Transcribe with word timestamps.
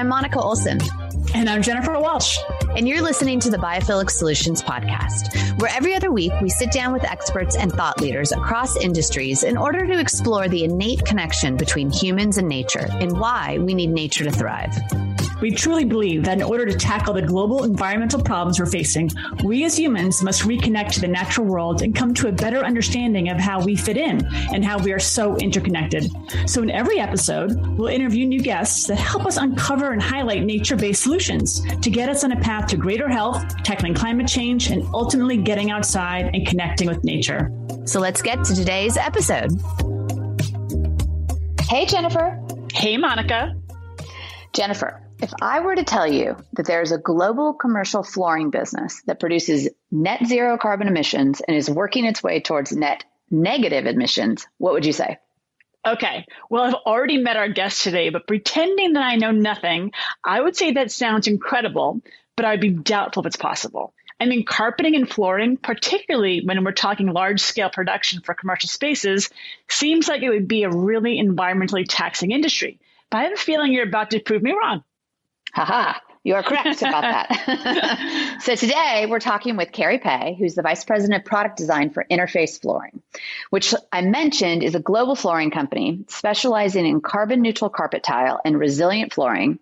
I'm 0.00 0.08
Monica 0.08 0.40
Olson. 0.40 0.78
And 1.34 1.46
I'm 1.46 1.60
Jennifer 1.60 2.00
Walsh. 2.00 2.38
And 2.74 2.88
you're 2.88 3.02
listening 3.02 3.38
to 3.40 3.50
the 3.50 3.58
Biophilic 3.58 4.08
Solutions 4.08 4.62
Podcast, 4.62 5.60
where 5.60 5.70
every 5.76 5.94
other 5.94 6.10
week 6.10 6.32
we 6.40 6.48
sit 6.48 6.72
down 6.72 6.94
with 6.94 7.04
experts 7.04 7.54
and 7.54 7.70
thought 7.70 8.00
leaders 8.00 8.32
across 8.32 8.78
industries 8.78 9.42
in 9.42 9.58
order 9.58 9.86
to 9.86 10.00
explore 10.00 10.48
the 10.48 10.64
innate 10.64 11.04
connection 11.04 11.58
between 11.58 11.90
humans 11.90 12.38
and 12.38 12.48
nature 12.48 12.86
and 12.92 13.20
why 13.20 13.58
we 13.58 13.74
need 13.74 13.90
nature 13.90 14.24
to 14.24 14.30
thrive. 14.30 14.74
We 15.40 15.50
truly 15.50 15.84
believe 15.84 16.24
that 16.24 16.38
in 16.38 16.42
order 16.42 16.66
to 16.66 16.76
tackle 16.76 17.14
the 17.14 17.22
global 17.22 17.64
environmental 17.64 18.22
problems 18.22 18.60
we're 18.60 18.66
facing, 18.66 19.10
we 19.42 19.64
as 19.64 19.78
humans 19.78 20.22
must 20.22 20.42
reconnect 20.42 20.92
to 20.92 21.00
the 21.00 21.08
natural 21.08 21.46
world 21.46 21.82
and 21.82 21.94
come 21.94 22.12
to 22.14 22.28
a 22.28 22.32
better 22.32 22.58
understanding 22.58 23.30
of 23.30 23.38
how 23.38 23.62
we 23.62 23.74
fit 23.76 23.96
in 23.96 24.24
and 24.52 24.64
how 24.64 24.78
we 24.78 24.92
are 24.92 24.98
so 24.98 25.36
interconnected. 25.36 26.10
So, 26.46 26.62
in 26.62 26.70
every 26.70 26.98
episode, 26.98 27.52
we'll 27.78 27.88
interview 27.88 28.26
new 28.26 28.40
guests 28.40 28.86
that 28.86 28.96
help 28.96 29.24
us 29.24 29.36
uncover 29.36 29.92
and 29.92 30.02
highlight 30.02 30.44
nature 30.44 30.76
based 30.76 31.02
solutions 31.02 31.60
to 31.80 31.90
get 31.90 32.08
us 32.08 32.24
on 32.24 32.32
a 32.32 32.40
path 32.40 32.68
to 32.68 32.76
greater 32.76 33.08
health, 33.08 33.42
tackling 33.62 33.94
climate 33.94 34.28
change, 34.28 34.70
and 34.70 34.86
ultimately 34.92 35.36
getting 35.36 35.70
outside 35.70 36.30
and 36.34 36.46
connecting 36.46 36.88
with 36.88 37.02
nature. 37.04 37.50
So, 37.84 38.00
let's 38.00 38.20
get 38.20 38.44
to 38.44 38.54
today's 38.54 38.96
episode. 38.96 39.50
Hey, 41.62 41.86
Jennifer. 41.86 42.38
Hey, 42.72 42.96
Monica. 42.96 43.54
Jennifer, 44.52 45.00
if 45.22 45.32
I 45.42 45.60
were 45.60 45.74
to 45.74 45.84
tell 45.84 46.10
you 46.10 46.36
that 46.54 46.66
there's 46.66 46.92
a 46.92 46.98
global 46.98 47.52
commercial 47.52 48.02
flooring 48.02 48.50
business 48.50 49.02
that 49.06 49.20
produces 49.20 49.68
net 49.90 50.26
zero 50.26 50.56
carbon 50.56 50.88
emissions 50.88 51.40
and 51.40 51.56
is 51.56 51.68
working 51.70 52.04
its 52.04 52.22
way 52.22 52.40
towards 52.40 52.72
net 52.72 53.04
negative 53.30 53.86
emissions, 53.86 54.46
what 54.58 54.72
would 54.72 54.86
you 54.86 54.92
say? 54.92 55.18
Okay. 55.86 56.26
Well, 56.50 56.64
I've 56.64 56.74
already 56.74 57.18
met 57.18 57.36
our 57.36 57.48
guest 57.48 57.82
today, 57.82 58.10
but 58.10 58.26
pretending 58.26 58.94
that 58.94 59.02
I 59.02 59.16
know 59.16 59.30
nothing, 59.30 59.92
I 60.24 60.40
would 60.40 60.56
say 60.56 60.72
that 60.72 60.90
sounds 60.90 61.26
incredible, 61.26 62.00
but 62.36 62.44
I'd 62.44 62.60
be 62.60 62.70
doubtful 62.70 63.22
if 63.22 63.28
it's 63.28 63.36
possible. 63.36 63.94
I 64.18 64.26
mean, 64.26 64.44
carpeting 64.44 64.94
and 64.96 65.08
flooring, 65.08 65.56
particularly 65.56 66.42
when 66.44 66.62
we're 66.62 66.72
talking 66.72 67.06
large 67.06 67.40
scale 67.40 67.70
production 67.70 68.20
for 68.20 68.34
commercial 68.34 68.68
spaces, 68.68 69.30
seems 69.70 70.08
like 70.08 70.22
it 70.22 70.28
would 70.28 70.48
be 70.48 70.64
a 70.64 70.70
really 70.70 71.18
environmentally 71.18 71.86
taxing 71.88 72.30
industry. 72.30 72.78
But 73.10 73.18
I 73.18 73.22
have 73.24 73.32
a 73.32 73.36
feeling 73.36 73.72
you're 73.72 73.88
about 73.88 74.10
to 74.10 74.20
prove 74.20 74.42
me 74.42 74.52
wrong. 74.52 74.84
Haha, 75.52 75.98
you 76.22 76.34
are 76.34 76.42
correct 76.42 76.82
about 76.82 77.02
that. 77.02 78.38
so 78.42 78.54
today 78.54 79.06
we're 79.08 79.20
talking 79.20 79.56
with 79.56 79.72
Kari 79.72 79.98
Pei, 79.98 80.36
who's 80.38 80.54
the 80.54 80.62
Vice 80.62 80.84
President 80.84 81.20
of 81.20 81.24
Product 81.24 81.56
Design 81.56 81.90
for 81.90 82.04
Interface 82.10 82.60
Flooring, 82.60 83.02
which 83.50 83.74
I 83.92 84.02
mentioned 84.02 84.62
is 84.62 84.74
a 84.74 84.80
global 84.80 85.16
flooring 85.16 85.50
company 85.50 86.04
specializing 86.08 86.86
in 86.86 87.00
carbon 87.00 87.40
neutral 87.40 87.70
carpet 87.70 88.02
tile 88.02 88.40
and 88.44 88.58
resilient 88.58 89.12
flooring. 89.12 89.58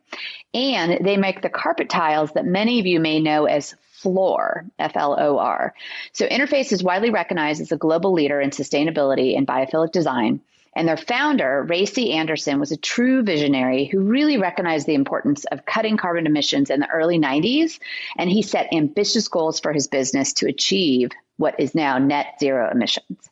And 0.54 1.04
they 1.04 1.16
make 1.16 1.42
the 1.42 1.50
carpet 1.50 1.88
tiles 1.88 2.32
that 2.32 2.46
many 2.46 2.80
of 2.80 2.86
you 2.86 3.00
may 3.00 3.20
know 3.20 3.44
as 3.44 3.74
FLOR, 4.02 4.64
F 4.78 4.96
L 4.96 5.16
O 5.18 5.38
R. 5.38 5.74
So 6.12 6.26
Interface 6.26 6.72
is 6.72 6.82
widely 6.82 7.10
recognized 7.10 7.60
as 7.60 7.72
a 7.72 7.76
global 7.76 8.12
leader 8.12 8.40
in 8.40 8.50
sustainability 8.50 9.36
and 9.36 9.46
biophilic 9.46 9.92
design 9.92 10.40
and 10.74 10.86
their 10.86 10.96
founder, 10.96 11.64
Ray 11.68 11.86
C. 11.86 12.12
Anderson, 12.12 12.60
was 12.60 12.72
a 12.72 12.76
true 12.76 13.22
visionary 13.22 13.86
who 13.86 14.00
really 14.00 14.38
recognized 14.38 14.86
the 14.86 14.94
importance 14.94 15.44
of 15.46 15.64
cutting 15.66 15.96
carbon 15.96 16.26
emissions 16.26 16.70
in 16.70 16.80
the 16.80 16.90
early 16.90 17.18
90s. 17.18 17.78
And 18.16 18.30
he 18.30 18.42
set 18.42 18.72
ambitious 18.72 19.28
goals 19.28 19.60
for 19.60 19.72
his 19.72 19.88
business 19.88 20.32
to 20.34 20.46
achieve 20.46 21.10
what 21.36 21.58
is 21.58 21.74
now 21.74 21.98
net 21.98 22.34
zero 22.40 22.70
emissions. 22.70 23.27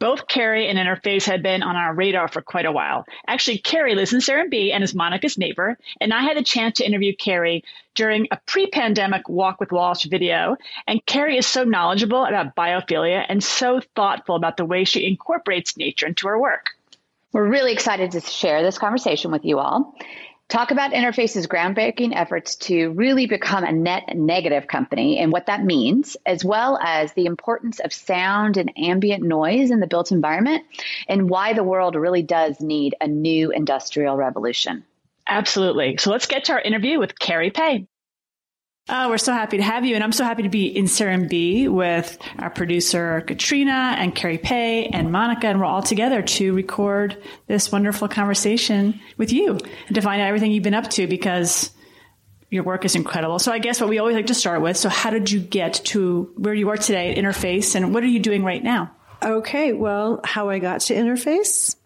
Both 0.00 0.28
Kari 0.28 0.66
and 0.66 0.78
Interface 0.78 1.26
had 1.26 1.42
been 1.42 1.62
on 1.62 1.76
our 1.76 1.94
radar 1.94 2.26
for 2.26 2.40
quite 2.40 2.64
a 2.64 2.72
while. 2.72 3.04
Actually, 3.26 3.58
Kari 3.58 3.94
lives 3.94 4.14
in 4.14 4.20
Serenbe 4.20 4.72
and 4.72 4.82
is 4.82 4.94
Monica's 4.94 5.36
neighbor, 5.36 5.76
and 6.00 6.14
I 6.14 6.22
had 6.22 6.38
the 6.38 6.42
chance 6.42 6.78
to 6.78 6.86
interview 6.86 7.14
Kari 7.14 7.62
during 7.94 8.26
a 8.30 8.38
pre-pandemic 8.46 9.28
Walk 9.28 9.60
with 9.60 9.72
Walsh 9.72 10.06
video. 10.06 10.56
And 10.86 11.04
Kari 11.04 11.36
is 11.36 11.46
so 11.46 11.64
knowledgeable 11.64 12.24
about 12.24 12.56
biophilia 12.56 13.26
and 13.28 13.44
so 13.44 13.82
thoughtful 13.94 14.36
about 14.36 14.56
the 14.56 14.64
way 14.64 14.84
she 14.84 15.06
incorporates 15.06 15.76
nature 15.76 16.06
into 16.06 16.28
her 16.28 16.38
work. 16.38 16.70
We're 17.32 17.48
really 17.48 17.72
excited 17.72 18.10
to 18.12 18.20
share 18.22 18.62
this 18.62 18.78
conversation 18.78 19.30
with 19.30 19.44
you 19.44 19.58
all. 19.58 19.94
Talk 20.50 20.72
about 20.72 20.90
Interface's 20.90 21.46
groundbreaking 21.46 22.10
efforts 22.12 22.56
to 22.56 22.90
really 22.90 23.26
become 23.26 23.62
a 23.62 23.70
net 23.70 24.16
negative 24.16 24.66
company 24.66 25.18
and 25.18 25.30
what 25.30 25.46
that 25.46 25.64
means, 25.64 26.16
as 26.26 26.44
well 26.44 26.76
as 26.82 27.12
the 27.12 27.26
importance 27.26 27.78
of 27.78 27.92
sound 27.92 28.56
and 28.56 28.72
ambient 28.76 29.22
noise 29.22 29.70
in 29.70 29.78
the 29.78 29.86
built 29.86 30.10
environment 30.10 30.64
and 31.08 31.30
why 31.30 31.52
the 31.52 31.62
world 31.62 31.94
really 31.94 32.24
does 32.24 32.60
need 32.60 32.96
a 33.00 33.06
new 33.06 33.52
industrial 33.52 34.16
revolution. 34.16 34.84
Absolutely. 35.24 35.98
So 35.98 36.10
let's 36.10 36.26
get 36.26 36.46
to 36.46 36.54
our 36.54 36.60
interview 36.60 36.98
with 36.98 37.16
Kari 37.16 37.50
Pei. 37.50 37.86
Oh, 38.92 39.08
we're 39.08 39.18
so 39.18 39.32
happy 39.32 39.58
to 39.58 39.62
have 39.62 39.84
you. 39.84 39.94
And 39.94 40.02
I'm 40.02 40.10
so 40.10 40.24
happy 40.24 40.42
to 40.42 40.48
be 40.48 40.66
in 40.66 40.86
Serenbe 40.86 41.68
with 41.68 42.18
our 42.40 42.50
producer, 42.50 43.20
Katrina 43.20 43.94
and 43.96 44.12
Kari 44.12 44.38
Pei, 44.38 44.86
and 44.86 45.12
Monica. 45.12 45.46
And 45.46 45.60
we're 45.60 45.66
all 45.66 45.82
together 45.82 46.22
to 46.22 46.52
record 46.52 47.16
this 47.46 47.70
wonderful 47.70 48.08
conversation 48.08 49.00
with 49.16 49.32
you 49.32 49.60
and 49.86 49.94
to 49.94 50.00
find 50.00 50.20
out 50.20 50.26
everything 50.26 50.50
you've 50.50 50.64
been 50.64 50.74
up 50.74 50.90
to 50.90 51.06
because 51.06 51.70
your 52.50 52.64
work 52.64 52.84
is 52.84 52.96
incredible. 52.96 53.38
So 53.38 53.52
I 53.52 53.60
guess 53.60 53.80
what 53.80 53.88
we 53.88 54.00
always 54.00 54.16
like 54.16 54.26
to 54.26 54.34
start 54.34 54.60
with. 54.60 54.76
So 54.76 54.88
how 54.88 55.10
did 55.10 55.30
you 55.30 55.38
get 55.38 55.74
to 55.84 56.32
where 56.36 56.54
you 56.54 56.68
are 56.70 56.76
today 56.76 57.12
at 57.12 57.16
Interface 57.16 57.76
and 57.76 57.94
what 57.94 58.02
are 58.02 58.08
you 58.08 58.18
doing 58.18 58.42
right 58.42 58.62
now? 58.62 58.90
Okay. 59.22 59.72
Well, 59.72 60.20
how 60.24 60.50
I 60.50 60.58
got 60.58 60.80
to 60.82 60.94
Interface, 60.94 61.76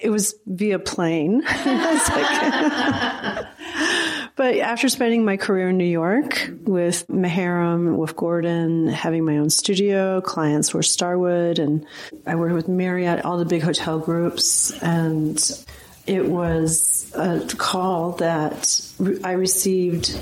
it 0.00 0.10
was 0.10 0.36
via 0.46 0.78
plane. 0.78 1.42
But 4.34 4.56
after 4.56 4.88
spending 4.88 5.24
my 5.24 5.36
career 5.36 5.68
in 5.68 5.76
New 5.76 5.84
York 5.84 6.50
with 6.62 7.06
Maharam, 7.08 7.96
with 7.96 8.16
Gordon, 8.16 8.88
having 8.88 9.24
my 9.24 9.38
own 9.38 9.50
studio, 9.50 10.20
clients 10.22 10.72
were 10.72 10.82
Starwood, 10.82 11.58
and 11.58 11.86
I 12.26 12.36
worked 12.36 12.54
with 12.54 12.68
Marriott, 12.68 13.24
all 13.24 13.36
the 13.36 13.44
big 13.44 13.62
hotel 13.62 13.98
groups, 13.98 14.70
and 14.82 15.38
it 16.06 16.26
was 16.26 17.12
a 17.14 17.46
call 17.56 18.12
that 18.12 18.80
I 19.22 19.32
received 19.32 20.18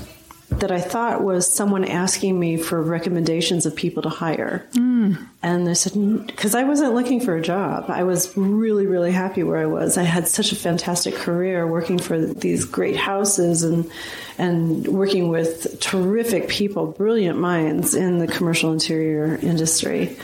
that 0.51 0.71
I 0.71 0.81
thought 0.81 1.23
was 1.23 1.51
someone 1.51 1.85
asking 1.85 2.37
me 2.37 2.57
for 2.57 2.81
recommendations 2.81 3.65
of 3.65 3.75
people 3.75 4.03
to 4.03 4.09
hire. 4.09 4.67
Mm. 4.73 5.27
And 5.41 5.65
they 5.65 5.73
said, 5.73 6.27
because 6.27 6.55
I 6.55 6.63
wasn't 6.63 6.93
looking 6.93 7.21
for 7.21 7.35
a 7.35 7.41
job. 7.41 7.85
I 7.89 8.03
was 8.03 8.35
really, 8.35 8.85
really 8.85 9.11
happy 9.11 9.43
where 9.43 9.57
I 9.57 9.65
was. 9.65 9.97
I 9.97 10.03
had 10.03 10.27
such 10.27 10.51
a 10.51 10.55
fantastic 10.55 11.15
career 11.15 11.65
working 11.65 11.97
for 11.97 12.19
these 12.19 12.65
great 12.65 12.97
houses 12.97 13.63
and, 13.63 13.89
and 14.37 14.87
working 14.87 15.29
with 15.29 15.79
terrific 15.79 16.49
people, 16.49 16.87
brilliant 16.87 17.39
minds 17.39 17.95
in 17.95 18.17
the 18.17 18.27
commercial 18.27 18.73
interior 18.73 19.39
industry. 19.41 20.17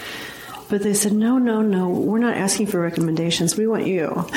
But 0.69 0.83
they 0.83 0.93
said, 0.93 1.13
no, 1.13 1.37
no, 1.37 1.61
no, 1.61 1.89
we're 1.89 2.19
not 2.19 2.35
asking 2.35 2.67
for 2.67 2.81
recommendations. 2.81 3.55
We 3.55 3.67
want 3.67 3.87
you. 3.87 4.27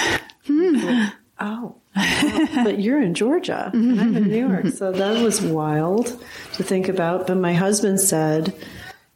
Mm. 0.46 1.12
oh 1.40 1.79
but 1.94 2.78
you're 2.80 3.02
in 3.02 3.14
Georgia 3.14 3.70
and 3.72 4.00
I'm 4.00 4.16
in 4.16 4.28
New 4.28 4.48
York. 4.48 4.68
So 4.68 4.92
that 4.92 5.22
was 5.22 5.40
wild 5.40 6.06
to 6.54 6.62
think 6.62 6.88
about. 6.88 7.26
But 7.26 7.36
my 7.36 7.52
husband 7.52 8.00
said, 8.00 8.54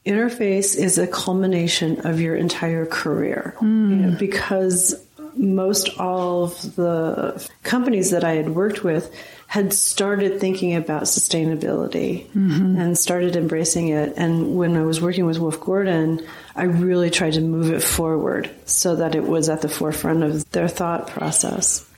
interface 0.04 0.76
is 0.76 0.98
a 0.98 1.06
culmination 1.06 2.06
of 2.06 2.20
your 2.20 2.36
entire 2.36 2.86
career. 2.86 3.54
Mm. 3.58 3.90
You 3.90 3.96
know, 3.96 4.18
because 4.18 4.94
most 5.36 5.98
all 5.98 6.44
of 6.44 6.76
the 6.76 7.48
companies 7.62 8.10
that 8.10 8.24
I 8.24 8.34
had 8.34 8.50
worked 8.50 8.84
with 8.84 9.12
had 9.46 9.72
started 9.72 10.40
thinking 10.40 10.74
about 10.74 11.04
sustainability 11.04 12.26
mm-hmm. 12.30 12.76
and 12.76 12.98
started 12.98 13.36
embracing 13.36 13.88
it. 13.88 14.14
And 14.16 14.56
when 14.56 14.76
I 14.76 14.82
was 14.82 15.00
working 15.00 15.26
with 15.26 15.38
Wolf 15.38 15.60
Gordon, 15.60 16.26
I 16.56 16.64
really 16.64 17.10
tried 17.10 17.34
to 17.34 17.40
move 17.40 17.72
it 17.72 17.82
forward 17.82 18.50
so 18.64 18.96
that 18.96 19.14
it 19.14 19.24
was 19.24 19.48
at 19.48 19.62
the 19.62 19.68
forefront 19.68 20.22
of 20.22 20.48
their 20.50 20.68
thought 20.68 21.08
process. 21.08 21.88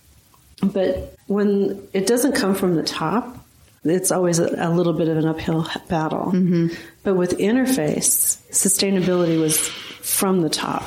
But 0.62 1.14
when 1.26 1.86
it 1.92 2.06
doesn't 2.06 2.32
come 2.32 2.54
from 2.54 2.76
the 2.76 2.82
top, 2.82 3.36
it's 3.84 4.10
always 4.10 4.38
a, 4.38 4.54
a 4.58 4.70
little 4.70 4.94
bit 4.94 5.08
of 5.08 5.16
an 5.16 5.26
uphill 5.26 5.68
battle. 5.88 6.32
Mm-hmm. 6.32 6.68
But 7.02 7.14
with 7.14 7.38
interface, 7.38 8.38
sustainability 8.50 9.38
was 9.40 9.68
from 10.06 10.40
the 10.40 10.48
top. 10.48 10.84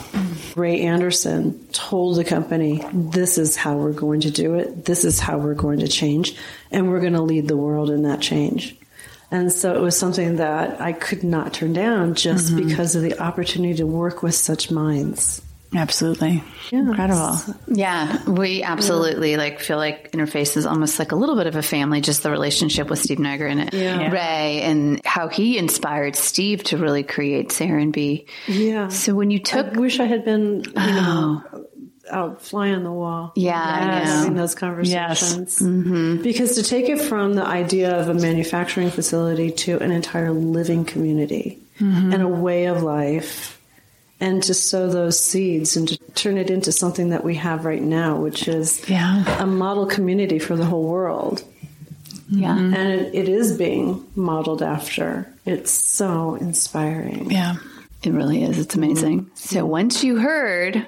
Ray 0.55 0.81
Anderson 0.81 1.67
told 1.71 2.17
the 2.17 2.23
company, 2.23 2.83
this 2.93 3.37
is 3.37 3.55
how 3.55 3.77
we're 3.77 3.93
going 3.93 4.21
to 4.21 4.31
do 4.31 4.55
it. 4.55 4.85
This 4.85 5.05
is 5.05 5.19
how 5.19 5.37
we're 5.37 5.53
going 5.53 5.79
to 5.79 5.87
change. 5.87 6.35
And 6.71 6.89
we're 6.89 7.01
going 7.01 7.13
to 7.13 7.21
lead 7.21 7.47
the 7.47 7.57
world 7.57 7.89
in 7.89 8.03
that 8.03 8.21
change. 8.21 8.75
And 9.31 9.51
so 9.51 9.75
it 9.75 9.81
was 9.81 9.97
something 9.97 10.37
that 10.37 10.81
I 10.81 10.93
could 10.93 11.23
not 11.23 11.53
turn 11.53 11.73
down 11.73 12.15
just 12.15 12.51
mm-hmm. 12.51 12.67
because 12.67 12.95
of 12.95 13.03
the 13.03 13.21
opportunity 13.21 13.75
to 13.75 13.85
work 13.85 14.23
with 14.23 14.35
such 14.35 14.71
minds. 14.71 15.41
Absolutely. 15.73 16.43
Incredible. 16.71 17.37
Yeah, 17.67 18.23
we 18.27 18.63
absolutely 18.63 19.37
like 19.37 19.59
feel 19.59 19.77
like 19.77 20.11
Interface 20.13 20.57
is 20.57 20.65
almost 20.65 20.97
like 20.97 21.11
a 21.11 21.15
little 21.15 21.35
bit 21.35 21.45
of 21.45 21.55
a 21.55 21.61
family, 21.61 22.01
just 22.01 22.23
the 22.23 22.31
relationship 22.31 22.89
with 22.89 22.99
Steve 22.99 23.19
Nygren 23.19 23.61
and 23.61 23.73
yeah. 23.73 24.09
Ray 24.09 24.61
and 24.61 24.99
how 25.05 25.27
he 25.27 25.57
inspired 25.57 26.15
Steve 26.15 26.63
to 26.65 26.77
really 26.77 27.03
create 27.03 27.49
Serenbe. 27.49 28.25
Yeah. 28.47 28.87
So 28.87 29.13
when 29.13 29.29
you 29.29 29.39
took 29.39 29.75
I 29.75 29.79
wish 29.79 29.99
I 29.99 30.05
had 30.05 30.25
been, 30.25 30.63
you 30.63 30.73
know, 30.73 31.43
oh 31.53 31.65
out 32.11 32.41
fly 32.41 32.71
on 32.71 32.83
the 32.83 32.91
wall. 32.91 33.31
Yeah, 33.35 33.61
I 33.61 33.99
Yes, 33.99 34.27
know. 34.27 34.33
those 34.33 34.55
conversations. 34.55 35.61
Yes. 35.61 35.61
Mm-hmm. 35.61 36.21
Because 36.21 36.55
to 36.55 36.63
take 36.63 36.89
it 36.89 36.99
from 36.99 37.33
the 37.33 37.45
idea 37.45 37.95
of 37.99 38.09
a 38.09 38.13
manufacturing 38.13 38.89
facility 38.89 39.51
to 39.51 39.79
an 39.79 39.91
entire 39.91 40.31
living 40.31 40.85
community 40.85 41.59
mm-hmm. 41.79 42.13
and 42.13 42.21
a 42.21 42.27
way 42.27 42.65
of 42.65 42.83
life, 42.83 43.58
and 44.19 44.43
to 44.43 44.53
sow 44.53 44.89
those 44.89 45.19
seeds 45.19 45.77
and 45.77 45.87
to 45.87 45.97
turn 46.15 46.37
it 46.37 46.49
into 46.49 46.71
something 46.71 47.09
that 47.11 47.23
we 47.23 47.35
have 47.35 47.65
right 47.65 47.81
now, 47.81 48.17
which 48.17 48.47
is 48.47 48.87
Yeah. 48.89 49.41
a 49.41 49.45
model 49.47 49.85
community 49.85 50.39
for 50.39 50.55
the 50.55 50.65
whole 50.65 50.83
world. 50.83 51.43
Yeah. 52.29 52.55
And 52.57 52.75
it, 52.75 53.15
it 53.15 53.29
is 53.29 53.57
being 53.57 54.05
modeled 54.15 54.61
after. 54.61 55.31
It's 55.45 55.71
so 55.71 56.35
inspiring. 56.35 57.31
Yeah. 57.31 57.55
It 58.01 58.11
really 58.11 58.43
is. 58.43 58.57
It's 58.59 58.75
amazing. 58.75 59.29
So 59.33 59.65
once 59.65 60.05
you 60.05 60.17
heard 60.17 60.87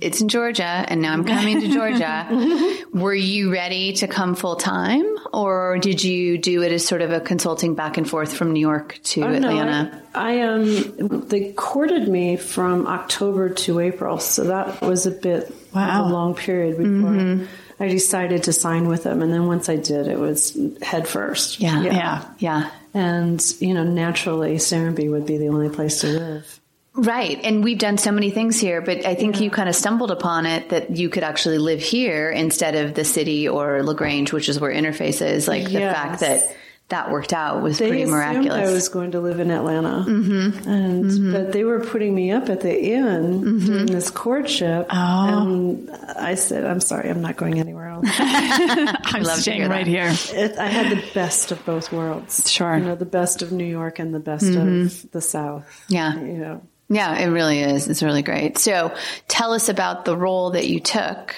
it's 0.00 0.20
in 0.20 0.28
Georgia 0.28 0.64
and 0.64 1.00
now 1.00 1.12
I'm 1.12 1.24
coming 1.24 1.60
to 1.60 1.68
Georgia, 1.68 2.84
were 2.92 3.14
you 3.14 3.52
ready 3.52 3.92
to 3.94 4.08
come 4.08 4.34
full 4.34 4.56
time 4.56 5.04
or 5.32 5.78
did 5.78 6.02
you 6.02 6.38
do 6.38 6.62
it 6.62 6.72
as 6.72 6.84
sort 6.84 7.00
of 7.00 7.12
a 7.12 7.20
consulting 7.20 7.76
back 7.76 7.96
and 7.96 8.08
forth 8.10 8.34
from 8.34 8.52
New 8.52 8.60
York 8.60 8.98
to 9.04 9.22
Oh, 9.22 9.28
no, 9.38 9.48
Atlanta? 9.50 10.02
I, 10.14 10.38
I 10.38 10.40
um 10.48 11.28
they 11.28 11.52
courted 11.52 12.08
me 12.08 12.36
from 12.36 12.86
October 12.88 13.50
to 13.50 13.78
April, 13.78 14.18
so 14.18 14.44
that 14.44 14.80
was 14.82 15.06
a 15.06 15.10
bit 15.12 15.54
Wow. 15.72 16.04
of 16.04 16.10
a 16.10 16.12
long 16.12 16.34
period 16.34 16.76
before 16.76 17.46
I 17.82 17.88
decided 17.88 18.44
to 18.44 18.52
sign 18.52 18.86
with 18.86 19.02
them. 19.02 19.22
And 19.22 19.32
then 19.32 19.46
once 19.46 19.68
I 19.68 19.74
did, 19.74 20.06
it 20.06 20.18
was 20.18 20.56
head 20.80 21.08
first. 21.08 21.58
yeah. 21.58 21.82
Yeah. 21.82 22.24
Yeah. 22.38 22.70
And 22.94 23.44
you 23.58 23.74
know, 23.74 23.82
naturally, 23.82 24.56
Serenbe 24.56 25.10
would 25.10 25.26
be 25.26 25.36
the 25.38 25.48
only 25.48 25.68
place 25.68 26.00
to 26.02 26.06
live. 26.06 26.60
Right. 26.94 27.40
And 27.42 27.64
we've 27.64 27.78
done 27.78 27.98
so 27.98 28.12
many 28.12 28.30
things 28.30 28.60
here, 28.60 28.82
but 28.82 29.04
I 29.04 29.14
think 29.14 29.40
you 29.40 29.50
kind 29.50 29.68
of 29.68 29.74
stumbled 29.74 30.10
upon 30.10 30.46
it 30.46 30.68
that 30.68 30.96
you 30.96 31.08
could 31.08 31.24
actually 31.24 31.58
live 31.58 31.80
here 31.80 32.30
instead 32.30 32.76
of 32.76 32.94
the 32.94 33.04
city 33.04 33.48
or 33.48 33.82
LaGrange, 33.82 34.32
which 34.32 34.48
is 34.48 34.60
where 34.60 34.72
interface 34.72 35.24
is. 35.26 35.48
Like 35.48 35.64
the 35.64 35.80
fact 35.80 36.20
that 36.20 36.54
that 36.88 37.10
worked 37.10 37.32
out 37.32 37.62
was 37.62 37.78
They 37.78 37.88
pretty 37.88 38.04
miraculous. 38.04 38.68
I 38.68 38.72
was 38.72 38.88
going 38.90 39.12
to 39.12 39.20
live 39.20 39.40
in 39.40 39.50
Atlanta, 39.50 40.04
mm-hmm. 40.06 40.68
and 40.68 41.04
mm-hmm. 41.06 41.32
but 41.32 41.52
they 41.52 41.64
were 41.64 41.80
putting 41.80 42.14
me 42.14 42.32
up 42.32 42.50
at 42.50 42.60
the 42.60 42.84
inn 42.84 43.42
mm-hmm. 43.42 43.66
during 43.66 43.86
this 43.86 44.10
courtship, 44.10 44.88
oh. 44.90 44.94
and 44.94 45.90
I 45.90 46.34
said, 46.34 46.64
"I'm 46.64 46.80
sorry, 46.80 47.08
I'm 47.08 47.22
not 47.22 47.36
going 47.36 47.58
anywhere 47.58 47.88
else." 47.88 48.06
I'm 48.12 49.22
love 49.22 49.38
staying 49.38 49.68
right 49.70 49.86
here. 49.86 50.12
it, 50.32 50.58
I 50.58 50.66
had 50.66 50.96
the 50.96 51.02
best 51.14 51.50
of 51.50 51.64
both 51.64 51.92
worlds. 51.92 52.50
Sure. 52.50 52.76
you 52.76 52.84
know, 52.84 52.94
the 52.94 53.06
best 53.06 53.40
of 53.40 53.52
New 53.52 53.64
York 53.64 53.98
and 53.98 54.14
the 54.14 54.20
best 54.20 54.44
of 54.44 54.54
mm-hmm. 54.54 55.08
the 55.12 55.20
South. 55.22 55.84
Yeah. 55.88 56.14
you 56.16 56.38
know. 56.38 56.62
Yeah, 56.90 57.18
it 57.18 57.28
really 57.28 57.60
is. 57.60 57.88
It's 57.88 58.02
really 58.02 58.20
great. 58.20 58.58
So 58.58 58.94
tell 59.26 59.52
us 59.54 59.70
about 59.70 60.04
the 60.04 60.14
role 60.14 60.50
that 60.50 60.66
you 60.68 60.78
took 60.78 61.34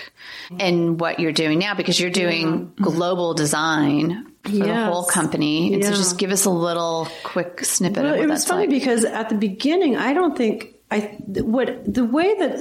and 0.59 0.99
what 0.99 1.21
you're 1.21 1.31
doing 1.31 1.61
now 1.61 1.75
because 1.75 2.01
you're 2.01 2.11
doing 2.11 2.73
global 2.75 3.35
design 3.35 4.34
for 4.45 4.51
the 4.51 4.85
whole 4.87 5.05
company. 5.05 5.75
And 5.75 5.85
so 5.85 5.91
Yeah. 5.91 5.97
just 5.97 6.19
give 6.19 6.31
us 6.31 6.45
a 6.45 6.51
little 6.51 7.09
quick 7.23 7.65
snippet 7.65 8.03
Well, 8.03 8.15
of 8.15 8.19
what 8.19 8.25
it 8.25 8.31
was 8.31 8.41
that's 8.41 8.51
funny 8.51 8.63
like. 8.63 8.71
because 8.71 9.05
at 9.05 9.29
the 9.29 9.35
beginning, 9.35 9.97
I 9.97 10.13
don't 10.13 10.37
think 10.37 10.75
I 10.91 11.17
what 11.29 11.93
the 11.93 12.05
way 12.05 12.35
that 12.39 12.61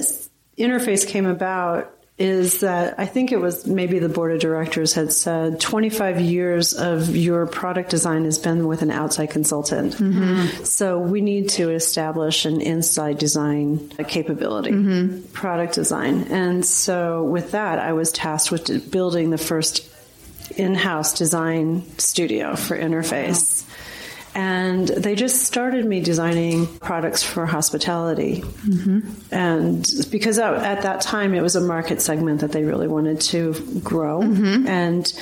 interface 0.58 1.06
came 1.06 1.26
about 1.26 1.90
is 2.16 2.60
that 2.60 2.94
I 2.96 3.06
think 3.06 3.32
it 3.32 3.40
was 3.40 3.66
maybe 3.66 3.98
the 3.98 4.08
board 4.08 4.30
of 4.30 4.38
directors 4.38 4.92
had 4.92 5.12
said 5.12 5.58
25 5.58 6.20
years 6.20 6.72
of 6.72 7.16
your 7.16 7.44
product 7.44 7.90
design 7.90 8.24
has 8.24 8.38
been 8.38 8.68
with 8.68 8.82
an 8.82 8.92
outside 8.92 9.30
consultant. 9.30 9.94
Mm-hmm. 9.94 10.62
So 10.62 11.00
we 11.00 11.20
need 11.20 11.48
to 11.50 11.70
establish 11.70 12.44
an 12.44 12.60
inside 12.60 13.18
design 13.18 13.88
capability, 14.06 14.70
mm-hmm. 14.70 15.22
product 15.32 15.74
design. 15.74 16.28
And 16.30 16.64
so 16.64 17.24
with 17.24 17.50
that, 17.50 17.80
I 17.80 17.94
was 17.94 18.12
tasked 18.12 18.52
with 18.52 18.92
building 18.92 19.30
the 19.30 19.38
first 19.38 19.80
in-house 20.56 21.16
design 21.16 21.84
studio 21.98 22.56
for 22.56 22.78
interface. 22.78 23.64
And 24.36 24.88
they 24.88 25.14
just 25.14 25.42
started 25.42 25.84
me 25.84 26.00
designing 26.00 26.66
products 26.66 27.22
for 27.22 27.46
hospitality. 27.46 28.40
Mm-hmm. 28.40 29.32
And 29.32 29.88
because 30.10 30.38
at 30.38 30.54
at 30.54 30.82
that 30.82 31.02
time 31.02 31.34
it 31.34 31.40
was 31.40 31.54
a 31.54 31.60
market 31.60 32.00
segment 32.00 32.40
that 32.40 32.50
they 32.50 32.64
really 32.64 32.88
wanted 32.88 33.20
to 33.20 33.52
grow 33.84 34.20
mm-hmm. 34.22 34.66
and 34.66 35.12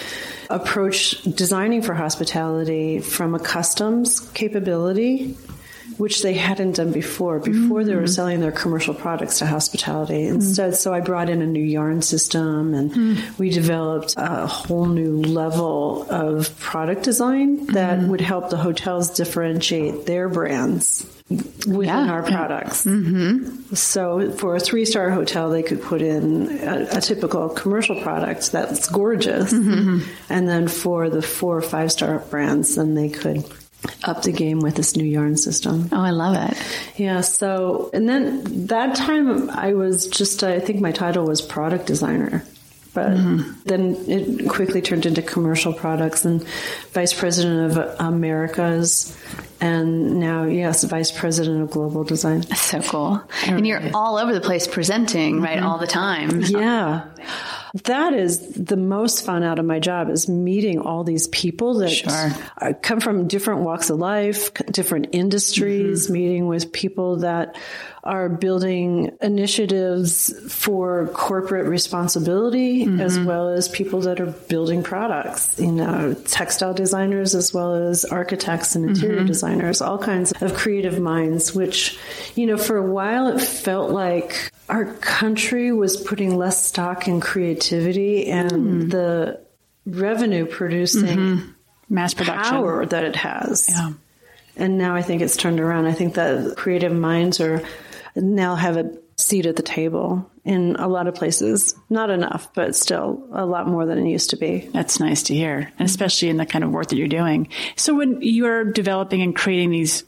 approach 0.49 1.23
designing 1.23 1.83
for 1.83 1.93
hospitality 1.93 3.01
from 3.01 3.35
a 3.35 3.39
customs 3.39 4.21
capability 4.33 5.37
which 5.99 6.23
they 6.23 6.35
hadn't 6.35 6.77
done 6.77 6.93
before. 6.93 7.39
Before 7.39 7.85
they 7.85 7.95
were 7.95 8.03
mm-hmm. 8.03 8.07
selling 8.07 8.41
their 8.41 8.53
commercial 8.53 8.95
products 8.95 9.39
to 9.39 9.47
hospitality. 9.47 10.27
Instead, 10.27 10.75
so 10.77 10.93
I 10.93 11.01
brought 11.01 11.29
in 11.29 11.43
a 11.43 11.47
new 11.47 11.63
yarn 11.63 12.03
system 12.03 12.75
and 12.75 12.91
mm-hmm. 12.91 13.37
we 13.39 13.51
developed 13.51 14.15
a 14.17 14.47
whole 14.47 14.87
new 14.87 15.23
level 15.23 16.07
of 16.11 16.59
product 16.59 17.03
design 17.05 17.67
that 17.69 17.99
mm-hmm. 17.99 18.11
would 18.11 18.21
help 18.21 18.51
the 18.51 18.57
hotels 18.57 19.11
differentiate 19.11 20.07
their 20.07 20.29
brands 20.29 21.07
within 21.67 21.85
Yeah. 21.85 22.13
our 22.13 22.23
products. 22.23 22.87
So 23.79 24.33
for 24.33 24.57
a 24.57 24.61
three 24.61 24.85
star 24.85 25.11
hotel, 25.11 25.51
they 25.51 25.63
could 25.63 25.83
put 25.83 26.03
in 26.03 26.49
a, 26.61 26.99
a 26.99 27.01
typical 27.01 27.49
commercial 27.49 28.01
product 28.03 28.53
that's 28.53 28.89
gorgeous. 28.89 29.53
And 29.53 30.49
then 30.49 30.69
for 30.69 31.09
the 31.09 31.23
four 31.23 31.57
or 31.57 31.63
five 31.63 31.93
star 31.93 32.19
brands, 32.19 32.75
then 32.77 32.95
they 32.95 33.09
could 33.09 33.45
up 34.05 34.23
the 34.23 34.33
game 34.33 34.61
with 34.61 34.77
this 34.77 34.97
new 34.97 35.05
yarn 35.05 35.37
system. 35.37 35.89
oh, 35.93 36.01
I 36.01 36.11
love 36.11 36.51
it. 36.51 36.57
Yeah. 36.97 37.21
So, 37.21 37.91
and 37.93 38.09
then 38.09 38.67
that 38.67 38.95
time 38.97 39.51
I 39.51 39.75
was 39.75 40.07
just, 40.07 40.43
I 40.45 40.61
think 40.61 40.81
my 40.81 40.93
title 40.93 41.27
was 41.27 41.43
product 41.43 41.87
designer. 41.87 42.45
But 42.95 43.13
mm-hmm. 43.13 43.53
then 43.65 43.97
it 44.07 44.49
quickly 44.51 44.83
turned 44.83 45.07
into 45.07 45.23
commercial 45.23 45.73
products 45.73 46.27
and 46.27 46.47
vice 46.93 47.15
president 47.15 47.73
of 47.73 47.97
Americas, 47.99 49.17
and 49.63 50.21
now, 50.21 50.45
yes, 50.45 50.85
vice 50.85 51.11
president 51.11 51.63
of 51.63 51.71
global 51.71 52.05
design. 52.05 52.41
That's 52.43 52.61
So 52.61 52.83
cool. 52.83 53.23
And 53.47 53.67
you're 53.67 53.81
all 53.95 54.19
over 54.19 54.35
the 54.35 54.43
place 54.43 54.67
presenting, 54.67 55.41
right, 55.41 55.57
mm-hmm. 55.57 55.67
all 55.67 55.79
the 55.79 55.87
time. 55.87 56.43
Yeah. 56.43 57.07
That 57.85 58.13
is 58.13 58.39
the 58.53 58.77
most 58.77 59.25
fun 59.25 59.43
out 59.43 59.59
of 59.59 59.65
my 59.65 59.79
job 59.79 60.11
is 60.11 60.29
meeting 60.29 60.79
all 60.79 61.05
these 61.05 61.29
people 61.29 61.79
that 61.79 61.89
Sure. 61.89 62.75
come 62.83 63.01
from 63.01 63.29
different 63.29 63.61
walks 63.61 63.89
of 63.89 63.99
life, 63.99 64.53
different 64.71 65.09
industries, 65.13 66.05
mm-hmm. 66.05 66.13
meeting 66.13 66.47
with 66.49 66.73
people 66.73 67.17
that 67.21 67.57
are 68.05 68.29
building 68.29 69.17
initiatives 69.23 70.35
for 70.53 71.07
corporate 71.15 71.67
responsibility 71.67 72.83
as 72.83 73.17
mm-hmm. 73.17 73.27
well 73.27 73.49
as 73.49 73.69
people 73.69 74.01
that 74.01 74.21
are 74.21 74.27
building 74.27 74.83
products, 74.83 75.59
you 75.59 75.71
know, 75.71 76.13
textile 76.27 76.75
designers 76.75 77.35
as 77.35 77.55
well 77.55 77.75
as 77.75 78.05
architects 78.05 78.75
and 78.75 78.85
interior 78.89 79.19
mm-hmm. 79.19 79.27
designers, 79.27 79.81
all 79.81 79.99
kinds 79.99 80.33
of 80.43 80.53
creative 80.53 80.99
minds, 80.99 81.55
which, 81.55 81.97
you 82.35 82.45
know, 82.45 82.59
for 82.59 82.77
a 82.77 82.91
while 82.91 83.29
it 83.29 83.41
felt 83.41 83.91
like 83.91 84.51
our 84.73 84.87
country 84.87 85.71
was 85.71 85.99
putting 85.99 86.35
less 86.35 86.65
stock 86.65 87.07
in 87.07 87.21
creativity 87.21 88.27
and 88.29 88.51
hmm. 88.51 88.89
the 88.89 89.39
revenue 89.85 90.47
producing 90.47 91.19
mm-hmm. 91.19 91.51
Mass 91.91 92.15
production. 92.15 92.55
power 92.55 92.87
that 92.87 93.05
it 93.05 93.17
has. 93.17 93.69
Yeah. 93.69 93.93
And 94.57 94.79
now 94.79 94.95
I 94.95 95.03
think 95.03 95.21
it's 95.21 95.37
turned 95.37 95.61
around. 95.61 95.85
I 95.87 95.93
think 95.93 96.15
that 96.15 96.57
creative 96.57 96.93
minds 96.93 97.39
are 97.39 97.63
now 98.17 98.55
have 98.55 98.79
a 98.79 98.97
seat 99.17 99.45
at 99.45 99.57
the 99.57 99.63
table 99.63 100.31
in 100.43 100.77
a 100.77 100.89
lot 100.89 101.07
of 101.07 101.15
places. 101.15 101.75
Not 101.91 102.09
enough, 102.09 102.55
but 102.55 102.75
still 102.75 103.29
a 103.31 103.45
lot 103.45 103.69
more 103.69 103.85
than 103.85 103.99
it 103.99 104.11
used 104.11 104.31
to 104.31 104.37
be. 104.37 104.71
That's 104.73 104.99
nice 104.99 105.25
to 105.25 105.35
hear, 105.35 105.71
and 105.79 105.87
especially 105.87 106.31
in 106.31 106.39
the 106.39 106.47
kind 106.47 106.65
of 106.65 106.71
work 106.71 106.89
that 106.89 106.97
you're 106.97 107.09
doing. 107.09 107.49
So 107.77 107.95
when 107.95 108.23
you're 108.23 108.65
developing 108.65 109.21
and 109.21 109.37
creating 109.37 109.71
these 109.71 110.05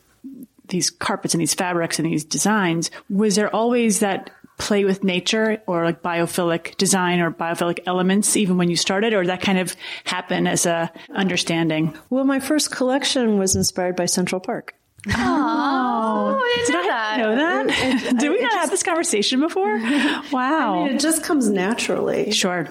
these 0.68 0.88
carpets 0.88 1.34
and 1.34 1.42
these 1.42 1.52
fabrics 1.52 1.98
and 1.98 2.10
these 2.10 2.24
designs, 2.24 2.90
was 3.10 3.36
there 3.36 3.54
always 3.54 4.00
that 4.00 4.30
play 4.58 4.84
with 4.84 5.02
nature 5.04 5.60
or 5.66 5.84
like 5.84 6.02
biophilic 6.02 6.76
design 6.76 7.20
or 7.20 7.30
biophilic 7.30 7.80
elements 7.86 8.36
even 8.36 8.56
when 8.56 8.70
you 8.70 8.76
started, 8.76 9.12
or 9.12 9.26
that 9.26 9.40
kind 9.40 9.58
of 9.58 9.74
happen 10.04 10.46
as 10.46 10.66
a 10.66 10.92
understanding? 11.14 11.96
Well, 12.10 12.24
my 12.24 12.40
first 12.40 12.70
collection 12.70 13.38
was 13.38 13.56
inspired 13.56 13.96
by 13.96 14.06
Central 14.06 14.40
Park. 14.40 14.74
Oh, 15.16 16.36
oh, 16.36 16.38
I 16.38 16.56
didn't 16.66 16.72
know 16.74 16.88
that. 16.88 17.18
Know 17.18 17.36
that? 17.36 18.18
Did 18.18 18.30
we 18.30 18.40
not 18.40 18.52
have 18.52 18.70
this 18.70 18.82
conversation 18.82 19.40
before? 19.40 19.78
Wow. 20.32 20.86
It 20.86 20.98
just 21.00 21.22
comes 21.22 21.50
naturally. 21.50 22.30
sure. 22.32 22.68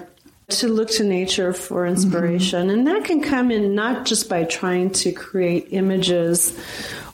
To 0.49 0.67
look 0.67 0.89
to 0.91 1.03
nature 1.03 1.53
for 1.53 1.83
mm-hmm. 1.83 1.95
inspiration. 1.95 2.69
And 2.69 2.87
that 2.87 3.05
can 3.05 3.21
come 3.21 3.51
in 3.51 3.75
not 3.75 4.05
just 4.05 4.29
by 4.29 4.43
trying 4.43 4.91
to 4.91 5.11
create 5.11 5.67
images 5.71 6.57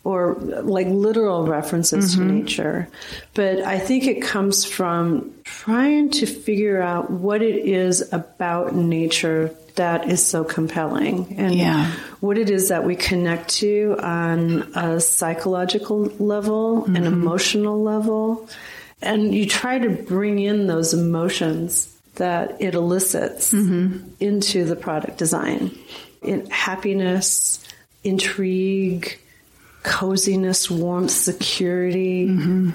or 0.03 0.35
like 0.35 0.87
literal 0.87 1.45
references 1.45 2.13
to 2.13 2.21
mm-hmm. 2.21 2.39
nature, 2.39 2.87
but 3.33 3.59
I 3.59 3.79
think 3.79 4.07
it 4.07 4.21
comes 4.21 4.63
from 4.63 5.33
trying 5.43 6.09
to 6.11 6.25
figure 6.25 6.81
out 6.81 7.11
what 7.11 7.41
it 7.41 7.65
is 7.65 8.11
about 8.13 8.73
nature 8.73 9.53
that 9.75 10.09
is 10.09 10.25
so 10.25 10.43
compelling 10.43 11.35
and 11.37 11.53
Yeah. 11.53 11.91
what 12.21 12.37
it 12.37 12.49
is 12.49 12.69
that 12.69 12.85
we 12.85 12.95
connect 12.95 13.49
to 13.59 13.97
on 13.99 14.71
a 14.73 14.99
psychological 14.99 16.11
level, 16.19 16.85
an 16.85 16.95
mm-hmm. 16.95 17.05
emotional 17.05 17.81
level. 17.81 18.49
And 19.01 19.33
you 19.33 19.45
try 19.45 19.79
to 19.79 19.89
bring 19.89 20.39
in 20.39 20.67
those 20.67 20.93
emotions 20.93 21.87
that 22.19 22.61
it 22.61 22.75
elicits 22.75 23.51
mm-hmm. 23.51 24.07
into 24.19 24.63
the 24.63 24.75
product 24.75 25.17
design. 25.17 25.77
In 26.21 26.49
happiness, 26.49 27.65
intrigue, 28.03 29.19
coziness, 29.83 30.69
warmth, 30.69 31.11
security. 31.11 32.27
Mm-hmm. 32.27 32.71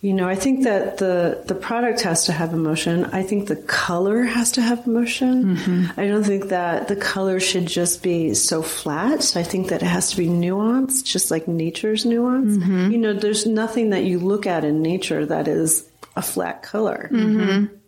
You 0.00 0.12
know, 0.12 0.28
I 0.28 0.36
think 0.36 0.62
that 0.62 0.98
the 0.98 1.42
the 1.46 1.56
product 1.56 2.02
has 2.02 2.26
to 2.26 2.32
have 2.32 2.52
emotion. 2.52 3.04
I 3.06 3.24
think 3.24 3.48
the 3.48 3.56
color 3.56 4.22
has 4.22 4.52
to 4.52 4.62
have 4.62 4.86
emotion. 4.86 5.56
Mm-hmm. 5.56 6.00
I 6.00 6.06
don't 6.06 6.22
think 6.22 6.50
that 6.50 6.86
the 6.86 6.94
color 6.94 7.40
should 7.40 7.66
just 7.66 8.00
be 8.00 8.34
so 8.34 8.62
flat. 8.62 9.36
I 9.36 9.42
think 9.42 9.70
that 9.70 9.82
it 9.82 9.86
has 9.86 10.10
to 10.10 10.16
be 10.16 10.28
nuanced, 10.28 11.04
just 11.04 11.32
like 11.32 11.48
nature's 11.48 12.04
nuance. 12.04 12.58
You 12.92 12.98
know, 12.98 13.12
there's 13.12 13.44
nothing 13.44 13.90
that 13.90 14.04
you 14.04 14.20
look 14.20 14.46
at 14.46 14.64
in 14.64 14.82
nature 14.82 15.26
that 15.26 15.48
is 15.48 15.88
a 16.14 16.22
flat 16.22 16.62
color. 16.62 17.08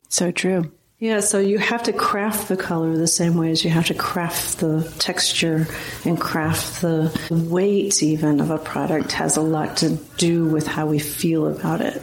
So 0.08 0.32
true. 0.32 0.72
Yeah, 1.00 1.20
so 1.20 1.38
you 1.40 1.56
have 1.56 1.84
to 1.84 1.94
craft 1.94 2.48
the 2.48 2.58
color 2.58 2.94
the 2.94 3.06
same 3.06 3.38
way 3.38 3.50
as 3.50 3.64
you 3.64 3.70
have 3.70 3.86
to 3.86 3.94
craft 3.94 4.58
the 4.58 4.82
texture 4.98 5.66
and 6.04 6.20
craft 6.20 6.82
the 6.82 7.10
weight 7.30 8.02
even 8.02 8.38
of 8.38 8.50
a 8.50 8.58
product 8.58 9.12
has 9.12 9.38
a 9.38 9.40
lot 9.40 9.78
to 9.78 9.96
do 10.18 10.44
with 10.44 10.66
how 10.66 10.86
we 10.86 10.98
feel 10.98 11.46
about 11.48 11.80
it 11.80 12.02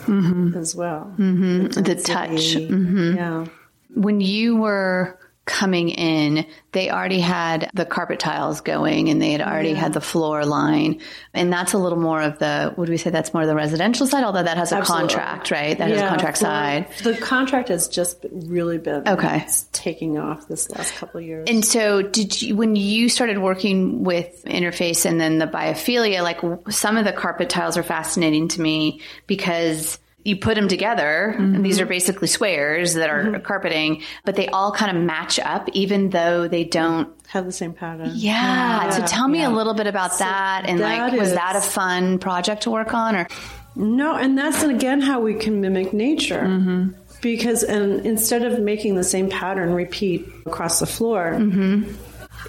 as 0.55 0.75
well. 0.75 1.13
Mm-hmm. 1.15 1.79
The 1.79 1.93
touch. 1.93 2.55
Yeah. 2.55 3.45
When 3.93 4.19
you 4.19 4.57
were 4.57 5.19
coming 5.47 5.89
in, 5.89 6.45
they 6.73 6.91
already 6.91 7.19
had 7.21 7.71
the 7.73 7.85
carpet 7.85 8.19
tiles 8.19 8.61
going 8.61 9.09
and 9.09 9.19
they 9.21 9.31
had 9.31 9.41
already 9.41 9.73
had 9.73 9.93
the 9.93 10.01
FLOR 10.01 10.45
line. 10.45 10.99
And 11.33 11.51
that's 11.51 11.71
a 11.73 11.77
little 11.77 11.97
more 11.97 12.21
of 12.21 12.37
the, 12.37 12.73
would 12.77 12.89
we 12.89 12.97
say 12.97 13.09
that's 13.09 13.33
more 13.33 13.45
the 13.47 13.55
residential 13.55 14.05
side? 14.05 14.23
Although 14.25 14.43
that 14.43 14.57
has 14.57 14.73
a 14.73 14.75
Absolutely. 14.75 15.07
contract, 15.15 15.49
right? 15.49 15.77
That 15.77 15.89
has 15.89 16.01
a 16.01 16.07
contract 16.07 16.37
for- 16.37 16.43
side. 16.43 16.87
The 17.01 17.15
contract 17.15 17.69
has 17.69 17.87
just 17.87 18.23
really 18.31 18.77
been 18.77 19.07
Okay. 19.07 19.47
taking 19.71 20.19
off 20.19 20.47
this 20.49 20.69
last 20.69 20.93
couple 20.95 21.21
of 21.21 21.25
years. 21.25 21.47
And 21.49 21.63
so, 21.65 22.01
did 22.01 22.41
you, 22.41 22.55
when 22.57 22.75
you 22.75 23.07
started 23.07 23.39
working 23.39 24.03
with 24.03 24.43
Interface 24.45 25.05
and 25.05 25.19
then 25.19 25.39
the 25.39 25.47
biophilia, 25.47 26.21
like 26.21 26.41
some 26.71 26.97
of 26.97 27.05
the 27.05 27.13
carpet 27.13 27.49
tiles 27.49 27.77
are 27.77 27.83
fascinating 27.83 28.49
to 28.49 28.61
me 28.61 28.99
because 29.27 29.97
you 30.27 30.35
put 30.37 30.55
them 30.55 30.67
together, 30.67 31.33
and 31.37 31.63
these 31.65 31.79
are 31.79 31.85
basically 31.85 32.27
squares 32.27 32.93
that 32.95 33.09
are 33.09 33.39
carpeting, 33.39 34.03
but 34.25 34.35
they 34.35 34.47
all 34.47 34.71
kind 34.73 34.95
of 34.95 35.01
match 35.01 35.39
up, 35.39 35.69
even 35.73 36.09
though 36.09 36.47
they 36.49 36.65
don't. 36.65 37.09
have 37.29 37.45
the 37.45 37.51
same 37.51 37.73
pattern. 37.73 38.11
Yeah. 38.13 38.89
so, 38.89 39.05
tell 39.05 39.27
me 39.27 39.43
a 39.43 39.49
little 39.49 39.73
bit 39.73 39.87
about 39.87 40.19
that, 40.19 40.65
and 40.67 40.79
like, 40.79 41.11
that 41.11 41.17
was 41.17 41.33
that 41.33 41.55
a 41.55 41.61
fun 41.61 42.19
project 42.19 42.63
to 42.63 42.71
work 42.71 42.93
on, 42.93 43.15
or 43.15 43.27
No, 43.75 44.15
and 44.15 44.37
that's 44.37 44.61
again 44.63 44.99
how 45.01 45.21
we 45.21 45.33
can 45.35 45.61
mimic 45.61 45.93
nature. 45.93 46.41
Mm-hmm. 46.41 46.91
Because 47.21 47.63
and 47.63 48.05
instead 48.05 48.43
of 48.43 48.59
making 48.59 48.95
the 48.95 49.03
same 49.03 49.29
pattern 49.29 49.73
repeat 49.73 50.27
across 50.45 50.79
the 50.79 50.85
floor, 50.85 51.31
Mm-hmm. 51.31 51.91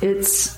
it's 0.02 0.57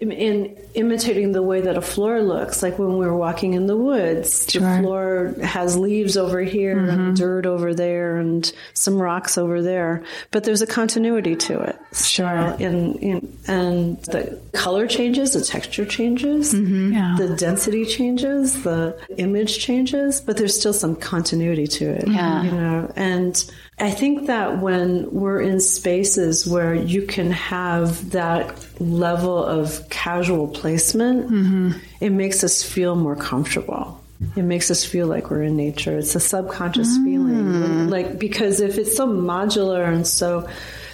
in 0.00 0.56
imitating 0.74 1.32
the 1.32 1.42
way 1.42 1.60
that 1.60 1.76
a 1.76 1.80
floor 1.80 2.22
looks. 2.22 2.62
Like 2.62 2.78
when 2.78 2.96
we 2.96 3.06
were 3.06 3.16
walking 3.16 3.54
in 3.54 3.66
the 3.66 3.76
woods, 3.76 4.46
the 4.46 4.60
floor 4.80 5.34
has 5.42 5.76
leaves 5.76 6.16
over 6.16 6.40
here 6.42 6.76
Mm-hmm. 6.76 6.88
and 6.90 7.16
dirt 7.16 7.44
over 7.46 7.74
there 7.74 8.16
and 8.18 8.50
some 8.74 9.00
rocks 9.00 9.36
over 9.36 9.62
there, 9.62 10.02
but 10.30 10.44
there's 10.44 10.62
a 10.62 10.66
continuity 10.66 11.34
to 11.36 11.60
it. 11.60 11.76
Sure. 11.92 12.56
in, 12.60 12.94
in, 12.98 13.38
and 13.48 13.98
the 14.04 14.40
color 14.52 14.86
changes, 14.86 15.32
the 15.32 15.42
texture 15.42 15.84
changes, 15.84 16.54
Yeah. 16.54 17.16
the 17.18 17.34
density 17.36 17.84
changes, 17.84 18.62
the 18.62 18.96
image 19.16 19.58
changes, 19.58 20.20
but 20.20 20.36
there's 20.36 20.58
still 20.58 20.72
some 20.72 20.94
continuity 20.96 21.66
to 21.66 21.90
it. 21.90 22.08
Yeah. 22.08 22.42
You 22.44 22.50
know, 22.52 22.92
and 22.96 23.52
I 23.78 23.90
think 23.90 24.26
that 24.28 24.60
when 24.60 25.10
we're 25.10 25.40
in 25.40 25.58
spaces 25.60 26.46
where 26.46 26.74
you 26.74 27.02
can 27.02 27.32
have 27.32 28.10
that 28.10 28.54
level 28.80 29.44
of 29.44 29.88
casual 29.90 30.46
placement, 30.48 31.74
it 32.00 32.10
makes 32.10 32.44
us 32.44 32.62
feel 32.62 32.94
more 32.94 33.16
comfortable. 33.16 34.00
It 34.36 34.42
makes 34.44 34.70
us 34.70 34.84
feel 34.84 35.08
like 35.08 35.28
we're 35.30 35.42
in 35.42 35.56
nature. 35.56 35.98
It's 35.98 36.14
a 36.14 36.20
subconscious 36.20 36.96
feeling. 36.98 37.90
Like, 37.90 38.18
because 38.18 38.60
if 38.60 38.78
it's 38.78 38.96
so 38.96 39.08
modular 39.08 39.86
and 39.92 40.06
so 40.06 40.48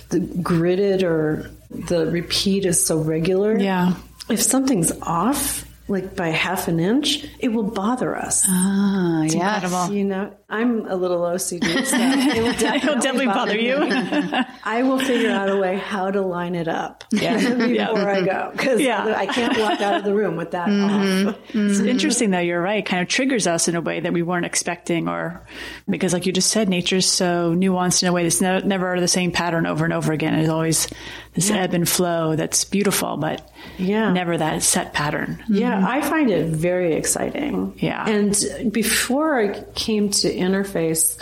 the 0.08 0.20
gridded 0.20 1.02
or 1.02 1.50
the 1.70 2.06
repeat 2.10 2.64
is 2.64 2.84
so 2.84 2.98
regular, 2.98 3.58
Yeah. 3.58 3.92
if 4.30 4.40
something's 4.42 4.90
off, 5.02 5.64
like 5.86 6.16
by 6.16 6.28
half 6.28 6.66
an 6.66 6.80
inch, 6.80 7.26
it 7.40 7.48
will 7.48 7.64
bother 7.70 8.16
us. 8.16 8.42
ah, 8.48 9.22
yeah. 9.24 9.90
You 9.90 10.04
know, 10.04 10.32
I'm 10.50 10.86
a 10.86 10.96
little 10.96 11.20
OCD, 11.20 11.62
so 11.86 11.96
it 11.96 12.42
will 12.42 12.52
definitely, 12.52 12.76
It'll 12.88 12.94
definitely 13.00 13.26
bother 13.26 13.56
you. 13.58 13.78
me. 13.78 14.44
I 14.64 14.82
will 14.82 14.98
figure 14.98 15.30
out 15.30 15.48
a 15.48 15.56
way 15.56 15.76
how 15.76 16.10
to 16.10 16.20
line 16.22 16.54
it 16.54 16.66
up 16.68 17.04
before 17.10 18.10
I 18.10 18.22
go 18.24 18.50
because 18.52 18.80
Yeah. 18.80 19.14
I 19.16 19.26
can't 19.26 19.56
walk 19.58 19.80
out 19.80 19.94
of 19.94 20.04
the 20.04 20.14
room 20.14 20.36
with 20.36 20.50
that 20.52 20.68
mm-hmm. 20.68 21.28
off. 21.28 21.36
Mm-hmm. 21.48 21.70
It's 21.70 21.78
interesting 21.80 22.30
though. 22.30 22.40
You're 22.40 22.60
right. 22.60 22.78
It 22.80 22.86
kind 22.86 23.02
of 23.02 23.08
triggers 23.08 23.46
us 23.46 23.68
in 23.68 23.76
a 23.76 23.80
way 23.80 24.00
that 24.00 24.12
we 24.12 24.22
weren't 24.22 24.46
expecting, 24.46 25.08
or 25.08 25.46
because, 25.88 26.12
like 26.12 26.26
you 26.26 26.32
just 26.32 26.50
said, 26.50 26.68
nature's 26.68 27.06
so 27.06 27.54
nuanced 27.54 28.02
in 28.02 28.08
a 28.08 28.12
way 28.12 28.24
that's 28.24 28.40
ne- 28.40 28.62
never 28.62 28.98
the 28.98 29.08
same 29.08 29.30
pattern 29.32 29.66
over 29.66 29.84
and 29.84 29.94
over 29.94 30.12
again. 30.12 30.34
It's 30.34 30.48
always 30.48 30.88
this 31.34 31.50
ebb 31.50 31.74
and 31.74 31.88
flow 31.88 32.34
that's 32.34 32.64
beautiful, 32.64 33.16
but 33.16 33.48
Yeah. 33.78 34.12
never 34.12 34.36
that 34.36 34.62
set 34.64 34.92
pattern. 34.92 35.42
Yeah, 35.48 35.76
mm-hmm. 35.76 35.86
I 35.86 36.00
find 36.02 36.28
it 36.30 36.48
very 36.48 36.94
exciting. 36.94 37.74
Yeah. 37.78 38.04
And 38.08 38.72
before 38.72 39.38
I 39.40 39.62
came 39.74 40.10
to 40.10 40.32
Interface, 40.40 41.20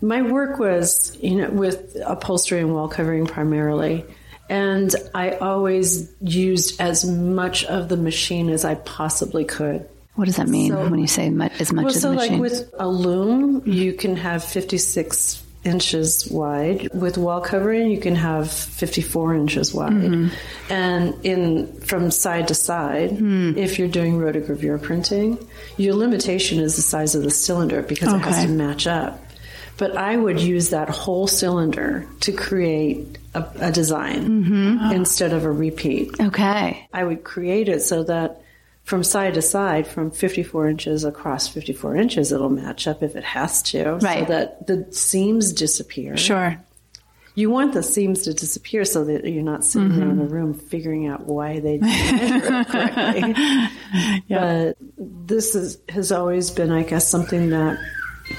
my 0.00 0.22
work 0.22 0.58
was, 0.58 1.16
you 1.20 1.36
know, 1.36 1.50
with 1.50 1.96
upholstery 2.06 2.60
and 2.60 2.72
wall 2.72 2.88
covering 2.88 3.26
primarily. 3.26 4.04
And 4.48 4.92
I 5.14 5.32
always 5.32 6.10
used 6.20 6.80
as 6.80 7.04
much 7.04 7.64
of 7.66 7.88
the 7.88 7.96
machine 7.96 8.48
as 8.48 8.64
I 8.64 8.74
possibly 8.76 9.44
could. 9.44 9.86
What 10.16 10.24
does 10.24 10.36
that 10.36 10.48
mean 10.48 10.72
So- 10.72 10.88
when 10.88 10.98
you 11.00 11.06
say 11.06 11.30
mu- 11.30 11.48
as 11.60 11.72
much 11.72 11.84
Well, 11.84 11.94
as 11.94 12.00
so 12.00 12.10
the 12.10 12.16
like 12.16 12.30
machine? 12.30 12.40
with 12.40 12.70
a 12.78 12.88
loom, 12.88 13.62
you 13.66 13.92
can 13.92 14.16
have 14.16 14.42
56 14.42 15.42
inches 15.64 16.26
wide. 16.30 16.88
With 16.94 17.18
wall 17.18 17.40
covering, 17.40 17.90
you 17.90 17.98
can 18.00 18.14
have 18.16 18.50
54 18.50 19.34
inches 19.34 19.74
wide. 19.74 19.92
Mm-hmm. 19.92 20.72
And 20.72 21.14
in 21.24 21.72
from 21.80 22.10
side 22.10 22.48
to 22.48 22.54
side, 22.54 23.10
Hmm. 23.12 23.56
if 23.58 23.78
you're 23.78 23.88
doing 23.88 24.14
rotogravure 24.18 24.80
printing, 24.82 25.38
your 25.76 25.94
limitation 25.94 26.60
is 26.60 26.76
the 26.76 26.82
size 26.82 27.14
of 27.14 27.22
the 27.22 27.30
cylinder 27.30 27.82
because 27.82 28.12
it 28.12 28.18
has 28.20 28.44
to 28.44 28.50
match 28.50 28.86
up. 28.86 29.22
But 29.76 29.96
I 29.96 30.16
would 30.16 30.40
use 30.40 30.70
that 30.70 30.88
whole 30.90 31.26
cylinder 31.26 32.06
to 32.20 32.32
create 32.32 33.18
a, 33.34 33.44
a 33.60 33.72
design 33.72 34.44
Mm-hmm. 34.44 34.92
instead 34.92 35.32
of 35.32 35.44
a 35.44 35.50
repeat. 35.50 36.18
okay. 36.20 36.86
I 36.92 37.04
would 37.04 37.24
create 37.24 37.68
it 37.68 37.80
so 37.82 38.02
that 38.04 38.42
from 38.90 39.04
side 39.04 39.34
to 39.34 39.42
side, 39.42 39.86
from 39.86 40.10
54 40.10 40.68
inches 40.68 41.04
across 41.04 41.46
54 41.46 41.94
inches, 41.96 42.32
it'll 42.32 42.50
match 42.50 42.88
up 42.88 43.02
if 43.04 43.14
it 43.14 43.22
has 43.24 43.62
to, 43.62 43.94
Right. 44.02 44.26
so 44.26 44.34
that 44.34 44.66
the 44.66 44.92
seams 44.92 45.52
disappear. 45.52 46.16
Sure. 46.16 46.60
You 47.36 47.48
want 47.50 47.72
the 47.72 47.84
seams 47.84 48.22
to 48.22 48.34
disappear 48.34 48.84
so 48.84 49.04
that 49.04 49.24
you're 49.24 49.44
not 49.44 49.64
sitting 49.64 49.90
there 49.96 50.02
in 50.08 50.16
Mm-hmm. 50.16 50.18
the 50.18 50.34
room 50.34 50.54
figuring 50.54 51.06
out 51.06 51.24
why 51.26 51.60
they 51.60 51.78
didn't 51.78 51.82
measure 52.20 52.60
it 52.60 52.66
correctly. 52.66 53.34
But 54.28 54.76
this 54.98 55.54
is, 55.54 55.78
has 55.88 56.10
always 56.10 56.50
been, 56.50 56.72
I 56.72 56.82
guess, 56.82 57.06
something 57.08 57.50
that 57.50 57.78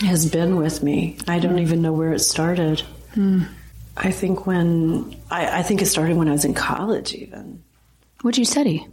has 0.01 0.29
been 0.29 0.58
with 0.58 0.84
me. 0.84 1.17
I 1.27 1.39
don't 1.39 1.60
even 1.60 1.81
know 1.81 1.93
where 1.93 2.12
it 2.12 2.20
started. 2.20 2.84
I 3.98 4.12
think 4.12 4.46
when 4.46 5.15
I, 5.31 5.60
I 5.60 5.63
think 5.63 5.81
it 5.81 5.86
started 5.88 6.17
when 6.17 6.27
I 6.27 6.34
was 6.34 6.43
in 6.46 6.53
college, 6.53 7.13
even. 7.15 7.63
What'd 8.22 8.38
you 8.38 8.46
study? 8.46 8.86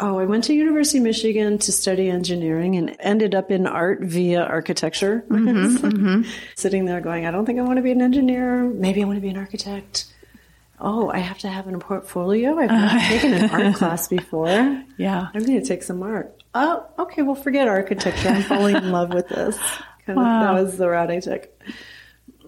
Oh, 0.00 0.18
I 0.18 0.26
went 0.26 0.44
to 0.44 0.54
University 0.54 0.98
of 0.98 1.04
Michigan 1.04 1.58
to 1.58 1.72
study 1.72 2.08
engineering 2.08 2.76
and 2.76 2.96
ended 3.00 3.34
up 3.34 3.50
in 3.50 3.66
art 3.66 4.00
via 4.00 4.42
architecture. 4.44 5.24
Mm-hmm, 5.28 5.86
mm-hmm. 5.86 6.30
Sitting 6.54 6.84
there 6.84 7.00
going, 7.00 7.26
I 7.26 7.30
don't 7.32 7.44
think 7.46 7.58
I 7.58 7.62
want 7.62 7.78
to 7.78 7.82
be 7.82 7.90
an 7.90 8.00
engineer. 8.02 8.64
Maybe 8.64 9.02
I 9.02 9.06
want 9.06 9.16
to 9.16 9.20
be 9.20 9.28
an 9.28 9.36
architect. 9.36 10.06
Oh, 10.80 11.10
I 11.10 11.18
have 11.18 11.38
to 11.38 11.48
have 11.48 11.66
a 11.66 11.78
portfolio. 11.78 12.56
I've 12.58 12.70
not 12.70 13.00
taken 13.08 13.32
an 13.34 13.50
art 13.50 13.74
class 13.76 14.06
before. 14.06 14.84
Yeah. 14.96 15.28
I'm 15.34 15.44
going 15.44 15.60
to 15.60 15.66
take 15.66 15.82
some 15.82 16.02
art. 16.02 16.42
Oh, 16.54 16.86
okay. 17.00 17.22
Well, 17.22 17.34
forget 17.34 17.66
architecture. 17.66 18.28
I'm 18.28 18.42
falling 18.42 18.76
in 18.76 18.92
love 18.92 19.12
with 19.12 19.28
this. 19.28 19.56
Kind 20.06 20.18
of, 20.18 20.24
that 20.24 20.52
was 20.52 20.76
the 20.78 20.88
route 20.88 21.10
I 21.10 21.18
took. 21.20 21.48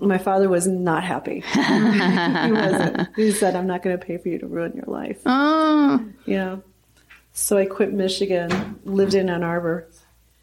My 0.01 0.19
father 0.19 0.49
was 0.49 0.67
not 0.67 1.03
happy. 1.05 1.41
he 1.41 2.53
wasn't. 2.53 3.09
He 3.17 3.33
said, 3.33 3.57
I'm 3.57 3.67
not 3.67 3.83
going 3.83 3.99
to 3.99 4.05
pay 4.05 4.17
for 4.19 4.29
you 4.29 4.39
to 4.39 4.47
ruin 4.47 4.73
your 4.75 4.87
life. 4.87 5.21
Oh, 5.27 6.05
Yeah. 6.27 6.59
So 7.41 7.57
I 7.57 7.65
quit 7.67 7.93
Michigan, 7.93 8.79
lived 8.85 9.15
in 9.15 9.29
Ann 9.31 9.43
Arbor 9.43 9.89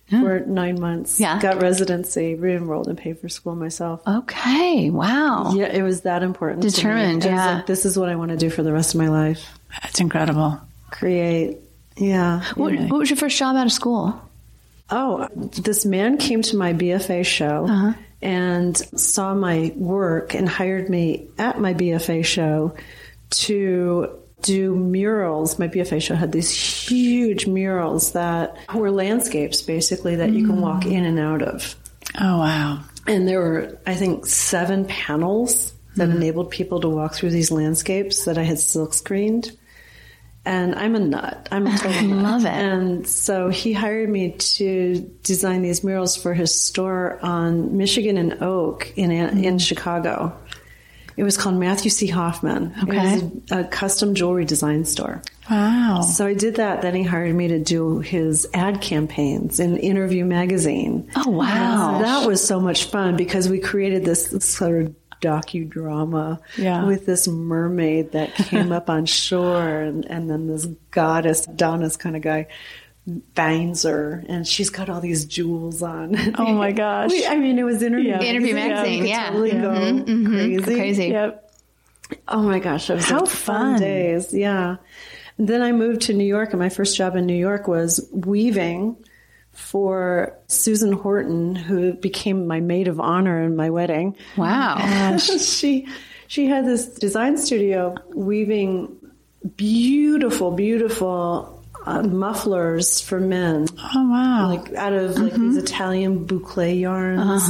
for 0.10 0.40
nine 0.40 0.80
months. 0.80 1.20
Yeah. 1.20 1.40
Got 1.40 1.62
residency, 1.62 2.34
re-enrolled, 2.36 2.88
and 2.88 2.98
paid 2.98 3.20
for 3.20 3.30
school 3.30 3.56
myself. 3.56 4.02
okay. 4.08 4.90
Wow. 4.90 5.52
Yeah, 5.54 5.66
it 5.68 5.84
was 5.84 6.02
that 6.02 6.24
important. 6.24 6.62
to 6.64 6.68
me. 6.68 6.72
Determined, 6.72 7.24
yeah. 7.26 7.56
like, 7.58 7.66
this 7.66 7.86
is 7.86 7.98
what 8.00 8.10
I 8.10 8.16
want 8.16 8.32
to 8.32 8.38
do 8.38 8.50
for 8.50 8.64
the 8.64 8.72
rest 8.72 8.96
of 8.96 9.00
my 9.02 9.10
life. 9.10 9.46
That's 9.84 10.00
incredible. 10.00 10.60
Create. 10.92 11.58
Yeah. 11.98 12.42
What, 12.56 12.74
what 12.74 13.00
was 13.00 13.10
your 13.10 13.18
first 13.18 13.38
job 13.38 13.56
out 13.56 13.66
of 13.66 13.72
school? 13.72 14.20
Oh, 14.90 15.28
this 15.36 15.86
man 15.86 16.18
came 16.18 16.42
to 16.44 16.56
my 16.58 16.74
BFA 16.74 17.26
show 17.26 17.66
Uh-huh. 17.66 17.94
and 18.22 18.78
saw 18.78 19.34
my 19.36 19.74
work 19.76 20.34
and 20.34 20.48
hired 20.48 20.90
me 20.90 21.28
at 21.38 21.60
my 21.60 21.74
BFA 21.74 22.24
show 22.24 22.74
to 23.32 24.18
do 24.42 24.76
murals. 24.76 25.60
My 25.60 25.68
BFA 25.68 26.02
show 26.02 26.16
had 26.16 26.32
these 26.32 26.50
huge 26.50 27.48
murals 27.48 28.14
that 28.14 28.58
were 28.74 28.92
landscapes 28.92 29.62
basically 29.62 30.16
that 30.18 30.32
you 30.32 30.46
can 30.46 30.62
walk 30.62 30.86
in 30.86 31.04
and 31.04 31.20
out 31.20 31.42
of. 31.42 31.76
Oh, 32.20 32.40
wow. 32.40 32.80
And 33.08 33.28
there 33.28 33.40
were, 33.40 33.80
I 33.86 33.96
think, 33.96 34.26
seven 34.26 34.86
panels 34.86 35.74
that 35.96 36.08
mm-hmm. 36.08 36.18
enabled 36.18 36.52
people 36.52 36.82
to 36.82 36.90
walk 36.90 37.16
through 37.16 37.32
these 37.32 37.52
landscapes 37.52 38.26
that 38.26 38.38
I 38.38 38.44
had 38.44 38.60
silk 38.60 38.94
screened. 38.94 39.58
And 40.46 40.76
I'm 40.76 40.96
a 40.96 41.00
nut. 41.00 41.48
I'm 41.52 41.68
a 41.68 41.78
total 41.78 42.04
nut. 42.04 42.24
love 42.24 42.46
it. 42.46 42.54
And 42.54 43.08
so 43.08 43.50
he 43.50 43.74
hired 43.74 44.10
me 44.10 44.32
to 44.32 45.00
design 45.24 45.62
these 45.62 45.84
murals 45.84 46.16
for 46.16 46.34
his 46.34 46.54
store 46.54 47.20
on 47.22 47.76
Michigan 47.78 48.18
and 48.18 48.42
Oak 48.42 48.94
in 48.96 49.12
in 49.12 49.30
mm-hmm. 49.30 49.58
Chicago. 49.58 50.38
It 51.18 51.24
was 51.24 51.36
called 51.36 51.56
Matthew 51.56 51.90
C. 51.90 52.08
Hoffman. 52.08 52.74
Okay. 52.84 53.16
It 53.16 53.24
was 53.24 53.52
a, 53.52 53.60
a 53.62 53.64
custom 53.66 54.14
jewelry 54.16 54.46
design 54.46 54.86
store. 54.86 55.22
Wow. 55.50 56.02
So 56.02 56.26
I 56.28 56.34
did 56.36 56.56
that. 56.58 56.82
Then 56.84 56.94
he 56.94 57.04
hired 57.04 57.36
me 57.36 57.48
to 57.50 57.60
do 57.60 58.00
his 58.00 58.48
ad 58.54 58.82
campaigns 58.82 59.60
in 59.60 59.78
Interview 59.78 60.24
magazine. 60.26 61.10
Oh, 61.16 61.30
wow. 61.32 61.98
So 61.98 62.04
that 62.06 62.28
was 62.28 62.46
so 62.46 62.60
much 62.60 62.86
fun 62.86 63.18
because 63.18 63.50
we 63.50 63.60
created 63.60 64.06
this 64.06 64.30
sort 64.46 64.84
of 64.84 64.96
docudrama 65.22 66.40
Yeah. 66.58 66.86
with 66.86 67.06
this 67.06 67.28
mermaid 67.28 68.12
that 68.12 68.36
came 68.36 68.72
up 68.72 68.90
on 68.90 69.06
shore 69.06 69.68
and, 69.82 70.06
and 70.06 70.30
then 70.30 70.48
this 70.48 70.66
goddess, 70.92 71.46
Donna's 71.48 71.98
kind 71.98 72.16
of 72.16 72.22
guy, 72.22 72.48
bangs 73.08 73.84
her 73.84 74.24
and 74.28 74.46
she's 74.46 74.70
got 74.70 74.90
all 74.90 75.00
these 75.00 75.26
jewels 75.26 75.82
on. 75.82 76.16
Oh 76.38 76.54
my 76.54 76.72
gosh. 76.74 77.12
We- 77.12 77.26
I 77.26 77.38
mean, 77.38 77.58
it 77.58 77.64
was 77.64 77.82
Interview 77.82 78.10
Yeah. 78.10 78.22
Interview 78.22 78.50
You 78.50 78.56
magazine, 78.56 79.00
could 79.02 79.10
yeah. 79.10 79.28
Totally 79.30 79.52
go 79.52 79.58
mm-hmm, 79.58 80.12
mm-hmm. 80.12 80.34
crazy. 80.34 80.76
Crazy. 80.76 81.08
Yep. 81.08 81.52
Oh 82.28 82.42
my 82.42 82.60
gosh, 82.60 82.88
that 82.88 82.96
was 82.96 83.06
How 83.10 83.20
like 83.22 83.30
fun 83.30 83.72
fun. 83.74 83.80
days. 83.82 84.34
Yeah. 84.34 84.78
And 85.38 85.48
then 85.48 85.62
I 85.62 85.72
moved 85.72 86.02
to 86.04 86.14
New 86.14 86.26
York, 86.26 86.50
and 86.52 86.60
my 86.60 86.70
first 86.70 86.96
job 86.98 87.16
in 87.16 87.26
New 87.26 87.36
York 87.36 87.68
was 87.68 88.08
weaving 88.12 88.96
for 89.52 90.34
Susan 90.48 90.92
Horton, 90.94 91.54
who 91.56 91.94
became 91.94 92.48
my 92.48 92.60
maid 92.60 92.88
of 92.88 93.00
honor 93.00 93.42
in 93.44 93.56
my 93.56 93.70
wedding. 93.70 94.16
Wow. 94.36 95.18
she 95.18 95.88
she 96.28 96.46
had 96.48 96.66
this 96.66 96.88
design 96.88 97.38
studio 97.38 97.96
weaving 98.14 98.96
beautiful, 99.56 100.52
beautiful 100.52 101.57
uh, 101.88 102.04
mufflers 102.04 103.00
for 103.02 103.20
men, 103.20 103.68
Oh, 103.96 104.10
wow. 104.10 104.48
like 104.50 104.74
out 104.76 104.94
of 104.94 105.18
like 105.18 105.34
these 105.34 105.58
Italian 105.58 106.26
boucle 106.28 106.80
yarns, 106.80 107.48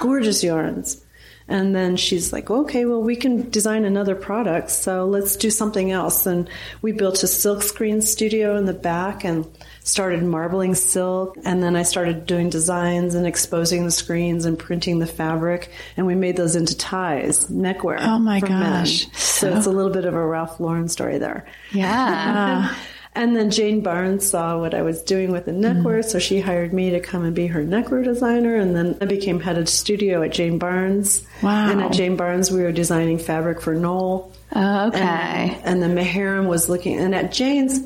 gorgeous 0.00 0.42
yarns. 0.44 1.02
And 1.48 1.74
then 1.74 1.96
she's 1.96 2.32
like, 2.32 2.48
okay, 2.48 2.84
well, 2.84 3.02
we 3.02 3.16
can 3.16 3.50
design 3.50 3.84
another 3.84 4.14
product, 4.14 4.70
so 4.70 5.04
let's 5.06 5.34
do 5.34 5.50
something 5.50 5.90
else. 5.90 6.24
And 6.24 6.48
we 6.80 6.92
built 6.92 7.24
a 7.24 7.26
silk 7.26 7.62
screen 7.64 8.02
studio 8.02 8.56
in 8.56 8.66
the 8.66 8.72
back 8.72 9.24
and 9.24 9.44
started 9.82 10.22
marbling 10.22 10.76
silk. 10.76 11.36
And 11.44 11.60
then 11.60 11.74
I 11.74 11.82
started 11.82 12.24
doing 12.26 12.50
designs 12.50 13.16
and 13.16 13.26
exposing 13.26 13.84
the 13.84 13.90
screens 13.90 14.44
and 14.44 14.56
printing 14.56 15.00
the 15.00 15.08
fabric. 15.08 15.72
And 15.96 16.06
we 16.06 16.14
made 16.14 16.36
those 16.36 16.54
into 16.54 16.76
ties, 16.78 17.50
neckwear. 17.50 17.98
Oh 18.00 18.20
my 18.20 18.38
gosh. 18.38 19.08
So 19.16 19.52
it's 19.56 19.66
a 19.66 19.70
little 19.72 19.90
bit 19.90 20.04
of 20.04 20.14
a 20.14 20.24
Ralph 20.24 20.60
Lauren 20.60 20.86
story 20.88 21.18
there. 21.18 21.46
Yeah. 21.72 22.72
And 23.12 23.34
then 23.34 23.50
Jane 23.50 23.80
Barnes 23.80 24.28
saw 24.28 24.58
what 24.58 24.72
I 24.72 24.82
was 24.82 25.02
doing 25.02 25.32
with 25.32 25.46
the 25.46 25.52
neckwear, 25.52 26.00
mm-hmm. 26.00 26.08
so 26.08 26.20
she 26.20 26.40
hired 26.40 26.72
me 26.72 26.90
to 26.90 27.00
come 27.00 27.24
and 27.24 27.34
be 27.34 27.48
her 27.48 27.64
neckwear 27.64 28.02
designer. 28.02 28.54
And 28.54 28.76
then 28.76 28.96
I 29.00 29.04
became 29.04 29.40
head 29.40 29.58
of 29.58 29.68
studio 29.68 30.22
at 30.22 30.32
Jane 30.32 30.58
Barnes. 30.58 31.26
Wow. 31.42 31.70
And 31.70 31.82
at 31.82 31.92
Jane 31.92 32.16
Barnes, 32.16 32.52
we 32.52 32.62
were 32.62 32.70
designing 32.70 33.18
fabric 33.18 33.60
for 33.60 33.74
Knoll. 33.74 34.32
Oh, 34.54 34.86
okay. 34.88 35.00
And, 35.00 35.82
and 35.82 35.82
then 35.82 35.96
Maharam 35.96 36.48
was 36.48 36.68
looking, 36.68 36.98
and 36.98 37.14
at 37.14 37.32
Jane's, 37.32 37.80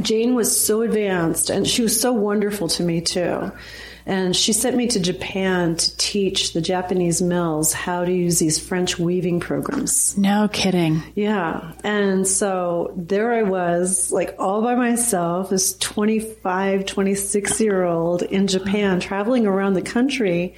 Jane 0.00 0.34
was 0.34 0.64
so 0.64 0.82
advanced, 0.82 1.48
and 1.48 1.66
she 1.66 1.80
was 1.82 1.98
so 1.98 2.12
wonderful 2.12 2.68
to 2.68 2.82
me 2.82 3.00
too. 3.00 3.50
And 4.06 4.36
she 4.36 4.52
sent 4.52 4.76
me 4.76 4.86
to 4.86 5.00
Japan 5.00 5.74
to 5.74 5.96
teach 5.96 6.52
the 6.52 6.60
Japanese 6.60 7.20
mills 7.20 7.72
how 7.72 8.04
to 8.04 8.12
use 8.12 8.38
these 8.38 8.56
French 8.56 9.00
weaving 9.00 9.40
programs. 9.40 10.16
no 10.16 10.48
kidding. 10.52 11.02
Yeah. 11.16 11.72
And 11.82 12.26
so 12.26 12.92
there 12.96 13.32
I 13.32 13.42
was, 13.42 14.12
like 14.12 14.36
all 14.38 14.62
by 14.62 14.76
myself, 14.76 15.50
this 15.50 15.76
25, 15.78 16.86
26 16.86 17.60
year 17.60 17.82
old 17.82 18.22
in 18.22 18.46
Japan, 18.46 19.00
traveling 19.00 19.44
around 19.44 19.74
the 19.74 19.82
country, 19.82 20.54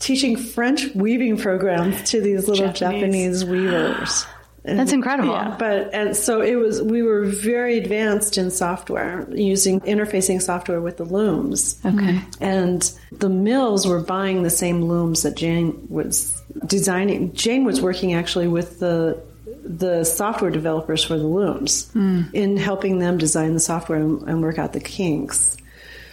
teaching 0.00 0.36
French 0.36 0.86
weaving 0.96 1.36
programs 1.36 2.10
to 2.10 2.20
these 2.20 2.48
little 2.48 2.72
Japanese. 2.72 3.40
Japanese, 3.40 3.44
weavers. 3.44 4.26
And- 4.64 4.78
That's 4.78 4.92
incredible. 4.92 5.32
yeah, 5.32 5.56
but 5.58 5.92
and 5.92 6.16
so 6.16 6.40
it 6.40 6.54
was. 6.56 6.80
We 6.80 7.02
were 7.02 7.24
very 7.24 7.76
advanced 7.76 8.38
in 8.38 8.50
software, 8.50 9.28
using 9.30 9.80
interfacing 9.82 10.40
software 10.40 10.80
with 10.80 10.96
the 10.96 11.04
looms. 11.04 11.78
Okay. 11.84 12.20
And 12.40 12.90
the 13.12 13.28
mills 13.28 13.86
were 13.86 14.00
buying 14.00 14.42
the 14.42 14.50
same 14.50 14.82
looms 14.82 15.22
that 15.22 15.36
Jane 15.36 15.86
was 15.90 16.42
designing. 16.66 17.34
Jane 17.34 17.64
was 17.64 17.82
working 17.82 18.14
actually 18.14 18.48
with 18.48 18.80
the 18.80 19.22
the 19.64 20.04
software 20.04 20.50
developers 20.50 21.02
for 21.02 21.18
the 21.18 21.26
looms 21.26 21.90
hmm. 21.92 22.22
in 22.32 22.56
helping 22.56 22.98
them 22.98 23.18
design 23.18 23.54
the 23.54 23.60
software 23.60 23.98
and, 23.98 24.22
and 24.28 24.42
work 24.42 24.58
out 24.58 24.72
the 24.72 24.80
kinks. 24.80 25.56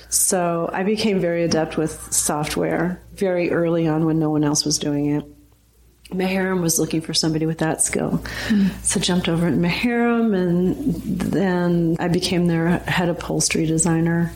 So 0.09 0.69
I 0.71 0.83
became 0.83 1.19
very 1.19 1.43
adept 1.43 1.77
with 1.77 2.11
software 2.13 3.01
very 3.13 3.51
early 3.51 3.87
on 3.87 4.05
when 4.05 4.19
no 4.19 4.29
one 4.29 4.43
else 4.43 4.65
was 4.65 4.77
doing 4.77 5.07
it. 5.07 5.25
Maharam 6.11 6.61
was 6.61 6.77
looking 6.77 7.01
for 7.01 7.13
somebody 7.13 7.45
with 7.45 7.59
that 7.59 7.81
skill. 7.81 8.23
So 8.83 8.99
jumped 8.99 9.29
over 9.29 9.47
at 9.47 9.53
Maharam 9.53 10.35
and 10.35 10.75
then 11.03 11.95
I 11.99 12.07
became 12.07 12.47
their 12.47 12.79
head 12.79 13.09
upholstery 13.09 13.65
designer. 13.65 14.31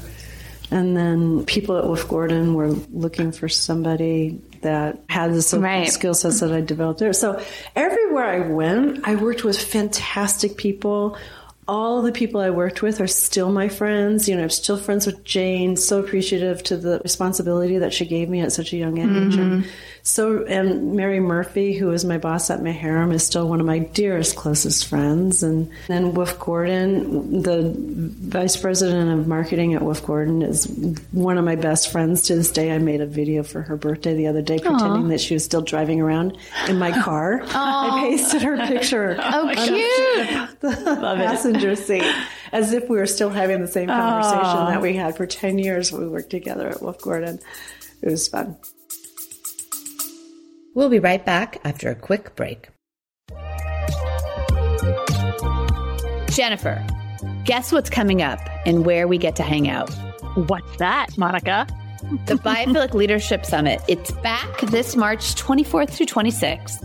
And 0.71 0.97
then 0.97 1.45
people 1.45 1.77
at 1.77 1.85
Wolf 1.85 2.07
Gordon 2.07 2.55
were 2.55 2.69
looking 2.91 3.31
for 3.31 3.47
somebody 3.47 4.41
that 4.61 4.99
had 5.09 5.31
the 5.33 5.59
Right. 5.59 5.87
skill 5.87 6.15
sets 6.15 6.39
that 6.39 6.51
I 6.51 6.61
developed 6.61 6.99
there. 6.99 7.13
So 7.13 7.39
everywhere 7.75 8.25
I 8.25 8.39
went, 8.39 9.07
I 9.07 9.15
worked 9.15 9.43
with 9.43 9.61
fantastic 9.61 10.57
people. 10.57 11.17
All 11.67 12.01
the 12.01 12.11
people 12.11 12.41
I 12.41 12.49
worked 12.49 12.81
with 12.81 12.99
are 12.99 13.07
still 13.07 13.51
my 13.51 13.69
friends. 13.69 14.27
You 14.27 14.35
know, 14.35 14.43
I'm 14.43 14.49
still 14.49 14.77
friends 14.77 15.05
with 15.05 15.23
Jane. 15.23 15.75
So 15.77 15.99
appreciative 15.99 16.63
to 16.63 16.77
the 16.77 16.99
responsibility 17.03 17.77
that 17.79 17.93
she 17.93 18.05
gave 18.05 18.29
me 18.29 18.41
at 18.41 18.51
such 18.51 18.73
a 18.73 18.77
young 18.77 18.97
age. 18.97 19.35
And 19.35 19.63
mm-hmm. 19.63 19.69
So, 20.07 20.43
and 20.43 20.93
Mary 20.93 21.19
Murphy, 21.19 21.73
who 21.73 21.87
was 21.87 22.05
my 22.05 22.19
boss 22.19 22.51
at 22.51 22.59
Maharam, 22.59 23.11
is 23.11 23.25
still 23.25 23.49
one 23.49 23.59
of 23.59 23.65
my 23.65 23.79
dearest, 23.79 24.35
closest 24.35 24.85
friends. 24.85 25.41
And 25.41 25.71
then 25.87 26.13
Wolf 26.13 26.37
Gordon, 26.37 27.41
the 27.41 27.73
vice 27.75 28.55
president 28.55 29.19
of 29.19 29.27
marketing 29.27 29.73
at 29.73 29.81
Wolf 29.81 30.05
Gordon, 30.05 30.43
is 30.43 30.67
one 31.11 31.39
of 31.39 31.43
my 31.43 31.55
best 31.55 31.91
friends 31.91 32.21
to 32.23 32.35
this 32.35 32.51
day. 32.51 32.71
I 32.71 32.77
made 32.77 33.01
a 33.01 33.07
video 33.07 33.41
for 33.41 33.63
her 33.63 33.75
birthday 33.75 34.13
the 34.13 34.27
other 34.27 34.43
day, 34.43 34.59
pretending 34.59 35.07
that 35.07 35.19
she 35.19 35.33
was 35.33 35.43
still 35.43 35.63
driving 35.63 35.99
around 35.99 36.37
in 36.69 36.77
my 36.77 36.91
car. 37.01 37.41
I 37.47 38.07
pasted 38.07 38.43
her 38.43 38.57
picture. 38.67 39.17
Oh, 39.19 39.51
cute. 39.55 40.59
the 40.59 41.15
passenger 41.17 41.75
seat 41.75 42.05
as 42.51 42.73
if 42.73 42.87
we 42.89 42.97
were 42.97 43.07
still 43.07 43.31
having 43.31 43.59
the 43.59 43.67
same 43.67 43.87
conversation 43.87 44.67
that 44.67 44.83
we 44.83 44.93
had 44.93 45.17
for 45.17 45.25
10 45.25 45.57
years 45.57 45.91
when 45.91 46.03
we 46.03 46.07
worked 46.09 46.29
together 46.29 46.69
at 46.69 46.79
Wolf 46.83 47.01
Gordon. 47.01 47.39
It 48.03 48.11
was 48.11 48.27
fun. 48.27 48.55
We'll 50.75 50.89
be 50.89 50.99
right 50.99 51.25
back 51.25 51.61
after 51.63 51.89
a 51.89 51.95
quick 51.95 52.35
break. 52.35 52.67
Jennifer, 56.29 56.85
guess 57.45 57.71
what's 57.71 57.89
coming 57.89 58.21
up 58.21 58.39
and 58.65 58.85
where 58.85 59.07
we 59.07 59.17
get 59.17 59.37
to 59.37 59.43
hang 59.43 59.69
out? 59.69 59.89
What's 60.35 60.75
that, 60.77 61.17
Monica? 61.17 61.65
The 62.25 62.35
Biophilic 62.45 62.93
Leadership 62.93 63.45
Summit. 63.45 63.81
It's 63.87 64.11
back 64.11 64.59
this 64.59 64.97
March 64.97 65.35
24th 65.35 65.91
through 65.91 66.07
26th. 66.07 66.83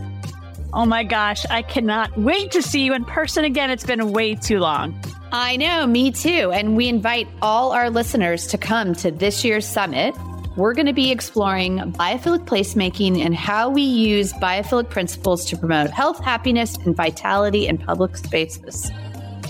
Oh 0.73 0.85
my 0.85 1.03
gosh, 1.03 1.45
I 1.49 1.61
cannot 1.61 2.17
wait 2.17 2.51
to 2.51 2.61
see 2.61 2.85
you 2.85 2.93
in 2.93 3.03
person 3.03 3.43
again. 3.43 3.69
It's 3.69 3.85
been 3.85 4.13
way 4.13 4.35
too 4.35 4.59
long. 4.59 4.97
I 5.33 5.57
know, 5.57 5.85
me 5.85 6.11
too. 6.11 6.51
And 6.53 6.77
we 6.77 6.87
invite 6.87 7.27
all 7.41 7.73
our 7.73 7.89
listeners 7.89 8.47
to 8.47 8.57
come 8.57 8.95
to 8.95 9.11
this 9.11 9.43
year's 9.43 9.65
summit. 9.65 10.15
We're 10.57 10.73
going 10.73 10.87
to 10.87 10.93
be 10.93 11.11
exploring 11.11 11.77
biophilic 11.93 12.45
placemaking 12.45 13.25
and 13.25 13.33
how 13.33 13.69
we 13.69 13.83
use 13.83 14.33
biophilic 14.33 14.89
principles 14.89 15.45
to 15.45 15.55
promote 15.55 15.91
health, 15.91 16.19
happiness, 16.19 16.75
and 16.85 16.93
vitality 16.93 17.67
in 17.67 17.77
public 17.77 18.17
spaces. 18.17 18.91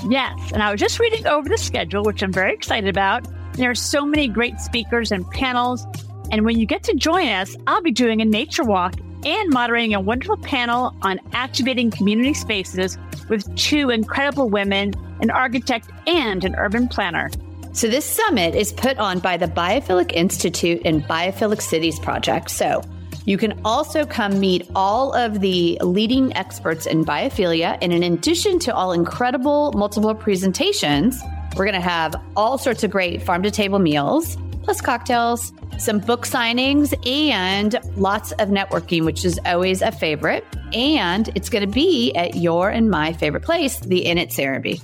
Yes, 0.07 0.51
and 0.51 0.61
I 0.61 0.71
was 0.71 0.79
just 0.79 0.99
reading 0.99 1.25
over 1.25 1.49
the 1.49 1.57
schedule, 1.57 2.03
which 2.03 2.21
I'm 2.21 2.31
very 2.31 2.53
excited 2.53 2.87
about. 2.87 3.27
There 3.53 3.71
are 3.71 3.75
so 3.75 4.05
many 4.05 4.27
great 4.27 4.59
speakers 4.59 5.11
and 5.11 5.27
panels. 5.31 5.87
And 6.31 6.45
when 6.45 6.59
you 6.59 6.67
get 6.67 6.83
to 6.83 6.93
join 6.93 7.27
us, 7.29 7.55
I'll 7.65 7.81
be 7.81 7.91
doing 7.91 8.21
a 8.21 8.25
nature 8.25 8.63
walk 8.63 8.93
and 9.25 9.49
moderating 9.49 9.95
a 9.95 9.99
wonderful 9.99 10.37
panel 10.37 10.95
on 11.01 11.19
activating 11.33 11.89
community 11.89 12.35
spaces 12.35 12.99
with 13.27 13.55
two 13.55 13.89
incredible 13.89 14.49
women, 14.49 14.93
an 15.19 15.31
architect 15.31 15.89
and 16.05 16.45
an 16.45 16.55
urban 16.55 16.87
planner. 16.87 17.31
So, 17.73 17.87
this 17.87 18.05
summit 18.05 18.53
is 18.53 18.73
put 18.73 18.97
on 18.97 19.19
by 19.19 19.37
the 19.37 19.47
Biophilic 19.47 20.11
Institute 20.13 20.81
and 20.83 21.03
Biophilic 21.03 21.61
Cities 21.61 21.99
Project. 21.99 22.49
So, 22.49 22.81
You 23.25 23.37
can 23.37 23.59
also 23.63 24.05
come 24.05 24.39
meet 24.39 24.67
all 24.75 25.13
of 25.13 25.41
the 25.41 25.77
leading 25.81 26.35
experts 26.35 26.85
in 26.85 27.05
biophilia. 27.05 27.77
And 27.81 27.93
in 27.93 28.03
addition 28.03 28.57
to 28.59 28.73
all 28.73 28.93
incredible 28.93 29.71
multiple 29.73 30.15
presentations, 30.15 31.21
we're 31.55 31.65
going 31.65 31.75
to 31.75 31.81
have 31.81 32.15
all 32.35 32.57
sorts 32.57 32.83
of 32.83 32.91
great 32.91 33.21
farm 33.21 33.43
to 33.43 33.51
table 33.51 33.79
meals, 33.79 34.37
plus 34.63 34.81
cocktails, 34.81 35.53
some 35.77 35.99
book 35.99 36.25
signings, 36.25 36.93
and 37.07 37.79
lots 37.95 38.31
of 38.33 38.49
networking, 38.49 39.05
which 39.05 39.23
is 39.23 39.39
always 39.45 39.81
a 39.81 39.91
favorite. 39.91 40.45
And 40.73 41.29
it's 41.35 41.49
going 41.49 41.65
to 41.65 41.71
be 41.71 42.13
at 42.15 42.35
your 42.35 42.69
and 42.69 42.89
my 42.89 43.13
favorite 43.13 43.43
place, 43.43 43.79
the 43.81 43.99
Inn 43.99 44.17
at 44.17 44.29
Serenbe. 44.29 44.81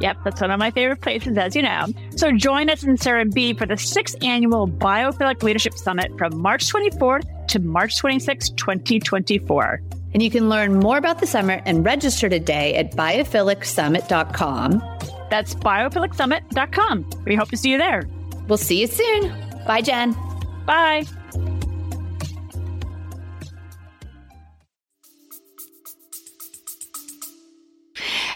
Yep, 0.00 0.18
that's 0.24 0.40
one 0.40 0.50
of 0.50 0.58
my 0.58 0.70
favorite 0.70 1.00
places, 1.02 1.36
as 1.36 1.54
you 1.54 1.62
know. 1.62 1.86
So 2.16 2.32
join 2.32 2.70
us 2.70 2.82
in 2.82 2.96
Serenbe 2.96 3.56
for 3.58 3.66
the 3.66 3.76
sixth 3.76 4.16
annual 4.22 4.66
Biophilic 4.66 5.42
Leadership 5.42 5.74
Summit 5.74 6.10
from 6.18 6.38
March 6.38 6.72
24th 6.72 7.46
to 7.48 7.58
March 7.58 7.98
26, 7.98 8.50
2024. 8.50 9.82
And 10.12 10.22
you 10.22 10.30
can 10.30 10.48
learn 10.48 10.80
more 10.80 10.96
about 10.96 11.18
the 11.20 11.26
summit 11.26 11.62
and 11.66 11.84
register 11.84 12.28
today 12.28 12.74
at 12.74 12.92
biophilic.summit.com. 12.92 14.82
That's 15.30 15.54
biophilic.summit.com. 15.54 17.10
We 17.26 17.36
hope 17.36 17.50
to 17.50 17.56
see 17.56 17.70
you 17.70 17.78
there. 17.78 18.08
We'll 18.48 18.58
see 18.58 18.80
you 18.80 18.86
soon. 18.88 19.32
Bye, 19.66 19.82
Jen. 19.82 20.16
Bye. 20.66 21.04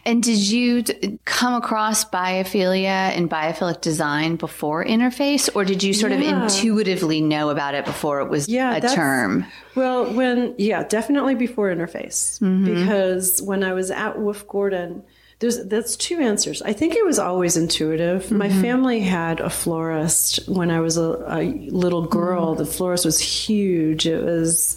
And 0.07 0.23
did 0.23 0.39
you 0.39 0.83
t- 0.83 1.19
come 1.25 1.55
across 1.55 2.05
biophilia 2.05 3.17
and 3.17 3.31
biophilic 3.31 3.81
design 3.81 4.37
before 4.37 4.85
interface, 4.85 5.49
or 5.55 5.65
did 5.65 5.83
you 5.83 5.95
sort 5.95 6.13
yeah. 6.13 6.19
of 6.19 6.43
intuitively 6.43 7.21
know 7.21 7.49
about 7.49 7.75
it 7.75 7.85
before 7.85 8.21
it 8.21 8.29
was 8.29 8.49
yeah, 8.49 8.77
a 8.77 8.81
term? 8.95 9.47
Well, 9.75 10.13
when, 10.13 10.55
yeah, 10.59 10.85
definitely 10.85 11.35
before 11.35 11.75
interface, 11.75 12.39
mm-hmm. 12.41 12.65
because 12.65 13.41
when 13.41 13.65
I 13.65 13.73
was 13.73 13.91
at 13.91 14.19
Wolf 14.19 14.47
Gordon, 14.47 15.03
there's 15.39 15.65
that's 15.67 15.97
two 15.97 16.19
answers. 16.19 16.63
I 16.63 16.73
think 16.73 16.95
it 16.95 17.05
was 17.05 17.19
always 17.19 17.57
intuitive. 17.57 18.25
Mm-hmm. 18.25 18.39
My 18.39 18.49
family 18.49 19.01
had 19.01 19.41
a 19.41 19.51
florist 19.51 20.49
when 20.49 20.71
I 20.71 20.81
was 20.81 20.97
a, 20.97 21.25
a 21.29 21.43
little 21.71 22.07
girl. 22.07 22.55
Mm-hmm. 22.55 22.63
The 22.63 22.71
florist 22.71 23.05
was 23.05 23.19
huge. 23.21 24.07
It 24.07 24.23
was 24.23 24.77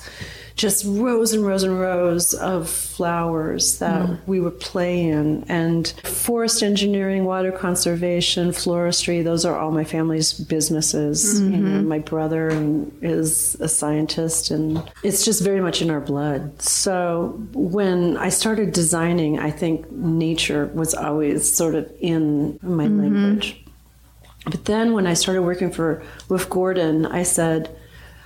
just 0.57 0.83
rows 0.87 1.33
and 1.33 1.45
rows 1.45 1.61
and 1.61 1.79
rows 1.79 2.33
of 2.33 2.67
flowers 2.67 3.77
that 3.77 4.07
mm. 4.07 4.19
we 4.25 4.39
would 4.39 4.59
play 4.59 5.05
in. 5.05 5.43
And 5.47 5.87
forest 6.03 6.63
engineering, 6.63 7.25
water 7.25 7.51
conservation, 7.51 8.49
floristry, 8.49 9.23
those 9.23 9.45
are 9.45 9.57
all 9.57 9.71
my 9.71 9.83
family's 9.83 10.33
businesses. 10.33 11.39
Mm-hmm. 11.39 11.53
You 11.53 11.61
know, 11.61 11.81
my 11.83 11.99
brother 11.99 12.49
is 13.03 13.55
a 13.59 13.69
scientist, 13.69 14.49
and 14.49 14.83
it's 15.03 15.23
just 15.23 15.43
very 15.43 15.61
much 15.61 15.83
in 15.83 15.91
our 15.91 16.01
blood. 16.01 16.59
So 16.59 17.39
when 17.53 18.17
I 18.17 18.29
started 18.29 18.73
designing, 18.73 19.37
I 19.37 19.51
think 19.51 19.91
nature 19.91 20.65
was 20.73 20.95
always 20.95 21.49
sort 21.49 21.75
of 21.75 21.91
in 22.01 22.59
my 22.63 22.85
mm-hmm. 22.85 22.99
language. 22.99 23.63
But 24.45 24.65
then 24.65 24.93
when 24.93 25.05
I 25.05 25.13
started 25.13 25.43
working 25.43 25.71
for 25.71 26.01
Wolf 26.29 26.49
Gordon, 26.49 27.05
I 27.05 27.21
said, 27.23 27.69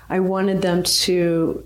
I 0.07 0.19
wanted 0.19 0.61
them 0.61 0.83
to 0.83 1.65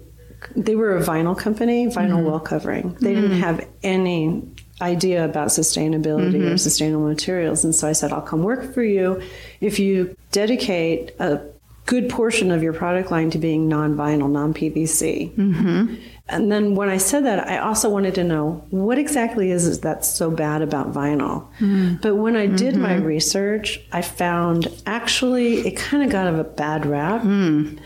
they 0.55 0.75
were 0.75 0.97
a 0.97 1.01
vinyl 1.01 1.37
company, 1.37 1.87
vinyl 1.87 2.17
mm-hmm. 2.17 2.25
wall 2.25 2.39
covering. 2.39 2.93
They 3.01 3.13
mm-hmm. 3.13 3.21
didn't 3.21 3.39
have 3.39 3.67
any 3.83 4.43
idea 4.81 5.23
about 5.23 5.47
sustainability 5.49 6.33
mm-hmm. 6.33 6.53
or 6.53 6.57
sustainable 6.57 7.07
materials. 7.07 7.63
And 7.63 7.73
so 7.73 7.87
I 7.87 7.93
said, 7.93 8.11
I'll 8.11 8.21
come 8.21 8.43
work 8.43 8.73
for 8.73 8.83
you 8.83 9.21
if 9.61 9.79
you 9.79 10.15
dedicate 10.31 11.11
a 11.19 11.41
good 11.85 12.09
portion 12.09 12.51
of 12.51 12.63
your 12.63 12.73
product 12.73 13.11
line 13.11 13.29
to 13.31 13.37
being 13.37 13.69
non 13.69 13.95
vinyl, 13.95 14.29
non 14.29 14.53
PVC. 14.53 15.33
Mm-hmm. 15.33 15.95
And 16.27 16.51
then 16.51 16.73
when 16.73 16.89
I 16.89 16.97
said 16.97 17.25
that, 17.25 17.47
I 17.47 17.59
also 17.59 17.89
wanted 17.89 18.15
to 18.15 18.23
know 18.23 18.65
what 18.71 18.97
exactly 18.97 19.51
is 19.51 19.67
it 19.67 19.81
that's 19.83 20.09
so 20.09 20.31
bad 20.31 20.63
about 20.63 20.91
vinyl. 20.91 21.47
Mm-hmm. 21.59 21.95
But 22.01 22.15
when 22.15 22.35
I 22.35 22.47
did 22.47 22.75
my 22.75 22.93
mm-hmm. 22.93 23.05
research, 23.05 23.79
I 23.91 24.01
found 24.01 24.67
actually 24.87 25.67
it 25.67 25.77
kind 25.77 26.01
of 26.03 26.09
got 26.09 26.33
a 26.33 26.43
bad 26.43 26.87
rap. 26.87 27.21
Mm. 27.21 27.79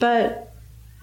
But 0.00 0.45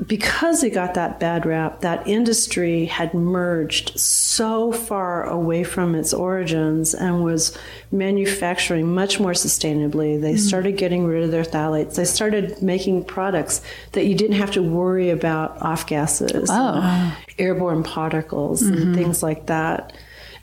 because 0.08 0.64
it 0.64 0.72
got 0.72 0.96
that 0.96 1.20
bad 1.20 1.46
rap, 1.46 1.82
that 1.82 2.08
industry 2.08 2.86
had 2.86 3.14
merged 3.14 3.98
so 3.98 4.72
far 4.72 5.24
away 5.24 5.64
from 5.64 5.94
its 5.94 6.14
origins 6.14 6.94
and 6.94 7.24
was 7.24 7.58
manufacturing 7.92 8.94
much 8.94 9.20
more 9.20 9.34
sustainably. 9.34 10.20
They 10.20 10.34
mm-hmm. 10.34 10.38
started 10.38 10.78
getting 10.78 11.06
rid 11.06 11.24
of 11.24 11.32
their 11.32 11.44
phthalates. 11.44 11.96
They 11.96 12.06
started 12.06 12.62
making 12.62 13.06
products 13.06 13.62
that 13.92 14.06
you 14.06 14.16
didn't 14.16 14.38
have 14.38 14.52
to 14.52 14.64
worry 14.64 15.12
about 15.12 15.62
off 15.62 15.86
gases, 15.86 16.50
oh. 16.52 17.18
airborne 17.38 17.84
particles, 17.84 18.64
mm-hmm. 18.64 18.82
and 18.82 18.96
things 18.96 19.22
like 19.22 19.46
that. 19.46 19.94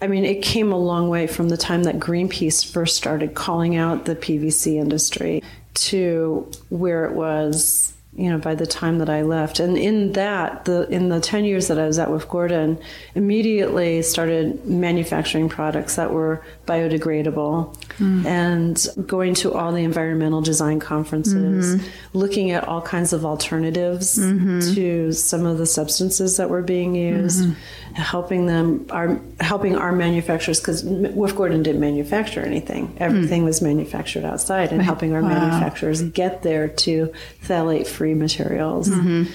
I 0.01 0.07
mean, 0.07 0.25
it 0.25 0.43
came 0.43 0.73
a 0.73 0.79
long 0.79 1.09
way 1.09 1.27
from 1.27 1.49
the 1.49 1.59
time 1.59 1.83
that 1.83 1.99
Greenpeace 1.99 2.71
first 2.71 2.97
started 2.97 3.35
calling 3.35 3.77
out 3.77 4.07
the 4.07 4.17
PVC 4.17 4.77
industry 4.77 5.43
to 5.75 6.51
where 6.71 7.05
it 7.05 7.13
was 7.13 7.93
you 8.13 8.29
know 8.29 8.39
by 8.39 8.57
the 8.57 8.67
time 8.67 8.99
that 8.99 9.09
I 9.09 9.23
left 9.23 9.61
and 9.61 9.79
in 9.79 10.13
that 10.13 10.65
the 10.65 10.89
in 10.89 11.11
the 11.11 11.21
10 11.21 11.45
years 11.45 11.69
that 11.69 11.79
I 11.79 11.87
was 11.87 11.99
at 11.99 12.11
Wolf 12.11 12.29
Gordon 12.29 12.79
immediately 13.15 14.03
started 14.03 14.65
manufacturing 14.65 15.49
products 15.49 15.95
that 15.95 16.13
were 16.13 16.45
biodegradable 16.67 17.77
mm. 17.99 18.27
and 18.27 19.07
going 19.07 19.35
to 19.35 19.55
all 19.55 19.73
the 19.73 19.85
environmental 19.85 20.41
design 20.41 20.81
conferences 20.81 21.77
mm-hmm. 21.77 22.19
looking 22.19 22.51
at 22.51 22.67
all 22.67 22.83
kinds 22.83 23.13
of 23.13 23.25
alternatives 23.25 24.19
mm-hmm. 24.19 24.75
to 24.75 25.13
some 25.13 25.47
of 25.47 25.59
the 25.59 25.67
substances 25.67 26.37
that 26.37 26.51
were 26.51 26.63
being 26.63 26.97
used 26.97 27.45
mm-hmm 27.45 27.53
helping 27.95 28.47
them 28.47 28.87
our 28.91 29.21
helping 29.41 29.77
our 29.77 29.93
manufacturers 29.93 30.61
because 30.61 30.85
Wolf 30.85 31.35
Gordon 31.35 31.63
didn't 31.63 31.81
manufacture 31.81 32.41
anything. 32.41 32.97
Everything 32.99 33.43
mm. 33.43 33.47
was 33.47 33.61
manufactured 33.63 34.25
outside, 34.25 34.71
and 34.71 34.79
right. 34.79 34.85
helping 34.85 35.13
our 35.15 35.23
wow. 35.23 35.29
manufacturers 35.29 36.03
get 36.03 36.43
there 36.43 36.69
to 36.69 37.13
phthalate 37.43 37.87
free 37.87 38.15
materials. 38.15 38.89
Mm-hmm. 38.89 39.33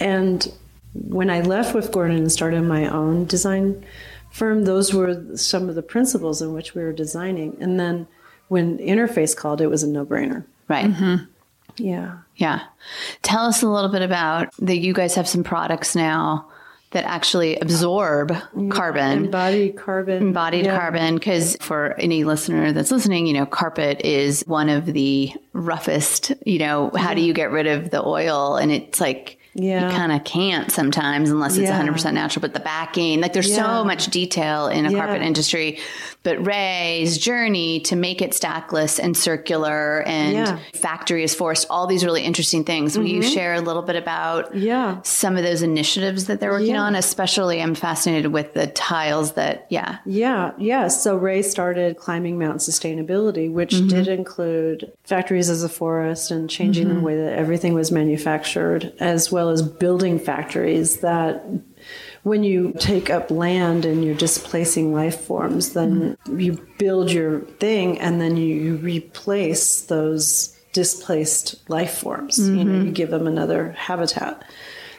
And 0.00 0.52
when 0.94 1.30
I 1.30 1.40
left 1.40 1.74
Wolf 1.74 1.90
Gordon 1.90 2.16
and 2.16 2.32
started 2.32 2.62
my 2.62 2.88
own 2.88 3.26
design 3.26 3.84
firm, 4.30 4.64
those 4.64 4.92
were 4.92 5.36
some 5.36 5.68
of 5.68 5.74
the 5.74 5.82
principles 5.82 6.42
in 6.42 6.52
which 6.52 6.74
we 6.74 6.82
were 6.82 6.92
designing. 6.92 7.56
And 7.60 7.78
then 7.78 8.06
when 8.48 8.78
Interface 8.78 9.36
called, 9.36 9.60
it 9.60 9.68
was 9.68 9.82
a 9.82 9.88
no 9.88 10.04
brainer. 10.04 10.44
Right. 10.68 10.86
Mm-hmm. 10.86 11.24
Yeah. 11.76 12.18
Yeah. 12.36 12.60
Tell 13.22 13.44
us 13.44 13.62
a 13.62 13.68
little 13.68 13.90
bit 13.90 14.02
about 14.02 14.54
that. 14.58 14.76
You 14.76 14.92
guys 14.92 15.14
have 15.14 15.28
some 15.28 15.44
products 15.44 15.94
now 15.94 16.48
that 16.94 17.04
actually 17.04 17.56
absorb 17.56 18.30
yeah, 18.30 18.68
carbon. 18.70 19.26
Embodied 19.26 19.76
carbon. 19.76 20.22
Embodied 20.22 20.64
yeah. 20.64 20.78
carbon. 20.78 21.14
Because 21.14 21.56
for 21.60 21.94
any 21.98 22.24
listener 22.24 22.72
that's 22.72 22.90
listening, 22.90 23.26
you 23.26 23.34
know, 23.34 23.46
carpet 23.46 24.00
is 24.00 24.42
one 24.46 24.68
of 24.68 24.86
the 24.86 25.32
roughest, 25.52 26.32
you 26.46 26.58
know, 26.58 26.90
how 26.96 27.10
yeah. 27.10 27.14
do 27.14 27.20
you 27.20 27.34
get 27.34 27.50
rid 27.50 27.66
of 27.66 27.90
the 27.90 28.04
oil? 28.04 28.56
And 28.56 28.72
it's 28.72 29.00
like, 29.00 29.38
yeah. 29.54 29.90
you 29.90 29.96
kind 29.96 30.12
of 30.12 30.24
can't 30.24 30.70
sometimes 30.72 31.30
unless 31.30 31.56
it's 31.56 31.68
yeah. 31.68 31.80
100% 31.80 32.14
natural. 32.14 32.40
But 32.40 32.54
the 32.54 32.60
backing, 32.60 33.20
like 33.20 33.32
there's 33.32 33.50
yeah. 33.50 33.56
so 33.56 33.84
much 33.84 34.06
detail 34.06 34.68
in 34.68 34.86
a 34.86 34.92
carpet 34.92 35.22
industry. 35.22 35.78
But 36.24 36.44
Ray's 36.44 37.18
journey 37.18 37.80
to 37.80 37.96
make 37.96 38.20
it 38.20 38.32
stackless 38.32 38.98
and 38.98 39.16
circular 39.16 40.02
and 40.06 40.58
factory 40.74 41.22
is 41.22 41.34
forced, 41.34 41.66
all 41.68 41.86
these 41.86 42.04
really 42.04 42.22
interesting 42.22 42.64
things. 42.64 42.96
Will 42.96 43.04
mm-hmm. 43.04 43.16
you 43.16 43.22
share 43.22 43.54
a 43.54 43.60
little 43.60 43.82
bit 43.82 43.94
about 43.94 44.54
yeah. 44.56 45.00
some 45.02 45.36
of 45.36 45.44
those 45.44 45.62
initiatives 45.62 46.26
that 46.26 46.40
they're 46.40 46.50
working 46.50 46.76
on? 46.76 46.94
Especially, 46.94 47.60
I'm 47.60 47.74
fascinated 47.74 48.32
with 48.32 48.54
the 48.54 48.66
tiles 48.68 49.32
that, 49.32 49.66
yeah. 49.68 49.98
Yeah, 50.06 50.52
yeah. 50.56 50.88
So 50.88 51.14
Ray 51.14 51.42
started 51.42 51.98
Climbing 51.98 52.38
Mount 52.38 52.58
Sustainability, 52.58 53.52
which 53.52 53.74
mm-hmm. 53.74 53.88
did 53.88 54.08
include 54.08 54.90
factories 55.04 55.50
as 55.50 55.62
a 55.62 55.68
forest 55.68 56.30
and 56.30 56.48
changing 56.48 56.86
mm-hmm. 56.86 56.96
the 56.96 57.02
way 57.02 57.16
that 57.16 57.38
everything 57.38 57.74
was 57.74 57.92
manufactured, 57.92 58.94
as 58.98 59.30
well 59.30 59.50
as 59.50 59.60
building 59.60 60.18
factories 60.18 61.00
that 61.00 61.44
when 62.24 62.42
you 62.42 62.74
take 62.78 63.10
up 63.10 63.30
land 63.30 63.84
and 63.84 64.02
you're 64.02 64.14
displacing 64.14 64.92
life 64.92 65.20
forms, 65.20 65.74
then 65.74 66.16
mm-hmm. 66.26 66.40
you 66.40 66.66
build 66.78 67.12
your 67.12 67.40
thing 67.40 68.00
and 68.00 68.20
then 68.20 68.36
you 68.36 68.76
replace 68.76 69.82
those 69.82 70.58
displaced 70.72 71.68
life 71.68 71.98
forms. 71.98 72.38
Mm-hmm. 72.38 72.58
You 72.58 72.64
know, 72.64 72.84
you 72.84 72.90
give 72.90 73.10
them 73.10 73.26
another 73.26 73.72
habitat. 73.72 74.42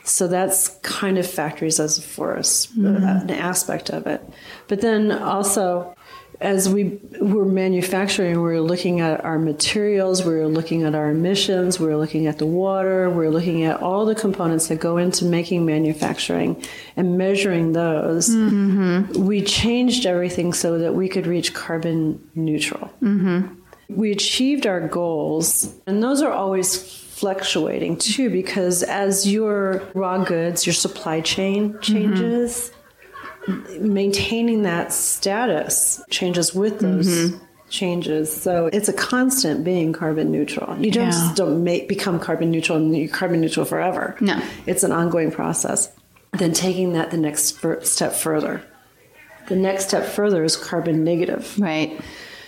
So 0.04 0.28
that's 0.28 0.70
kind 0.84 1.18
of 1.18 1.26
factories 1.26 1.80
as 1.80 1.98
a 1.98 2.02
forest, 2.04 2.78
mm-hmm. 2.78 3.04
an 3.04 3.32
aspect 3.32 3.90
of 3.90 4.06
it. 4.06 4.24
But 4.68 4.82
then 4.82 5.12
also, 5.12 5.96
as 6.42 6.68
we 6.70 7.00
were 7.20 7.46
manufacturing, 7.46 8.36
we 8.36 8.42
were 8.42 8.62
looking 8.62 9.00
at 9.00 9.24
our 9.24 9.40
materials, 9.40 10.24
we 10.26 10.34
were 10.34 10.48
looking 10.48 10.84
at 10.84 10.96
our 10.96 11.10
emissions, 11.10 11.80
we 11.80 11.88
were 11.88 11.98
looking 11.98 12.28
at 12.28 12.38
the 12.40 12.46
water, 12.46 13.10
we 13.10 13.18
were 13.18 13.30
looking 13.30 13.64
at 13.64 13.82
all 13.82 14.06
the 14.06 14.16
components 14.16 14.68
that 14.68 14.80
go 14.80 14.98
into 14.98 15.26
making 15.26 15.66
manufacturing 15.66 16.62
and 16.96 17.18
measuring 17.18 17.74
those. 17.74 18.30
Mm-hmm. 18.30 19.26
We 19.26 19.44
changed 19.44 20.06
everything 20.06 20.54
so 20.54 20.78
that 20.80 20.94
we 20.94 21.08
could 21.08 21.28
reach 21.28 21.54
carbon 21.54 22.30
neutral. 22.36 22.92
Mm-hmm. 23.02 23.54
We 23.90 24.12
achieved 24.12 24.66
our 24.66 24.88
goals, 24.88 25.74
and 25.86 26.02
those 26.02 26.22
are 26.22 26.32
always 26.32 27.04
fluctuating 27.16 27.98
too 27.98 28.30
because 28.30 28.84
as 28.84 29.32
your 29.32 29.84
raw 29.94 30.24
goods, 30.24 30.66
your 30.66 30.74
supply 30.74 31.22
chain 31.22 31.80
changes, 31.80 32.70
mm-hmm. 32.70 32.85
Maintaining 33.80 34.64
that 34.64 34.92
status 34.92 36.02
changes 36.10 36.54
with 36.54 36.80
those 36.80 37.08
mm-hmm. 37.08 37.44
changes. 37.70 38.36
So 38.36 38.68
it's 38.68 38.90
a 38.90 38.94
constant 38.94 39.64
being 39.64 39.94
carbon 39.94 40.32
neutral. 40.32 40.78
You 40.78 40.92
don't 40.92 41.12
yeah. 41.12 41.34
don't 41.36 41.64
make, 41.64 41.88
become 41.88 42.20
carbon 42.20 42.52
neutral 42.52 42.78
and 42.78 42.96
you're 42.96 43.08
carbon 43.08 43.42
neutral 43.42 43.66
forever. 43.66 44.16
No, 44.20 44.42
it's 44.66 44.84
an 44.84 44.92
ongoing 44.92 45.32
process. 45.32 45.92
Then 46.34 46.54
taking 46.54 46.94
that 46.94 47.12
the 47.12 47.18
next 47.18 47.64
step 47.84 48.14
further. 48.14 48.64
The 49.48 49.56
next 49.56 49.88
step 49.88 50.06
further 50.06 50.44
is 50.44 50.58
carbon 50.58 51.04
negative. 51.04 51.58
Right. 51.60 52.00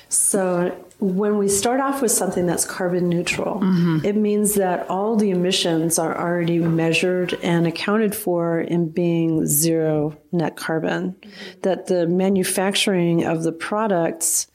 So 0.09 0.75
when 0.99 1.37
we 1.37 1.47
start 1.47 1.79
off 1.79 2.01
with 2.01 2.11
something 2.11 2.47
that's 2.47 2.65
carbon 2.65 3.07
neutral, 3.07 3.59
mm-hmm. 3.59 4.03
it 4.03 4.15
means 4.15 4.55
that 4.55 4.89
all 4.89 5.15
the 5.15 5.29
emissions 5.29 5.99
are 5.99 6.17
already 6.17 6.59
measured 6.59 7.35
and 7.43 7.67
accounted 7.67 8.15
for 8.15 8.59
in 8.59 8.89
being 8.89 9.45
zero 9.45 10.17
net 10.31 10.55
carbon. 10.55 11.15
That 11.61 11.85
the 11.85 12.07
manufacturing 12.07 13.25
of 13.25 13.43
the 13.43 13.51
products 13.51 14.47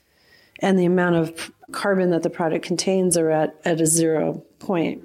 and 0.59 0.77
the 0.77 0.85
amount 0.85 1.15
of 1.15 1.51
carbon 1.71 2.09
that 2.11 2.23
the 2.23 2.29
product 2.29 2.65
contains 2.65 3.15
are 3.17 3.29
at, 3.29 3.55
at 3.63 3.79
a 3.79 3.85
zero 3.85 4.43
point. 4.59 5.01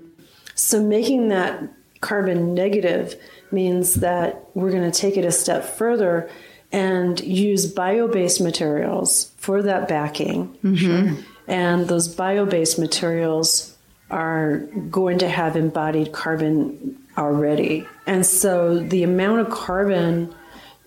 So 0.56 0.82
making 0.82 1.28
that 1.28 1.62
carbon 2.00 2.52
negative 2.54 3.14
means 3.52 3.94
that 3.94 4.44
we're 4.54 4.72
going 4.72 4.90
to 4.90 4.98
take 5.00 5.16
it 5.16 5.24
a 5.24 5.32
step 5.32 5.64
further 5.64 6.28
and 6.70 7.18
use 7.20 7.72
bio 7.72 8.08
based 8.08 8.40
materials 8.40 9.32
for 9.38 9.62
that 9.62 9.88
backing. 9.88 10.54
Mm-hmm. 10.62 11.22
And 11.46 11.88
those 11.88 12.08
bio 12.08 12.44
based 12.44 12.78
materials 12.78 13.74
are 14.10 14.58
going 14.90 15.18
to 15.18 15.28
have 15.28 15.56
embodied 15.56 16.12
carbon 16.12 16.98
already. 17.16 17.86
And 18.06 18.24
so 18.24 18.78
the 18.78 19.02
amount 19.02 19.40
of 19.40 19.50
carbon 19.50 20.34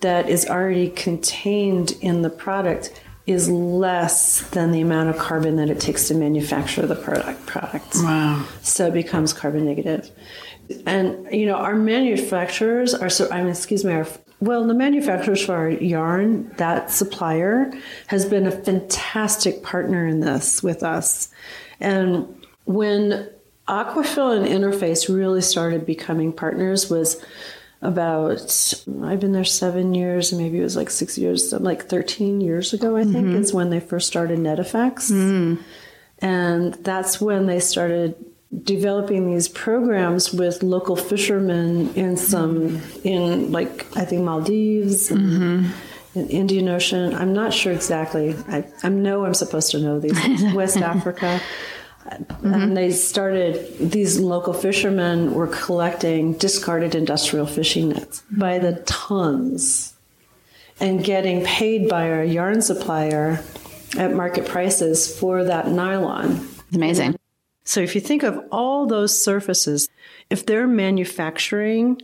that 0.00 0.28
is 0.28 0.46
already 0.46 0.90
contained 0.90 1.92
in 2.00 2.22
the 2.22 2.30
product 2.30 3.02
is 3.26 3.48
less 3.48 4.42
than 4.50 4.72
the 4.72 4.80
amount 4.80 5.08
of 5.08 5.16
carbon 5.16 5.56
that 5.56 5.70
it 5.70 5.78
takes 5.78 6.08
to 6.08 6.14
manufacture 6.14 6.86
the 6.86 6.96
product 6.96 7.46
product. 7.46 7.94
Wow. 7.96 8.44
So 8.62 8.88
it 8.88 8.94
becomes 8.94 9.32
carbon 9.32 9.64
negative. 9.64 10.10
And 10.86 11.28
you 11.32 11.46
know, 11.46 11.54
our 11.54 11.76
manufacturers 11.76 12.94
are 12.94 13.08
so 13.08 13.30
I 13.30 13.40
mean 13.40 13.50
excuse 13.50 13.84
me, 13.84 13.92
our 13.92 14.06
well, 14.42 14.66
the 14.66 14.74
manufacturers 14.74 15.44
for 15.44 15.54
our 15.54 15.70
yarn, 15.70 16.50
that 16.56 16.90
supplier, 16.90 17.72
has 18.08 18.24
been 18.24 18.44
a 18.44 18.50
fantastic 18.50 19.62
partner 19.62 20.04
in 20.04 20.18
this 20.18 20.64
with 20.64 20.82
us. 20.82 21.28
And 21.78 22.26
when 22.64 23.30
Aquafil 23.68 24.36
and 24.36 24.44
Interface 24.44 25.08
really 25.08 25.42
started 25.42 25.86
becoming 25.86 26.32
partners 26.32 26.90
was 26.90 27.24
about 27.82 28.74
I've 29.04 29.20
been 29.20 29.30
there 29.30 29.44
seven 29.44 29.94
years, 29.94 30.32
maybe 30.32 30.58
it 30.58 30.64
was 30.64 30.74
like 30.74 30.90
six 30.90 31.16
years, 31.16 31.52
like 31.52 31.88
thirteen 31.88 32.40
years 32.40 32.72
ago. 32.72 32.96
I 32.96 33.04
think 33.04 33.28
mm-hmm. 33.28 33.36
is 33.36 33.54
when 33.54 33.70
they 33.70 33.78
first 33.78 34.08
started 34.08 34.40
NetFX, 34.40 35.12
mm. 35.12 35.58
and 36.18 36.74
that's 36.74 37.20
when 37.20 37.46
they 37.46 37.60
started 37.60 38.16
developing 38.64 39.32
these 39.32 39.48
programs 39.48 40.32
with 40.32 40.62
local 40.62 40.96
fishermen 40.96 41.92
in 41.94 42.16
some 42.16 42.80
in 43.02 43.50
like 43.50 43.86
I 43.96 44.04
think 44.04 44.22
Maldives 44.22 45.08
mm-hmm. 45.08 45.70
in 46.14 46.28
Indian 46.28 46.68
Ocean. 46.68 47.14
I'm 47.14 47.32
not 47.32 47.54
sure 47.54 47.72
exactly. 47.72 48.36
I, 48.48 48.64
I 48.82 48.88
know 48.88 49.24
I'm 49.24 49.34
supposed 49.34 49.70
to 49.72 49.78
know 49.78 49.98
these 49.98 50.54
West 50.54 50.76
Africa. 50.76 51.40
Mm-hmm. 52.04 52.52
And 52.52 52.76
they 52.76 52.90
started, 52.90 53.78
these 53.78 54.18
local 54.18 54.52
fishermen 54.52 55.34
were 55.34 55.46
collecting 55.46 56.32
discarded 56.34 56.96
industrial 56.96 57.46
fishing 57.46 57.90
nets 57.90 58.22
by 58.30 58.58
the 58.58 58.74
tons 58.86 59.94
and 60.80 61.04
getting 61.04 61.44
paid 61.44 61.88
by 61.88 62.06
a 62.06 62.24
yarn 62.24 62.60
supplier 62.60 63.42
at 63.96 64.12
market 64.12 64.46
prices 64.46 65.16
for 65.18 65.44
that 65.44 65.68
nylon. 65.68 66.46
Amazing. 66.74 67.16
So 67.64 67.80
if 67.80 67.94
you 67.94 68.00
think 68.00 68.22
of 68.22 68.38
all 68.50 68.86
those 68.86 69.18
surfaces, 69.18 69.88
if 70.30 70.46
their 70.46 70.66
manufacturing 70.66 72.00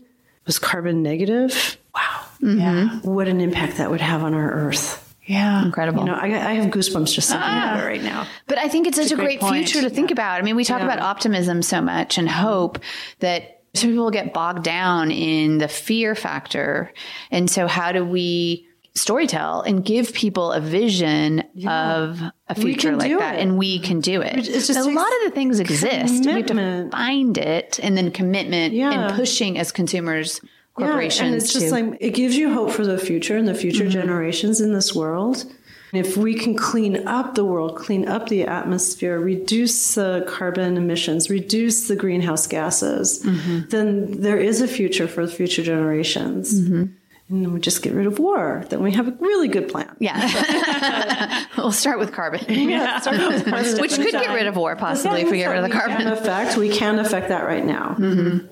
was 0.46 0.58
carbon 0.58 1.02
negative, 1.02 1.78
wow, 1.94 2.24
mm-hmm. 2.40 2.58
yeah, 2.58 2.98
what 3.00 3.28
an 3.28 3.40
impact 3.40 3.78
that 3.78 3.90
would 3.90 4.00
have 4.00 4.22
on 4.22 4.34
our 4.34 4.50
Earth. 4.50 5.04
Yeah, 5.26 5.62
incredible. 5.62 6.00
You 6.00 6.06
know, 6.06 6.14
I, 6.14 6.26
I 6.26 6.54
have 6.54 6.70
goosebumps 6.70 7.12
just 7.12 7.28
thinking 7.28 7.46
ah. 7.46 7.74
about 7.74 7.84
it 7.84 7.86
right 7.86 8.02
now. 8.02 8.26
But 8.46 8.56
I 8.56 8.68
think 8.68 8.86
it's 8.86 8.96
such 8.96 9.10
a, 9.10 9.14
a, 9.14 9.18
great, 9.18 9.40
great 9.40 9.68
future 9.68 9.82
to 9.82 9.90
think 9.90 10.08
yeah. 10.08 10.14
about. 10.14 10.40
I 10.40 10.42
mean, 10.42 10.56
we 10.56 10.64
talk 10.64 10.78
yeah. 10.78 10.86
about 10.86 11.00
optimism 11.00 11.60
so 11.60 11.82
much 11.82 12.16
and 12.16 12.28
hope 12.28 12.78
that 13.18 13.62
some 13.74 13.90
people 13.90 14.10
get 14.10 14.32
bogged 14.32 14.62
down 14.62 15.10
in 15.10 15.58
the 15.58 15.68
fear 15.68 16.14
factor. 16.14 16.94
And 17.30 17.50
so, 17.50 17.66
how 17.66 17.92
do 17.92 18.06
we 18.06 18.67
storytell 18.98 19.66
and 19.66 19.84
give 19.84 20.12
people 20.12 20.52
a 20.52 20.61
vision 20.61 21.44
yeah. 21.54 21.94
of 21.94 22.20
a 22.48 22.54
future 22.54 22.96
like 22.96 23.16
that 23.18 23.37
it. 23.37 23.42
and 23.42 23.56
we 23.56 23.78
can 23.78 24.00
do 24.00 24.20
it. 24.20 24.48
It's 24.48 24.66
just 24.66 24.78
a 24.78 24.90
lot 24.90 25.06
of 25.06 25.24
the 25.24 25.30
things 25.34 25.61
exist. 25.61 26.26
We 26.26 26.32
have 26.32 26.46
to 26.46 26.90
find 26.90 27.38
it 27.38 27.78
and 27.82 27.96
then 27.96 28.11
commitment 28.11 28.74
yeah. 28.74 28.90
and 28.90 29.16
pushing 29.16 29.58
as 29.58 29.72
consumers 29.72 30.40
corporations. 30.74 31.20
Yeah, 31.20 31.26
and 31.26 31.34
it's 31.37 31.52
just 31.52 31.66
to, 31.66 31.72
like 31.72 31.96
it 32.00 32.11
gives 32.11 32.37
you 32.37 32.52
hope 32.52 32.70
for 32.70 32.87
the 32.87 32.98
future 32.98 33.37
and 33.37 33.48
the 33.48 33.54
future 33.54 33.84
mm-hmm. 33.84 33.92
generations 33.92 34.61
in 34.61 34.72
this 34.72 34.94
world. 34.94 35.44
If 35.90 36.18
we 36.18 36.34
can 36.34 36.54
clean 36.54 37.08
up 37.08 37.34
the 37.34 37.46
world, 37.46 37.76
clean 37.76 38.06
up 38.06 38.28
the 38.28 38.44
atmosphere, 38.44 39.18
reduce 39.18 39.94
the 39.94 40.22
carbon 40.28 40.76
emissions, 40.76 41.30
reduce 41.30 41.88
the 41.88 41.96
greenhouse 41.96 42.46
gases, 42.46 43.22
mm-hmm. 43.24 43.68
then 43.70 44.20
there 44.20 44.37
is 44.37 44.61
a 44.61 44.68
future 44.68 45.08
for 45.08 45.24
the 45.24 45.32
future 45.32 45.62
generations. 45.62 46.61
Mm-hmm 46.61 46.94
and 47.30 47.44
then 47.44 47.52
we 47.52 47.60
just 47.60 47.82
get 47.82 47.92
rid 47.92 48.06
of 48.06 48.18
war. 48.18 48.64
Then 48.70 48.82
we 48.82 48.92
have 48.92 49.06
a 49.06 49.10
really 49.20 49.48
good 49.48 49.68
plan. 49.68 49.94
Yeah. 49.98 51.44
we'll 51.58 51.72
start 51.72 51.98
with 51.98 52.12
carbon. 52.12 52.40
Yeah, 52.68 53.00
start 53.00 53.18
with 53.18 53.44
carbon. 53.48 53.80
Which 53.80 53.96
could 53.96 54.12
get 54.12 54.32
rid 54.34 54.46
of 54.46 54.56
war, 54.56 54.76
possibly, 54.76 55.22
if 55.22 55.30
we 55.30 55.38
get 55.38 55.48
rid 55.48 55.58
of 55.58 55.64
the 55.64 55.70
carbon. 55.70 55.98
Can 55.98 56.08
affect, 56.08 56.56
we 56.56 56.70
can 56.70 56.98
affect 56.98 57.28
that 57.28 57.44
right 57.44 57.64
now. 57.64 57.96
Mm-hmm. 57.98 58.46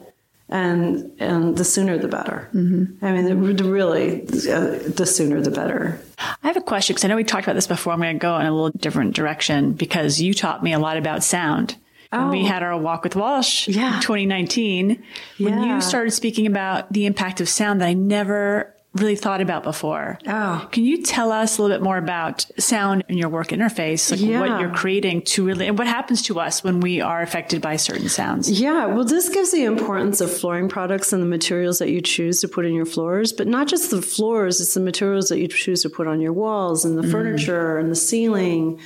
And 0.49 1.13
and 1.21 1.57
the 1.57 1.65
sooner 1.65 1.99
the 1.99 2.07
better. 2.07 2.49
Mm-hmm. 2.55 3.05
I 3.05 3.13
mean, 3.13 3.67
really, 3.69 4.23
uh, 4.23 4.79
the 4.95 5.05
sooner 5.05 5.41
the 5.41 5.51
better. 5.51 6.01
I 6.19 6.47
have 6.47 6.57
a 6.57 6.61
question 6.61 6.95
because 6.95 7.05
I 7.05 7.09
know 7.09 7.17
we 7.17 7.25
talked 7.25 7.45
about 7.45 7.55
this 7.55 7.67
before. 7.67 7.93
I'm 7.93 7.99
going 7.99 8.17
to 8.17 8.21
go 8.21 8.39
in 8.39 8.47
a 8.47 8.53
little 8.53 8.71
different 8.71 9.17
direction 9.17 9.73
because 9.73 10.21
you 10.21 10.35
taught 10.35 10.63
me 10.63 10.73
a 10.73 10.79
lot 10.79 10.99
about 10.99 11.25
sound. 11.25 11.77
Oh. 12.13 12.31
we 12.31 12.45
had 12.45 12.63
our 12.63 12.79
walk 12.79 13.05
with 13.05 13.17
Walsh 13.17 13.69
yeah. 13.69 13.97
in 13.97 14.03
2019, 14.03 15.03
when 15.39 15.63
you 15.63 15.81
started 15.81 16.13
speaking 16.13 16.47
about 16.47 16.93
the 16.93 17.07
impact 17.07 17.41
of 17.41 17.49
sound 17.49 17.81
that 17.81 17.87
I 17.87 17.95
never 17.95 18.77
really 19.01 19.17
thought 19.17 19.41
about 19.41 19.63
before. 19.63 20.19
Oh. 20.27 20.69
Can 20.73 20.85
you 20.85 21.03
tell 21.03 21.33
us 21.33 21.59
a 21.59 21.63
little 21.63 21.77
bit 21.77 21.83
more 21.83 21.99
about 21.99 22.47
sound 22.59 23.05
in 23.09 23.19
your 23.19 23.29
work 23.29 23.49
interface, 23.49 24.11
like 24.11 24.21
yeah. 24.21 24.41
what 24.41 24.61
you're 24.61 24.73
creating 24.73 25.23
to 25.23 25.45
really, 25.45 25.67
and 25.67 25.79
what 25.79 25.87
happens 25.87 26.23
to 26.23 26.41
us 26.41 26.65
when 26.65 26.81
we 26.81 27.01
are 27.01 27.23
affected 27.23 27.61
by 27.61 27.77
certain 27.77 28.09
sounds? 28.09 28.51
Yeah, 28.51 28.87
well, 28.87 29.05
this 29.05 29.29
gives 29.29 29.53
the 29.53 29.65
importance 29.65 30.21
of 30.21 30.35
flooring 30.35 30.69
products 30.69 31.13
and 31.13 31.23
the 31.23 31.27
materials 31.27 31.79
that 31.79 31.91
you 31.91 32.01
choose 32.01 32.41
to 32.41 32.49
put 32.49 32.65
in 32.65 32.75
your 32.75 32.87
floors, 32.87 33.33
but 33.33 33.47
not 33.47 33.69
just 33.69 33.91
the 33.91 34.03
floors, 34.03 34.61
it's 34.61 34.75
the 34.75 34.81
materials 34.81 35.29
that 35.29 35.39
you 35.39 35.49
choose 35.49 35.83
to 35.83 35.91
put 35.91 36.07
on 36.07 36.21
your 36.21 36.33
walls 36.33 36.85
and 36.85 36.97
the 36.97 37.03
mm. 37.03 37.11
furniture 37.11 37.79
and 37.79 37.91
the 37.91 37.97
ceiling 37.97 38.81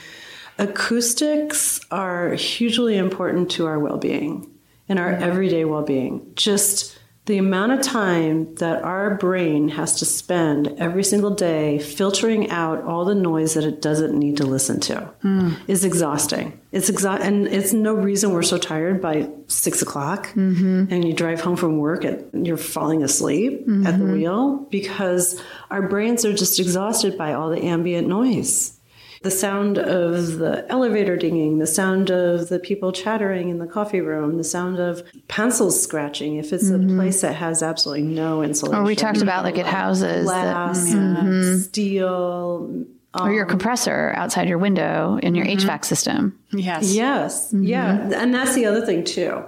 acoustics 0.61 1.81
are 1.90 2.35
hugely 2.35 2.96
important 2.96 3.51
to 3.53 3.66
our 3.66 3.79
well-being 3.79 4.46
and 4.88 4.99
our 4.99 5.11
everyday 5.11 5.64
well-being 5.64 6.33
just 6.35 6.99
the 7.27 7.38
amount 7.38 7.70
of 7.70 7.81
time 7.81 8.53
that 8.57 8.83
our 8.83 9.14
brain 9.14 9.68
has 9.68 10.01
to 10.01 10.05
spend 10.05 10.66
every 10.79 11.05
single 11.05 11.31
day 11.31 11.79
filtering 11.79 12.51
out 12.51 12.83
all 12.83 13.05
the 13.05 13.14
noise 13.14 13.55
that 13.55 13.62
it 13.62 13.81
doesn't 13.81 14.18
need 14.18 14.38
to 14.38 14.44
listen 14.44 14.81
to 14.81 15.09
mm. 15.23 15.57
is 15.68 15.85
exhausting. 15.85 16.59
It's 16.73 16.90
exa- 16.90 17.20
and 17.20 17.46
it's 17.46 17.73
no 17.73 17.94
reason 17.94 18.33
we're 18.33 18.42
so 18.42 18.59
tired 18.59 19.01
by 19.01 19.29
six 19.46 19.81
o'clock 19.81 20.29
mm-hmm. 20.31 20.87
and 20.90 21.05
you 21.05 21.12
drive 21.12 21.40
home 21.40 21.57
from 21.57 21.79
work 21.79 22.05
and 22.05 22.46
you're 22.46 22.57
falling 22.57 23.05
asleep 23.05 23.61
mm-hmm. 23.61 23.87
at 23.87 23.99
the 23.99 24.05
mm-hmm. 24.05 24.12
wheel 24.12 24.57
because 24.70 25.40
our 25.70 25.88
brains 25.88 26.25
are 26.25 26.33
just 26.33 26.59
exhausted 26.59 27.16
by 27.16 27.35
all 27.35 27.51
the 27.51 27.62
ambient 27.62 28.09
noise 28.09 28.80
the 29.22 29.30
sound 29.30 29.76
of 29.76 30.38
the 30.38 30.64
elevator 30.70 31.14
dinging, 31.14 31.59
the 31.59 31.66
sound 31.66 32.11
of 32.11 32.48
the 32.48 32.59
people 32.59 32.90
chattering 32.90 33.50
in 33.50 33.59
the 33.59 33.66
coffee 33.66 34.00
room, 34.00 34.38
the 34.38 34.44
sound 34.44 34.78
of 34.78 35.02
pencils 35.28 35.83
scratching 35.83 36.37
if 36.37 36.52
it's 36.54 36.70
mm-hmm. 36.70 36.90
a 36.90 36.94
place 36.94 37.20
that 37.20 37.35
has 37.35 37.62
absolutely 37.62 38.04
no 38.04 38.42
insulation. 38.42 38.80
Or 38.80 38.85
we 38.85 38.96
talked 38.96 39.20
about 39.20 39.44
like 39.44 39.59
at 39.59 39.66
houses, 39.66 40.24
glass, 40.24 40.85
that, 40.85 40.96
mm-hmm. 40.96 41.59
steel. 41.59 42.87
Um, 43.12 43.26
or 43.26 43.33
your 43.33 43.44
um, 43.44 43.50
compressor 43.50 44.14
outside 44.16 44.48
your 44.48 44.59
window 44.59 45.18
in 45.22 45.35
your 45.35 45.44
mm-hmm. 45.44 45.68
HVAC 45.68 45.85
system. 45.85 46.38
Yes. 46.52 46.94
Yes. 46.94 47.48
Mm-hmm. 47.48 47.64
Yeah. 47.64 48.11
And 48.14 48.33
that's 48.33 48.54
the 48.54 48.64
other 48.64 48.87
thing 48.87 49.04
too. 49.04 49.44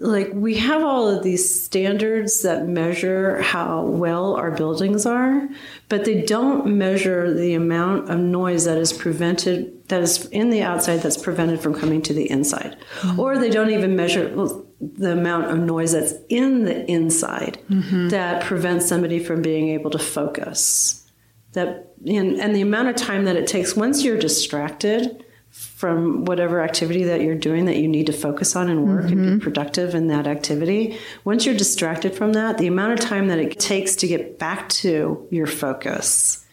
Like 0.00 0.30
we 0.32 0.56
have 0.56 0.82
all 0.82 1.08
of 1.08 1.22
these 1.22 1.62
standards 1.62 2.42
that 2.42 2.66
measure 2.66 3.42
how 3.42 3.82
well 3.84 4.34
our 4.34 4.50
buildings 4.50 5.04
are, 5.04 5.46
but 5.90 6.06
they 6.06 6.22
don't 6.22 6.66
measure 6.78 7.34
the 7.34 7.52
amount 7.52 8.08
of 8.08 8.18
noise 8.18 8.64
that 8.64 8.78
is 8.78 8.94
prevented 8.94 9.88
that 9.88 10.00
is 10.00 10.24
in 10.26 10.48
the 10.48 10.62
outside 10.62 10.98
that's 10.98 11.18
prevented 11.18 11.60
from 11.60 11.74
coming 11.74 12.00
to 12.00 12.14
the 12.14 12.30
inside. 12.30 12.78
Mm-hmm. 13.00 13.20
Or 13.20 13.36
they 13.36 13.50
don't 13.50 13.70
even 13.70 13.94
measure 13.94 14.32
well, 14.34 14.66
the 14.80 15.12
amount 15.12 15.50
of 15.50 15.58
noise 15.58 15.92
that's 15.92 16.14
in 16.30 16.64
the 16.64 16.90
inside 16.90 17.58
mm-hmm. 17.68 18.08
that 18.08 18.42
prevents 18.42 18.88
somebody 18.88 19.18
from 19.22 19.42
being 19.42 19.68
able 19.68 19.90
to 19.90 19.98
focus. 19.98 21.06
That 21.52 21.92
and, 22.06 22.40
and 22.40 22.56
the 22.56 22.62
amount 22.62 22.88
of 22.88 22.96
time 22.96 23.26
that 23.26 23.36
it 23.36 23.46
takes 23.46 23.76
once 23.76 24.02
you're 24.02 24.18
distracted 24.18 25.26
from 25.50 26.24
whatever 26.24 26.60
activity 26.60 27.04
that 27.04 27.20
you're 27.20 27.34
doing 27.34 27.64
that 27.64 27.76
you 27.76 27.88
need 27.88 28.06
to 28.06 28.12
focus 28.12 28.54
on 28.54 28.68
and 28.68 28.86
work 28.86 29.04
mm-hmm. 29.04 29.12
and 29.12 29.22
be 29.22 29.28
mm-hmm. 29.28 29.38
productive 29.38 29.94
in 29.94 30.06
that 30.06 30.26
activity. 30.26 30.98
Once 31.24 31.44
you're 31.44 31.56
distracted 31.56 32.14
from 32.14 32.32
that, 32.34 32.58
the 32.58 32.66
amount 32.66 32.92
of 32.92 33.00
time 33.00 33.28
that 33.28 33.38
it 33.38 33.58
takes 33.58 33.96
to 33.96 34.06
get 34.06 34.38
back 34.38 34.68
to 34.68 35.26
your 35.30 35.46
focus 35.46 36.46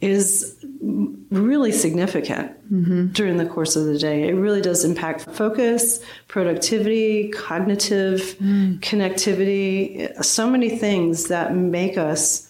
is 0.00 0.56
really 1.30 1.72
significant 1.72 2.52
mm-hmm. 2.72 3.08
during 3.08 3.36
the 3.36 3.46
course 3.46 3.76
of 3.76 3.84
the 3.84 3.98
day. 3.98 4.28
It 4.28 4.32
really 4.32 4.62
does 4.62 4.84
impact 4.84 5.22
focus, 5.30 6.02
productivity, 6.26 7.28
cognitive 7.28 8.20
mm. 8.38 8.80
connectivity, 8.80 10.24
so 10.24 10.48
many 10.48 10.70
things 10.70 11.28
that 11.28 11.54
make 11.54 11.98
us 11.98 12.49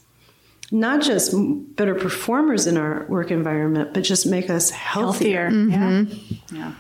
not 0.71 1.03
just 1.03 1.35
better 1.77 1.95
performers 1.95 2.67
in 2.67 2.77
our 2.77 3.07
work 3.09 3.31
environment, 3.31 3.93
but 3.93 4.03
just 4.03 4.27
make 4.27 4.49
us 4.51 4.71
healthier. 4.71 5.49
healthier. 5.49 5.69
Mm-hmm. 5.77 6.55
Yeah. 6.55 6.59
yeah. 6.59 6.73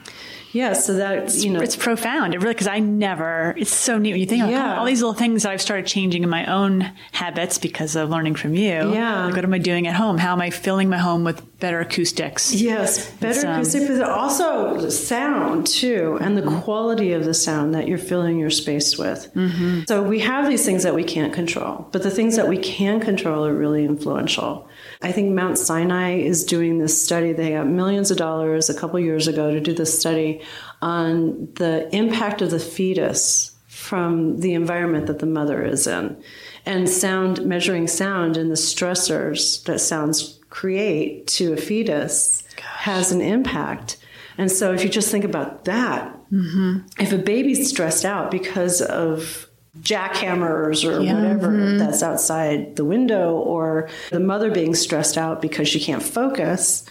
Yeah, 0.52 0.72
so 0.72 0.94
that 0.94 1.34
you 1.34 1.50
know, 1.50 1.60
it's 1.60 1.76
profound. 1.76 2.34
It 2.34 2.38
really 2.38 2.54
because 2.54 2.66
I 2.66 2.80
never. 2.80 3.54
It's 3.56 3.72
so 3.72 3.98
neat 3.98 4.12
when 4.12 4.20
you 4.20 4.26
think 4.26 4.50
yeah. 4.50 4.78
all 4.78 4.84
these 4.84 5.00
little 5.00 5.14
things 5.14 5.44
that 5.44 5.52
I've 5.52 5.62
started 5.62 5.86
changing 5.86 6.22
in 6.22 6.28
my 6.28 6.46
own 6.46 6.90
habits 7.12 7.58
because 7.58 7.96
of 7.96 8.10
learning 8.10 8.34
from 8.34 8.54
you. 8.54 8.92
Yeah, 8.92 9.26
like 9.26 9.34
what 9.34 9.44
am 9.44 9.54
I 9.54 9.58
doing 9.58 9.86
at 9.86 9.94
home? 9.94 10.18
How 10.18 10.32
am 10.32 10.40
I 10.40 10.50
filling 10.50 10.88
my 10.88 10.98
home 10.98 11.24
with 11.24 11.60
better 11.60 11.80
acoustics? 11.80 12.52
Yes, 12.52 13.10
better 13.16 13.46
um, 13.46 13.54
acoustics, 13.54 13.86
but 13.86 14.02
also 14.02 14.88
sound 14.88 15.66
too, 15.66 16.18
and 16.20 16.36
the 16.36 16.60
quality 16.62 17.12
of 17.12 17.24
the 17.24 17.34
sound 17.34 17.74
that 17.74 17.86
you're 17.86 17.98
filling 17.98 18.38
your 18.38 18.50
space 18.50 18.98
with. 18.98 19.30
Mm-hmm. 19.34 19.82
So 19.86 20.02
we 20.02 20.20
have 20.20 20.48
these 20.48 20.64
things 20.64 20.82
that 20.82 20.94
we 20.94 21.04
can't 21.04 21.32
control, 21.32 21.88
but 21.92 22.02
the 22.02 22.10
things 22.10 22.36
that 22.36 22.48
we 22.48 22.58
can 22.58 23.00
control 23.00 23.46
are 23.46 23.54
really 23.54 23.84
influential. 23.84 24.68
I 25.02 25.12
think 25.12 25.32
Mount 25.32 25.58
Sinai 25.58 26.18
is 26.18 26.44
doing 26.44 26.78
this 26.78 27.02
study. 27.02 27.32
They 27.32 27.52
got 27.52 27.66
millions 27.66 28.10
of 28.10 28.18
dollars 28.18 28.68
a 28.68 28.74
couple 28.74 29.00
years 29.00 29.28
ago 29.28 29.50
to 29.50 29.60
do 29.60 29.72
this 29.72 29.98
study 29.98 30.42
on 30.82 31.48
the 31.54 31.88
impact 31.94 32.42
of 32.42 32.50
the 32.50 32.58
fetus 32.58 33.56
from 33.66 34.40
the 34.40 34.52
environment 34.52 35.06
that 35.06 35.20
the 35.20 35.26
mother 35.26 35.64
is 35.64 35.86
in. 35.86 36.22
And 36.66 36.88
sound, 36.88 37.44
measuring 37.46 37.86
sound 37.86 38.36
and 38.36 38.50
the 38.50 38.56
stressors 38.56 39.64
that 39.64 39.78
sounds 39.78 40.38
create 40.50 41.26
to 41.28 41.54
a 41.54 41.56
fetus 41.56 42.42
Gosh. 42.56 42.64
has 42.66 43.12
an 43.12 43.22
impact. 43.22 43.96
And 44.36 44.52
so 44.52 44.72
if 44.74 44.84
you 44.84 44.90
just 44.90 45.10
think 45.10 45.24
about 45.24 45.64
that, 45.64 46.14
mm-hmm. 46.30 46.80
if 46.98 47.12
a 47.12 47.18
baby's 47.18 47.70
stressed 47.70 48.04
out 48.04 48.30
because 48.30 48.82
of 48.82 49.49
jackhammers 49.80 50.85
or 50.85 51.00
yeah. 51.00 51.14
whatever 51.14 51.48
mm-hmm. 51.48 51.78
that's 51.78 52.02
outside 52.02 52.76
the 52.76 52.85
window, 52.85 53.35
or 53.35 53.88
the 54.11 54.20
mother 54.20 54.50
being 54.50 54.74
stressed 54.74 55.16
out 55.16 55.40
because 55.40 55.68
she 55.68 55.78
can't 55.78 56.02
focus, 56.02 56.85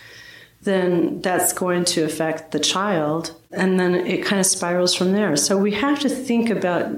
then 0.61 1.21
that's 1.21 1.53
going 1.53 1.85
to 1.85 2.03
affect 2.03 2.51
the 2.51 2.59
child. 2.59 3.35
And 3.51 3.79
then 3.79 3.95
it 3.95 4.23
kind 4.25 4.39
of 4.39 4.45
spirals 4.45 4.93
from 4.93 5.11
there. 5.11 5.35
So 5.35 5.57
we 5.57 5.71
have 5.73 5.99
to 6.01 6.09
think 6.09 6.49
about 6.49 6.91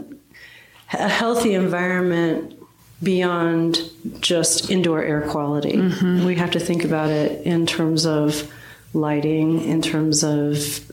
a 0.94 1.08
healthy 1.08 1.54
environment 1.54 2.58
beyond 3.02 3.80
just 4.20 4.70
indoor 4.70 5.02
air 5.02 5.22
quality. 5.22 5.74
Mm-hmm. 5.74 6.26
We 6.26 6.36
have 6.36 6.52
to 6.52 6.60
think 6.60 6.84
about 6.84 7.10
it 7.10 7.46
in 7.46 7.66
terms 7.66 8.06
of 8.06 8.52
lighting, 8.94 9.64
in 9.64 9.82
terms 9.82 10.24
of 10.24 10.91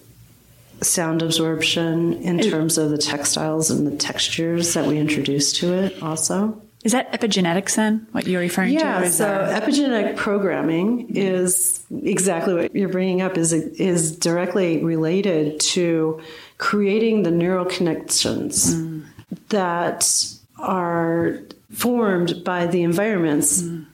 sound 0.82 1.22
absorption 1.22 2.14
in 2.22 2.38
terms 2.40 2.78
of 2.78 2.90
the 2.90 2.98
textiles 2.98 3.70
and 3.70 3.86
the 3.86 3.96
textures 3.96 4.74
that 4.74 4.86
we 4.86 4.98
introduce 4.98 5.52
to 5.54 5.72
it 5.72 6.02
also. 6.02 6.60
Is 6.84 6.92
that 6.92 7.12
epigenetics 7.12 7.74
then, 7.74 8.06
what 8.12 8.26
you're 8.26 8.40
referring 8.40 8.74
yeah, 8.74 9.00
to? 9.00 9.04
Yeah, 9.04 9.10
so 9.10 9.24
there... 9.24 9.60
epigenetic 9.60 10.16
programming 10.16 11.16
is 11.16 11.84
exactly 11.90 12.54
what 12.54 12.74
you're 12.74 12.88
bringing 12.88 13.20
up 13.20 13.36
is, 13.36 13.52
is 13.52 14.16
directly 14.16 14.82
related 14.84 15.58
to 15.60 16.20
creating 16.58 17.24
the 17.24 17.32
neural 17.32 17.64
connections 17.64 18.74
mm. 18.74 19.04
that 19.48 20.24
are 20.58 21.40
formed 21.72 22.44
by 22.44 22.66
the 22.66 22.82
environments 22.82 23.62
mm 23.62 23.86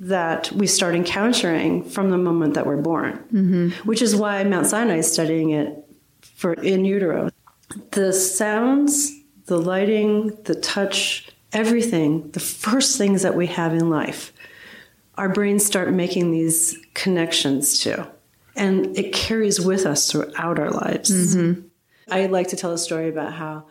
that 0.00 0.52
we 0.52 0.66
start 0.66 0.94
encountering 0.94 1.82
from 1.82 2.10
the 2.10 2.18
moment 2.18 2.54
that 2.54 2.66
we're 2.66 2.76
born, 2.76 3.18
mm-hmm. 3.32 3.68
which 3.88 4.00
is 4.00 4.14
why 4.14 4.44
Mount 4.44 4.66
Sinai 4.66 4.98
is 4.98 5.12
studying 5.12 5.50
it 5.50 5.87
for 6.22 6.54
in 6.54 6.84
utero. 6.84 7.30
The 7.90 8.12
sounds, 8.12 9.12
the 9.46 9.58
lighting, 9.58 10.36
the 10.44 10.54
touch, 10.54 11.28
everything, 11.52 12.30
the 12.30 12.40
first 12.40 12.98
things 12.98 13.22
that 13.22 13.34
we 13.34 13.46
have 13.46 13.72
in 13.72 13.90
life, 13.90 14.32
our 15.16 15.28
brains 15.28 15.64
start 15.64 15.92
making 15.92 16.30
these 16.30 16.78
connections 16.94 17.78
to. 17.80 18.08
And 18.56 18.96
it 18.98 19.12
carries 19.12 19.60
with 19.60 19.86
us 19.86 20.10
throughout 20.10 20.58
our 20.58 20.70
lives. 20.70 21.10
Mm-hmm. 21.10 21.62
I 22.10 22.26
like 22.26 22.48
to 22.48 22.56
tell 22.56 22.72
a 22.72 22.78
story 22.78 23.08
about 23.08 23.32
how 23.32 23.66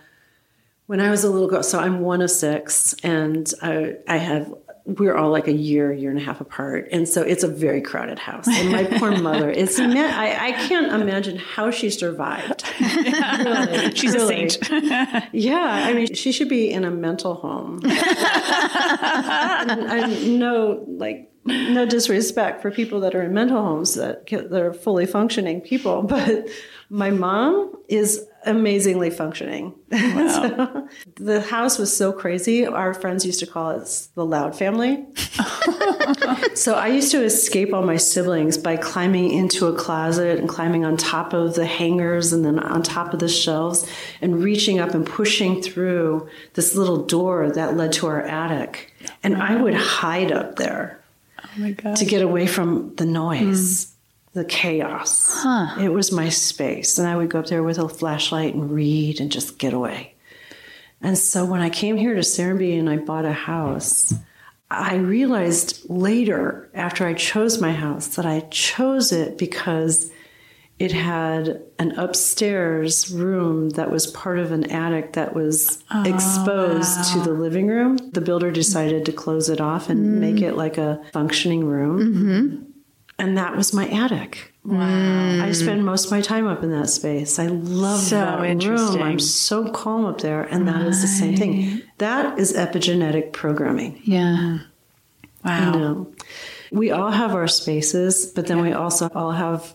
when 0.86 1.02
I 1.02 1.10
was 1.10 1.24
a 1.24 1.30
little 1.30 1.50
girl, 1.50 1.64
so 1.64 1.80
I'm 1.80 2.00
one 2.00 2.22
of 2.22 2.32
six, 2.32 2.96
and 3.04 3.52
I, 3.62 3.96
I 4.08 4.18
have 4.18 4.54
we're 4.88 5.16
all 5.16 5.30
like 5.30 5.50
a 5.50 5.54
year, 5.54 5.92
year 5.92 6.10
and 6.10 6.18
a 6.18 6.24
half 6.24 6.40
apart. 6.40 6.88
And 6.94 7.10
so 7.10 7.22
it's 7.22 7.44
a 7.44 7.48
very 7.48 7.82
crowded 7.82 8.20
house. 8.20 8.48
And 8.48 8.72
my 8.72 8.86
poor 8.86 9.12
mother, 9.22 9.50
it's, 9.50 9.78
I, 9.78 10.48
I 10.48 10.52
can't 10.68 10.94
imagine 10.94 11.36
how 11.36 11.72
she 11.72 11.90
survived. 11.90 12.64
really, 12.80 13.94
She's 13.94 14.14
really. 14.14 14.46
a 14.46 14.50
saint. 14.50 15.30
yeah. 15.34 15.84
I 15.86 15.94
mean, 15.94 16.14
she 16.14 16.32
should 16.32 16.48
be 16.48 16.72
in 16.72 16.86
a 16.86 16.92
mental 16.92 17.34
home. 17.36 17.82
and, 17.84 17.92
and 19.82 20.40
no, 20.40 20.86
like, 20.88 21.34
no 21.44 21.86
disrespect 21.86 22.62
for 22.62 22.72
people 22.72 23.02
that 23.02 23.14
are 23.14 23.24
in 23.24 23.34
mental 23.34 23.62
homes 23.62 23.96
that, 23.96 24.26
that 24.28 24.62
are 24.62 24.74
fully 24.74 25.06
functioning 25.06 25.60
people, 25.60 26.02
but 26.04 26.48
my 26.90 27.10
mom 27.10 27.74
is 27.90 28.26
amazingly 28.48 29.10
functioning. 29.10 29.74
Wow. 29.92 30.28
so, 30.30 30.88
the 31.16 31.42
house 31.42 31.78
was 31.78 31.96
so 31.96 32.12
crazy. 32.12 32.66
Our 32.66 32.94
friends 32.94 33.26
used 33.26 33.40
to 33.42 33.48
call 33.48 33.72
it 33.72 34.08
the 34.16 34.26
loud 34.26 34.58
family. 34.58 35.06
so 36.56 36.74
I 36.74 36.88
used 36.88 37.12
to 37.12 37.24
escape 37.24 37.74
all 37.74 37.84
my 37.84 37.98
siblings 37.98 38.58
by 38.58 38.78
climbing 38.78 39.32
into 39.32 39.68
a 39.68 39.76
closet 39.76 40.40
and 40.40 40.48
climbing 40.48 40.86
on 40.86 40.98
top 40.98 41.34
of 41.34 41.56
the 41.56 41.66
hangers 41.66 42.34
and 42.34 42.46
then 42.46 42.60
on 42.60 42.84
top 42.84 43.14
of 43.14 43.20
the 43.20 43.30
shelves 43.30 43.90
and 44.22 44.44
reaching 44.44 44.80
up 44.80 44.94
and 44.94 45.06
pushing 45.06 45.62
through 45.62 46.30
this 46.54 46.76
little 46.76 47.06
door 47.06 47.52
that 47.52 47.76
led 47.76 47.94
to 47.94 48.08
our 48.08 48.22
attic. 48.22 48.94
And 49.24 49.38
I 49.38 49.62
would 49.62 49.76
hide 49.76 50.32
up 50.32 50.56
there 50.56 51.04
oh 51.60 51.94
to 51.96 52.06
get 52.06 52.22
away 52.22 52.48
from 52.48 52.96
the 52.96 53.06
noise. 53.06 53.86
Mm 53.86 53.97
the 54.38 54.46
chaos. 54.46 55.34
Huh. 55.34 55.76
It 55.82 55.90
was 55.90 56.12
my 56.12 56.30
space. 56.30 57.00
And 57.00 57.08
I 57.08 57.18
would 57.18 57.30
go 57.30 57.40
up 57.40 57.48
there 57.48 57.64
with 57.64 57.80
a 57.80 57.90
flashlight 57.90 58.54
and 58.54 58.72
read 58.72 59.20
and 59.20 59.32
just 59.32 59.58
get 59.58 59.74
away. 59.74 60.14
And 61.02 61.18
so 61.18 61.44
when 61.44 61.60
I 61.60 61.70
came 61.70 61.98
here 61.98 62.14
to 62.14 62.22
Serenbe 62.22 62.80
and 62.80 62.90
I 62.90 62.98
bought 62.98 63.26
a 63.26 63.34
house, 63.34 64.14
I 64.70 64.96
realized 64.96 65.90
later, 65.90 66.70
after 66.74 67.08
I 67.08 67.14
chose 67.14 67.60
my 67.60 67.72
house, 67.72 68.16
that 68.16 68.26
I 68.26 68.42
chose 68.52 69.12
it 69.12 69.38
because 69.38 70.12
it 70.78 70.92
had 70.92 71.64
an 71.80 71.98
upstairs 71.98 73.10
room 73.10 73.72
that 73.72 73.90
was 73.90 74.06
part 74.06 74.38
of 74.38 74.52
an 74.52 74.70
attic 74.70 75.14
that 75.14 75.34
was 75.34 75.84
oh, 75.90 76.04
exposed 76.04 76.98
wow. 76.98 77.14
to 77.14 77.20
the 77.22 77.34
living 77.34 77.68
room. 77.68 77.98
The 78.12 78.22
builder 78.22 78.52
decided 78.52 79.06
to 79.06 79.12
close 79.12 79.50
it 79.50 79.62
off 79.62 79.90
and 79.90 80.06
mm. 80.06 80.20
make 80.20 80.44
it 80.44 80.56
like 80.56 80.78
a 80.78 81.02
functioning 81.12 81.66
room. 81.66 82.00
Mm-hmm 82.00 82.72
and 83.20 83.38
that 83.38 83.56
was 83.56 83.74
my 83.74 83.88
attic. 83.90 84.54
Wow. 84.64 85.44
I 85.44 85.52
spend 85.54 85.86
most 85.86 86.06
of 86.06 86.12
my 86.12 86.22
time 86.22 86.46
up 86.46 86.62
in 86.62 86.72
that 86.72 86.90
space. 86.90 87.40
I 87.40 87.48
love 87.48 88.00
so 88.00 88.16
that 88.18 88.64
room. 88.64 89.02
I'm 89.02 89.20
so 89.20 89.72
calm 89.72 90.06
up 90.06 90.20
there. 90.22 90.44
And 90.44 90.66
right. 90.66 90.76
that 90.76 90.88
is 90.88 91.02
the 91.02 91.08
same 91.08 91.38
thing. 91.38 91.82
That 92.00 92.38
is 92.38 92.54
epigenetic 92.54 93.32
programming. 93.32 94.02
Yeah. 94.04 94.60
Wow. 95.44 95.74
You 95.74 95.80
know, 95.80 96.14
we 96.72 96.92
all 96.92 97.12
have 97.12 97.34
our 97.34 97.48
spaces, 97.48 98.26
but 98.26 98.48
then 98.48 98.58
yeah. 98.58 98.64
we 98.64 98.74
also 98.74 99.10
all 99.16 99.32
have 99.32 99.74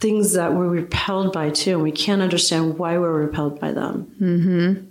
things 0.00 0.32
that 0.32 0.54
we're 0.54 0.68
repelled 0.68 1.32
by 1.32 1.50
too. 1.50 1.74
And 1.74 1.82
we 1.82 1.92
can't 1.92 2.20
understand 2.20 2.78
why 2.78 2.98
we're 2.98 3.12
repelled 3.12 3.60
by 3.60 3.72
them. 3.72 4.12
Mm-hmm. 4.20 4.86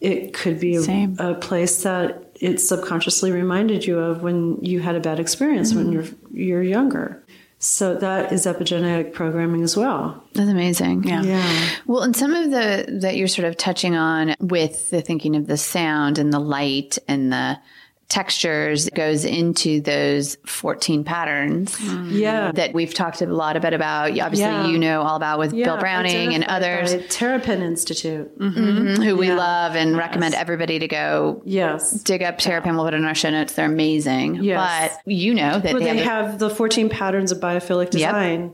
It 0.00 0.32
could 0.32 0.58
be 0.58 0.76
a, 0.76 1.14
a, 1.18 1.34
place 1.34 1.82
that 1.84 2.36
it 2.40 2.58
subconsciously 2.58 3.30
reminded 3.30 3.84
you 3.86 3.98
of 4.00 4.22
when 4.22 4.58
you 4.60 4.80
had 4.80 4.96
a 4.96 5.00
bad 5.00 5.20
experience 5.20 5.72
mm-hmm. 5.72 5.84
when 5.84 5.92
you're 5.92 6.04
you're 6.32 6.62
younger 6.62 7.21
So 7.64 7.94
that 7.94 8.32
is 8.32 8.44
epigenetic 8.44 9.12
programming 9.12 9.62
as 9.62 9.76
well. 9.76 10.20
That's 10.32 10.50
amazing. 10.50 11.04
Yeah. 11.04 11.22
Yeah. 11.22 11.68
Well, 11.86 12.02
and 12.02 12.16
some 12.16 12.34
of 12.34 12.50
the 12.50 12.98
that 13.02 13.16
you're 13.16 13.28
sort 13.28 13.46
of 13.46 13.56
touching 13.56 13.94
on 13.94 14.34
with 14.40 14.90
the 14.90 15.00
thinking 15.00 15.36
of 15.36 15.46
the 15.46 15.56
sound 15.56 16.18
and 16.18 16.32
the 16.32 16.40
light 16.40 16.98
and 17.06 17.32
the 17.32 17.60
textures 18.08 18.90
goes 18.90 19.24
into 19.24 19.80
those 19.80 20.36
14 20.44 21.02
patterns 21.02 21.74
mm. 21.76 22.10
Yeah. 22.12 22.52
that 22.52 22.74
we've 22.74 22.92
talked 22.92 23.22
a 23.22 23.26
lot 23.26 23.56
about 23.56 23.72
about 23.72 24.10
obviously 24.20 24.40
Yeah. 24.40 24.66
you 24.66 24.76
know 24.78 25.00
all 25.00 25.16
about 25.16 25.38
with 25.38 25.52
Bill 25.52 25.78
Browning 25.78 26.34
and 26.34 26.44
others 26.44 26.94
Terrapin 27.08 27.62
Institute. 27.62 28.38
Mm-hmm. 28.38 28.58
Mm-hmm. 28.60 29.02
who 29.02 29.16
we 29.16 29.32
love 29.32 29.76
and 29.76 29.96
recommend 29.96 30.34
everybody 30.34 30.78
to 30.78 30.88
go 30.88 31.40
Yes. 31.46 31.92
dig 32.02 32.22
up 32.22 32.36
Terrapin. 32.38 32.74
We'll 32.76 32.84
put 32.84 32.92
it 32.94 32.98
in 32.98 33.04
our 33.06 33.14
show 33.14 33.30
notes. 33.30 33.54
They're 33.54 33.64
amazing. 33.66 34.36
Yes. 34.42 34.92
But 35.04 35.12
you 35.12 35.32
know 35.34 35.58
that 35.58 35.72
Well, 35.72 35.82
they, 35.82 35.92
they 35.92 35.98
have, 36.02 36.26
have 36.32 36.38
the 36.38 36.50
14 36.50 36.90
patterns 36.90 37.32
of 37.32 37.38
biophilic 37.40 37.90
design, 37.90 38.52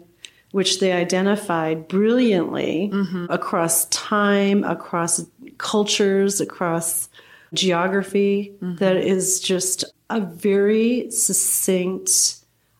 which 0.52 0.78
they 0.78 0.92
identified 0.92 1.88
brilliantly 1.88 2.90
Mm-hmm. 2.92 3.26
across 3.28 3.86
time, 3.86 4.62
across 4.62 5.24
cultures, 5.58 6.40
across 6.40 7.08
geography, 7.54 8.54
Mm-hmm. 8.62 8.76
that 8.76 8.96
is 8.96 9.40
just 9.40 9.84
a 10.10 10.20
very 10.20 11.10
succinct 11.10 12.36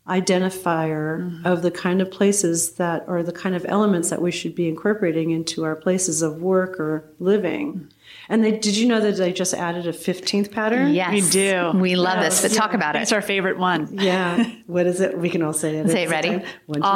identifier 0.09 1.21
Mm-hmm. 1.21 1.47
of 1.47 1.63
the 1.63 1.71
kind 1.71 2.01
of 2.01 2.11
places 2.11 2.73
that 2.75 3.05
or 3.07 3.23
the 3.23 3.33
kind 3.33 3.55
of 3.55 3.65
elements 3.69 4.09
that 4.11 4.23
we 4.23 4.31
should 4.31 4.55
be 4.55 4.69
incorporating 4.69 5.31
into 5.31 5.65
our 5.65 5.77
places 5.77 6.23
of 6.23 6.41
work 6.43 6.81
or 6.81 7.05
living. 7.19 7.89
And 8.31 8.45
they 8.45 8.51
did 8.53 8.77
you 8.77 8.87
know 8.87 9.01
that 9.01 9.17
they 9.17 9.33
just 9.33 9.55
added 9.55 9.87
a 9.87 9.93
15th 9.93 10.51
pattern? 10.53 10.93
yes, 10.93 11.11
We 11.13 11.23
do. 11.31 11.73
We 11.75 11.97
love 11.97 12.23
this, 12.23 12.43
but 12.43 12.53
talk 12.53 12.75
about 12.75 12.95
it. 12.97 13.01
It's 13.03 13.13
our 13.13 13.23
favorite 13.23 13.59
one. 13.59 13.89
Yeah. 13.93 14.45
What 14.69 14.87
is 14.87 15.01
it? 15.01 15.17
We 15.19 15.31
can 15.31 15.41
all 15.43 15.55
say 15.55 15.79
it. 15.79 15.89
Say 15.89 16.03
it 16.03 16.13
at 16.13 16.23
the 16.23 16.29
ready. 16.29 16.29
same 16.29 16.41
time. 16.41 16.49
One, 16.67 16.83
two, 16.83 16.89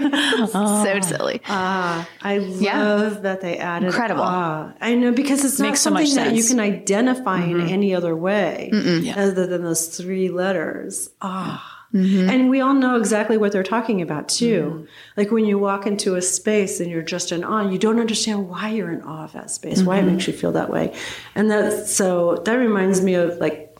three. 0.00 0.46
so 0.46 1.00
silly. 1.00 1.40
Ah, 1.46 2.06
I 2.22 2.36
love 2.38 2.60
Yeah. 2.60 3.08
that 3.20 3.40
they 3.40 3.56
added 3.56 3.86
Incredible. 3.86 4.22
ah. 4.22 4.72
I 4.82 4.94
know 4.96 5.12
because 5.12 5.42
it's 5.44 5.58
not 5.58 5.68
Makes 5.68 5.80
so 5.80 5.90
much 5.90 6.08
something 6.08 6.34
that 6.34 6.36
you 6.36 6.44
can 6.44 6.60
identify 6.60 7.42
in 7.42 7.62
any 7.68 7.94
other 7.94 8.14
way 8.14 8.70
other 9.16 9.46
than 9.46 9.62
those 9.64 9.86
three 9.96 10.28
letters. 10.28 11.08
Ah. 11.22 11.79
Mm-hmm. 11.92 12.30
And 12.30 12.50
we 12.50 12.60
all 12.60 12.74
know 12.74 12.96
exactly 12.96 13.36
what 13.36 13.50
they're 13.50 13.62
talking 13.64 14.00
about 14.00 14.28
too. 14.28 14.62
Mm-hmm. 14.62 14.84
Like 15.16 15.30
when 15.32 15.44
you 15.44 15.58
walk 15.58 15.86
into 15.86 16.14
a 16.14 16.22
space 16.22 16.78
and 16.78 16.88
you're 16.90 17.02
just 17.02 17.32
in 17.32 17.42
awe, 17.42 17.68
you 17.68 17.78
don't 17.78 17.98
understand 17.98 18.48
why 18.48 18.70
you're 18.70 18.92
in 18.92 19.02
awe 19.02 19.24
of 19.24 19.32
that 19.32 19.50
space, 19.50 19.82
why 19.82 19.96
it 19.96 20.02
mm-hmm. 20.02 20.12
makes 20.12 20.26
you 20.28 20.32
feel 20.32 20.52
that 20.52 20.70
way. 20.70 20.94
And 21.34 21.50
that 21.50 21.88
so 21.88 22.36
that 22.44 22.54
reminds 22.54 23.00
me 23.02 23.14
of 23.14 23.38
like 23.38 23.76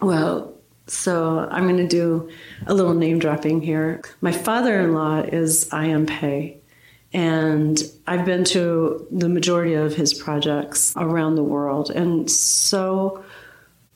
well, 0.00 0.54
so 0.86 1.48
I'm 1.50 1.64
going 1.64 1.78
to 1.78 1.88
do 1.88 2.28
a 2.66 2.74
little 2.74 2.94
name 2.94 3.18
dropping 3.18 3.62
here. 3.62 4.02
My 4.20 4.32
father-in-law 4.32 5.20
is 5.32 5.72
I. 5.72 5.88
M. 5.88 6.06
Pei, 6.06 6.60
and 7.12 7.82
I've 8.06 8.24
been 8.24 8.44
to 8.44 9.06
the 9.10 9.28
majority 9.28 9.74
of 9.74 9.94
his 9.94 10.12
projects 10.12 10.92
around 10.96 11.36
the 11.36 11.44
world, 11.44 11.90
and 11.90 12.30
so 12.30 13.24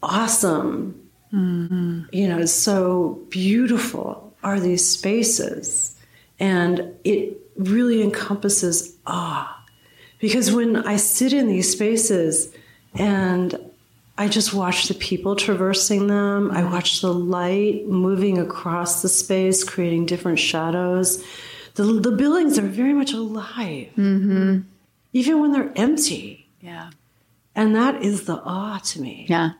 awesome. 0.02 1.07
You 1.32 2.28
know, 2.28 2.44
so 2.46 3.20
beautiful 3.28 4.32
are 4.42 4.60
these 4.60 4.88
spaces, 4.88 5.96
and 6.38 6.94
it 7.04 7.38
really 7.56 8.02
encompasses 8.02 8.96
awe. 9.06 9.54
Because 10.20 10.52
when 10.52 10.76
I 10.76 10.96
sit 10.96 11.32
in 11.32 11.46
these 11.48 11.70
spaces 11.70 12.52
and 12.94 13.58
I 14.18 14.26
just 14.26 14.52
watch 14.52 14.88
the 14.88 14.94
people 14.94 15.36
traversing 15.36 16.08
them. 16.08 16.50
I 16.50 16.64
watch 16.64 17.00
the 17.00 17.14
light 17.14 17.86
moving 17.86 18.36
across 18.38 19.00
the 19.00 19.08
space, 19.08 19.62
creating 19.62 20.06
different 20.06 20.40
shadows. 20.40 21.24
The, 21.76 21.84
the 21.84 22.10
buildings 22.10 22.58
are 22.58 22.62
very 22.62 22.92
much 22.92 23.12
alive, 23.12 23.90
mm-hmm. 23.96 24.58
even 25.12 25.40
when 25.40 25.52
they're 25.52 25.72
empty. 25.76 26.48
Yeah. 26.60 26.90
And 27.54 27.76
that 27.76 28.02
is 28.02 28.24
the 28.24 28.42
awe 28.42 28.78
to 28.78 29.00
me. 29.00 29.26
yeah, 29.28 29.50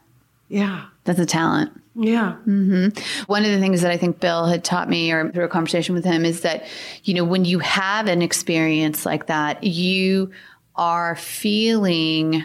Yeah. 0.49 0.85
that's 1.05 1.19
a 1.19 1.27
talent. 1.27 1.73
Yeah. 1.95 2.37
Mm-hmm. 2.47 3.25
One 3.27 3.45
of 3.45 3.51
the 3.51 3.59
things 3.59 3.83
that 3.83 3.91
I 3.91 3.97
think 3.97 4.21
Bill 4.21 4.47
had 4.47 4.63
taught 4.63 4.89
me 4.89 5.11
or 5.11 5.31
through 5.33 5.45
a 5.45 5.49
conversation 5.49 5.95
with 5.95 6.05
him 6.05 6.25
is 6.25 6.43
that, 6.43 6.65
you 7.05 7.15
know, 7.15 7.25
when 7.25 7.45
you 7.45 7.59
have 7.59 8.07
an 8.07 8.23
experience 8.23 9.05
like 9.05 9.27
that, 9.27 9.65
you 9.65 10.31
are 10.77 11.17
feeling 11.17 12.45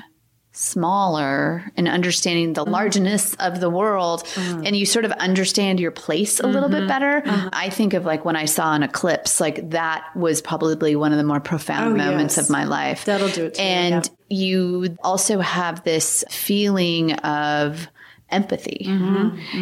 smaller 0.56 1.64
and 1.76 1.88
understanding 1.88 2.54
the 2.54 2.62
mm-hmm. 2.62 2.72
largeness 2.72 3.34
of 3.36 3.60
the 3.60 3.72
world 3.72 4.24
mm-hmm. 4.24 4.62
and 4.66 4.78
you 4.78 4.86
sort 4.86 5.04
of 5.04 5.12
understand 5.14 5.80
your 5.80 5.90
place 5.90 6.40
a 6.40 6.46
little 6.46 6.70
bit 6.70 6.80
mm-hmm. 6.80 6.88
better. 6.88 7.24
Uh-huh. 7.26 7.50
I 7.52 7.70
think 7.70 7.96
of 7.96 8.06
like 8.06 8.24
when 8.24 8.36
I 8.36 8.46
saw 8.46 8.74
an 8.74 8.84
eclipse, 8.84 9.42
like 9.42 9.72
that 9.72 10.06
was 10.16 10.42
probably 10.44 10.96
one 10.96 11.12
of 11.12 11.18
the 11.18 11.24
more 11.24 11.40
profound 11.40 11.94
Oh, 11.94 12.06
moments 12.06 12.38
yes. 12.38 12.46
of 12.46 12.52
my 12.52 12.66
life. 12.66 13.06
That'll 13.06 13.30
do 13.30 13.46
it 13.46 13.56
to 13.56 13.62
me, 13.62 13.68
And 13.68 14.10
you 14.30 14.96
also 15.04 15.40
have 15.40 15.84
this 15.84 16.24
feeling 16.30 17.14
of 17.14 17.88
empathy. 18.30 18.86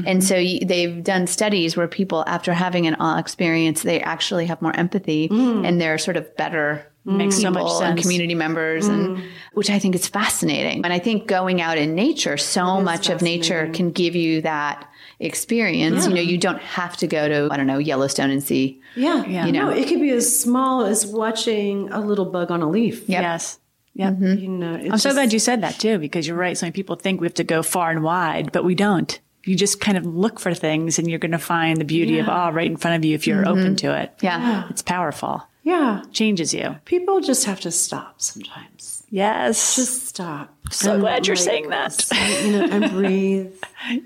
And 0.06 0.24
so 0.24 0.36
you, 0.36 0.66
they've 0.66 1.02
done 1.04 1.28
studies 1.28 1.78
where 1.78 1.88
people, 1.88 2.24
after 2.28 2.54
having 2.54 2.86
an 2.88 2.96
awe 2.96 3.18
experience, 3.18 3.82
they 3.82 4.02
actually 4.02 4.46
have 4.48 4.62
more 4.62 4.76
empathy 4.76 5.30
mm. 5.30 5.66
and 5.66 5.80
they're 5.80 5.98
sort 5.98 6.18
of 6.18 6.36
better. 6.36 6.86
Makes 7.04 7.38
so 7.38 7.50
mm, 7.50 7.54
people 7.54 7.80
much 7.80 7.84
and 7.84 8.00
community 8.00 8.36
members, 8.36 8.88
and 8.88 9.18
mm. 9.18 9.28
which 9.54 9.72
I 9.72 9.80
think 9.80 9.96
is 9.96 10.08
fascinating. 10.08 10.84
And 10.84 10.94
I 10.94 11.00
think 11.00 11.26
going 11.26 11.60
out 11.60 11.80
in 11.80 11.96
nature, 11.96 12.38
so 12.38 12.80
much 12.80 13.10
of 13.10 13.24
nature 13.24 13.72
can 13.74 13.90
give 13.90 14.16
you 14.16 14.42
that 14.42 14.88
experience. 15.20 16.06
You 16.06 16.14
know, 16.14 16.22
you 16.22 16.38
don't 16.38 16.62
have 16.62 16.96
to 16.98 17.08
go 17.08 17.28
to 17.28 17.50
I 17.52 17.58
don't 17.58 17.66
know 17.66 17.80
Yellowstone 17.80 18.30
and 18.30 18.44
see. 18.44 18.82
Yeah. 18.96 19.26
Yeah. 19.26 19.46
You 19.46 19.52
know, 19.52 19.70
know. 19.70 19.76
it 19.76 19.88
could 19.88 20.00
be 20.00 20.12
as 20.12 20.40
small 20.40 20.86
as 20.86 21.08
watching 21.08 21.90
a 21.92 22.00
little 22.00 22.26
bug 22.26 22.52
on 22.52 22.62
a 22.62 22.70
leaf. 22.70 23.10
Yep. 23.10 23.22
Yes. 23.22 23.60
Yep. 23.96 24.14
Mm-hmm. 24.14 24.40
You 24.40 24.48
know, 24.48 24.76
it's 24.76 24.92
I'm 24.92 24.98
so 25.00 25.14
glad 25.14 25.34
you 25.34 25.40
said 25.40 25.62
that 25.62 25.80
too, 25.80 25.98
because 25.98 26.28
you're 26.28 26.38
right. 26.38 26.58
So 26.58 26.66
many 26.66 26.74
people 26.74 26.96
think 26.96 27.20
we 27.20 27.26
have 27.26 27.34
to 27.36 27.44
go 27.44 27.64
far 27.64 27.92
and 27.92 28.04
wide, 28.04 28.52
but 28.52 28.64
we 28.64 28.76
don't. 28.76 29.20
You 29.44 29.56
just 29.56 29.82
kind 29.82 29.98
of 29.98 30.06
look 30.06 30.40
for 30.40 30.54
things 30.54 31.00
and 31.00 31.10
you're 31.10 31.20
going 31.20 31.32
to 31.32 31.40
find 31.40 31.78
the 31.78 31.86
beauty 31.86 32.20
of 32.20 32.30
awe 32.30 32.46
ah, 32.46 32.50
right 32.50 32.70
in 32.70 32.78
front 32.78 32.98
of 32.98 33.06
you 33.06 33.16
if 33.16 33.26
you're 33.26 33.48
open 33.48 33.64
mm-hmm. 33.64 33.76
to 33.76 34.00
it. 34.00 34.14
Yeah. 34.22 34.68
It's 34.70 34.84
powerful. 34.84 35.44
Yeah. 35.64 36.02
Changes 36.12 36.54
you. 36.54 36.76
People 36.86 37.22
just 37.22 37.46
have 37.46 37.60
to 37.62 37.72
stop 37.72 38.22
sometimes. 38.22 39.04
Yes. 39.10 39.76
Just 39.76 40.08
stop. 40.08 40.56
So 40.72 40.94
And, 40.94 41.02
glad 41.02 41.28
you're 41.28 41.36
saying 41.36 41.70
that. 41.70 42.08
You 42.44 42.52
know, 42.54 42.66
and 42.72 42.92
breathe. 42.98 43.54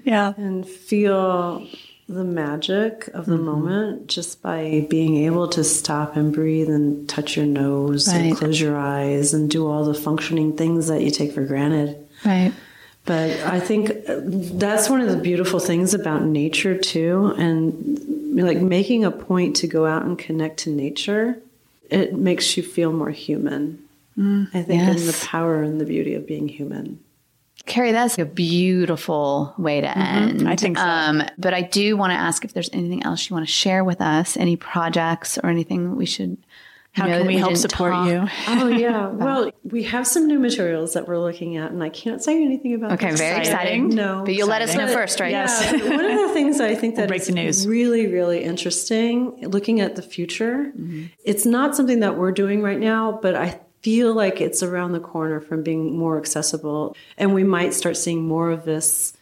yeah. 0.03 0.33
and 0.37 0.67
feel 0.67 1.65
the 2.09 2.23
magic 2.23 3.07
of 3.13 3.25
the 3.25 3.37
moment 3.37 4.07
just 4.07 4.41
by 4.41 4.85
being 4.89 5.15
able 5.25 5.47
to 5.49 5.63
stop 5.63 6.15
and 6.15 6.33
breathe 6.33 6.69
and 6.69 7.07
touch 7.09 7.35
your 7.35 7.45
nose 7.47 8.07
Right. 8.07 8.17
and 8.25 8.35
close 8.37 8.59
your 8.59 8.77
eyes 8.77 9.33
and 9.33 9.49
do 9.49 9.67
all 9.67 9.85
the 9.85 9.93
functioning 9.95 10.55
things 10.55 10.87
that 10.87 11.01
you 11.01 11.09
take 11.09 11.31
for 11.33 11.43
granted. 11.45 11.97
Right. 12.23 12.53
But 13.05 13.31
I 13.41 13.59
think 13.59 13.91
uh, 14.09 14.19
that's 14.25 14.89
one 14.89 14.99
of 15.01 15.09
the 15.09 15.17
beautiful 15.17 15.59
things 15.59 15.93
about 15.93 16.23
nature 16.23 16.75
too, 16.77 17.33
and 17.37 18.35
like 18.43 18.57
making 18.59 19.03
a 19.05 19.11
point 19.11 19.55
to 19.57 19.67
go 19.67 19.85
out 19.85 20.03
and 20.05 20.17
connect 20.17 20.57
to 20.61 20.71
nature. 20.71 21.37
It 21.89 22.13
makes 22.13 22.57
you 22.57 22.63
feel 22.63 22.91
more 22.91 23.11
human. 23.11 23.81
I 24.17 24.63
think 24.63 24.81
in 24.81 24.97
yes. 24.97 25.19
the 25.19 25.25
power 25.27 25.61
and 25.61 25.79
the 25.79 25.85
beauty 25.85 26.15
of 26.15 26.25
being 26.25 26.47
human. 26.47 26.99
Kari, 27.65 27.91
that's 27.91 28.17
a 28.17 28.25
beautiful 28.25 29.53
way 29.57 29.81
to 29.81 29.97
end. 29.97 30.39
Mm-hmm. 30.39 30.47
I 30.47 30.55
think 30.55 30.77
so. 30.77 30.83
Um, 30.83 31.23
but 31.37 31.53
I 31.53 31.61
do 31.61 31.97
want 31.97 32.11
to 32.11 32.15
ask 32.15 32.45
if 32.45 32.53
there's 32.53 32.69
anything 32.71 33.03
else 33.03 33.29
you 33.29 33.33
want 33.33 33.45
to 33.45 33.51
share 33.51 33.83
with 33.83 34.01
us, 34.01 34.37
any 34.37 34.55
projects 34.55 35.37
or 35.39 35.49
anything 35.49 35.95
we 35.95 36.05
should. 36.05 36.37
How 36.95 37.07
know 37.07 37.17
can 37.19 37.27
we 37.27 37.35
help 37.37 37.57
support 37.57 37.91
talk- 37.91 38.07
you? 38.09 38.25
Oh 38.47 38.67
yeah. 38.67 39.07
well, 39.07 39.51
we 39.63 39.83
have 39.83 40.07
some 40.07 40.27
new 40.27 40.39
materials 40.39 40.93
that 40.93 41.07
we're 41.07 41.19
looking 41.19 41.57
at, 41.57 41.71
and 41.71 41.83
I 41.83 41.89
can't 41.89 42.23
say 42.23 42.41
anything 42.43 42.73
about. 42.73 42.93
Okay, 42.93 43.11
this 43.11 43.19
very 43.19 43.39
today. 43.43 43.51
exciting. 43.51 43.89
No, 43.89 44.23
But 44.25 44.33
you'll 44.35 44.47
let 44.47 44.61
us 44.61 44.73
know 44.75 44.85
But- 44.85 44.93
first, 44.93 45.19
right? 45.19 45.31
Yeah. 45.31 45.71
one 45.71 46.05
of 46.05 46.27
the 46.27 46.33
things 46.33 46.57
that 46.59 46.69
I 46.69 46.75
think 46.75 46.95
that 46.97 47.07
break 47.09 47.21
is 47.21 47.27
the 47.27 47.33
news. 47.33 47.67
really, 47.67 48.07
really 48.07 48.43
interesting, 48.43 49.37
looking 49.49 49.81
at 49.81 49.95
the 49.95 50.01
future, 50.01 50.71
Mm-hmm. 50.75 51.05
it's 51.23 51.45
not 51.45 51.75
something 51.75 51.99
that 51.99 52.17
we're 52.17 52.31
doing 52.31 52.61
right 52.61 52.79
now, 52.79 53.19
but 53.21 53.35
I 53.35 53.59
feel 53.81 54.13
like 54.13 54.41
it's 54.41 54.63
around 54.63 54.93
the 54.93 54.99
corner 54.99 55.39
from 55.39 55.61
being 55.63 55.97
more 55.97 56.17
accessible, 56.17 56.95
and 57.17 57.33
we 57.33 57.43
might 57.43 57.73
start 57.73 57.97
seeing 57.97 58.27
more 58.27 58.49
of 58.51 58.65
this 58.65 59.13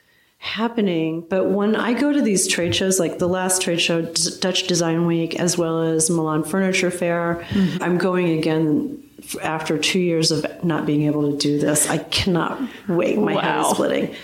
happening. 0.44 1.22
But 1.30 1.46
when 1.50 1.74
I 1.74 1.94
go 1.94 2.12
to 2.12 2.22
these 2.22 2.48
trade 2.48 2.76
shows, 2.76 3.00
like 3.00 3.18
the 3.18 3.30
last 3.30 3.62
trade 3.62 3.80
show, 3.80 4.02
D- 4.02 4.30
Dutch 4.42 4.68
Design 4.68 5.06
Week, 5.06 5.40
as 5.40 5.58
well 5.58 5.82
as 5.82 6.10
Milan 6.10 6.44
Furniture 6.44 6.92
Fair, 6.92 7.46
Mm-hmm. 7.54 7.82
I'm 7.84 7.98
going 7.98 8.38
again 8.38 9.02
after 9.42 9.78
two 9.78 10.00
years 10.00 10.32
of 10.32 10.46
not 10.64 10.86
being 10.86 11.04
able 11.04 11.32
to 11.32 11.38
do 11.38 11.60
this. 11.60 11.90
I 11.90 12.00
cannot 12.00 12.62
wait. 12.90 13.18
My 13.18 13.34
head 13.42 13.62
is 13.62 13.68
splitting. 13.68 14.16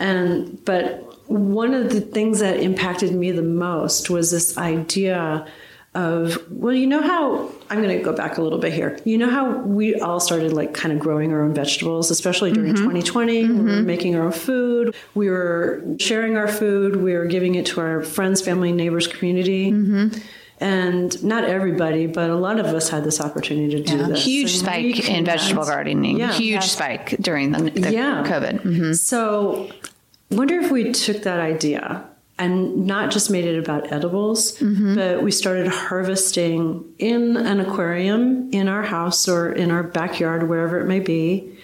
And 0.00 0.62
but 0.64 1.04
one 1.28 1.74
of 1.74 1.90
the 1.90 2.00
things 2.00 2.40
that 2.40 2.58
impacted 2.58 3.12
me 3.14 3.30
the 3.30 3.42
most 3.42 4.10
was 4.10 4.30
this 4.32 4.58
idea 4.58 5.46
of 5.98 6.38
well 6.50 6.72
you 6.72 6.86
know 6.86 7.02
how 7.02 7.50
i'm 7.70 7.82
going 7.82 7.96
to 7.96 8.02
go 8.02 8.12
back 8.12 8.38
a 8.38 8.42
little 8.42 8.58
bit 8.58 8.72
here 8.72 8.98
you 9.04 9.18
know 9.18 9.28
how 9.28 9.58
we 9.58 9.96
all 9.96 10.20
started 10.20 10.52
like 10.52 10.72
kind 10.72 10.92
of 10.92 11.00
growing 11.00 11.32
our 11.32 11.42
own 11.42 11.52
vegetables 11.52 12.10
especially 12.10 12.52
during 12.52 12.72
mm-hmm. 12.72 12.84
2020 12.84 13.42
mm-hmm. 13.42 13.64
we 13.64 13.64
were 13.64 13.82
making 13.82 14.14
our 14.14 14.26
own 14.26 14.32
food 14.32 14.94
we 15.14 15.28
were 15.28 15.84
sharing 15.98 16.36
our 16.36 16.46
food 16.46 16.96
we 16.96 17.14
were 17.14 17.26
giving 17.26 17.56
it 17.56 17.66
to 17.66 17.80
our 17.80 18.02
friends 18.02 18.40
family 18.40 18.72
neighbors 18.72 19.06
community 19.06 19.72
mm-hmm. 19.72 20.16
And 20.60 21.22
not 21.22 21.44
everybody, 21.44 22.08
but 22.08 22.30
a 22.30 22.34
lot 22.34 22.58
of 22.58 22.66
us 22.66 22.88
had 22.88 23.04
this 23.04 23.20
opportunity 23.20 23.76
to 23.76 23.80
do 23.80 23.96
yeah. 23.96 24.06
this. 24.08 24.24
Huge 24.24 24.50
and 24.50 24.60
spike 24.60 25.08
in 25.08 25.24
vegetable 25.24 25.64
gardening. 25.64 26.18
Yeah. 26.18 26.32
Huge 26.32 26.64
spike 26.64 27.10
during 27.20 27.52
the, 27.52 27.70
the 27.70 27.92
yeah. 27.92 28.24
COVID. 28.26 28.62
Mm-hmm. 28.62 28.92
So, 28.94 29.70
wonder 30.32 30.58
if 30.58 30.72
we 30.72 30.90
took 30.90 31.22
that 31.22 31.38
idea 31.38 32.07
and 32.38 32.86
not 32.86 33.10
just 33.10 33.30
made 33.30 33.44
it 33.44 33.58
about 33.58 33.92
edibles, 33.92 34.52
mm-hmm. 34.58 34.94
but 34.94 35.22
we 35.22 35.30
started 35.30 35.66
harvesting 35.66 36.84
in 36.98 37.36
an 37.36 37.60
aquarium 37.60 38.50
in 38.52 38.68
our 38.68 38.82
house 38.82 39.28
or 39.28 39.52
in 39.52 39.70
our 39.70 39.82
backyard, 39.82 40.48
wherever 40.48 40.78
it 40.80 40.86
may 40.86 41.00
be, 41.00 41.58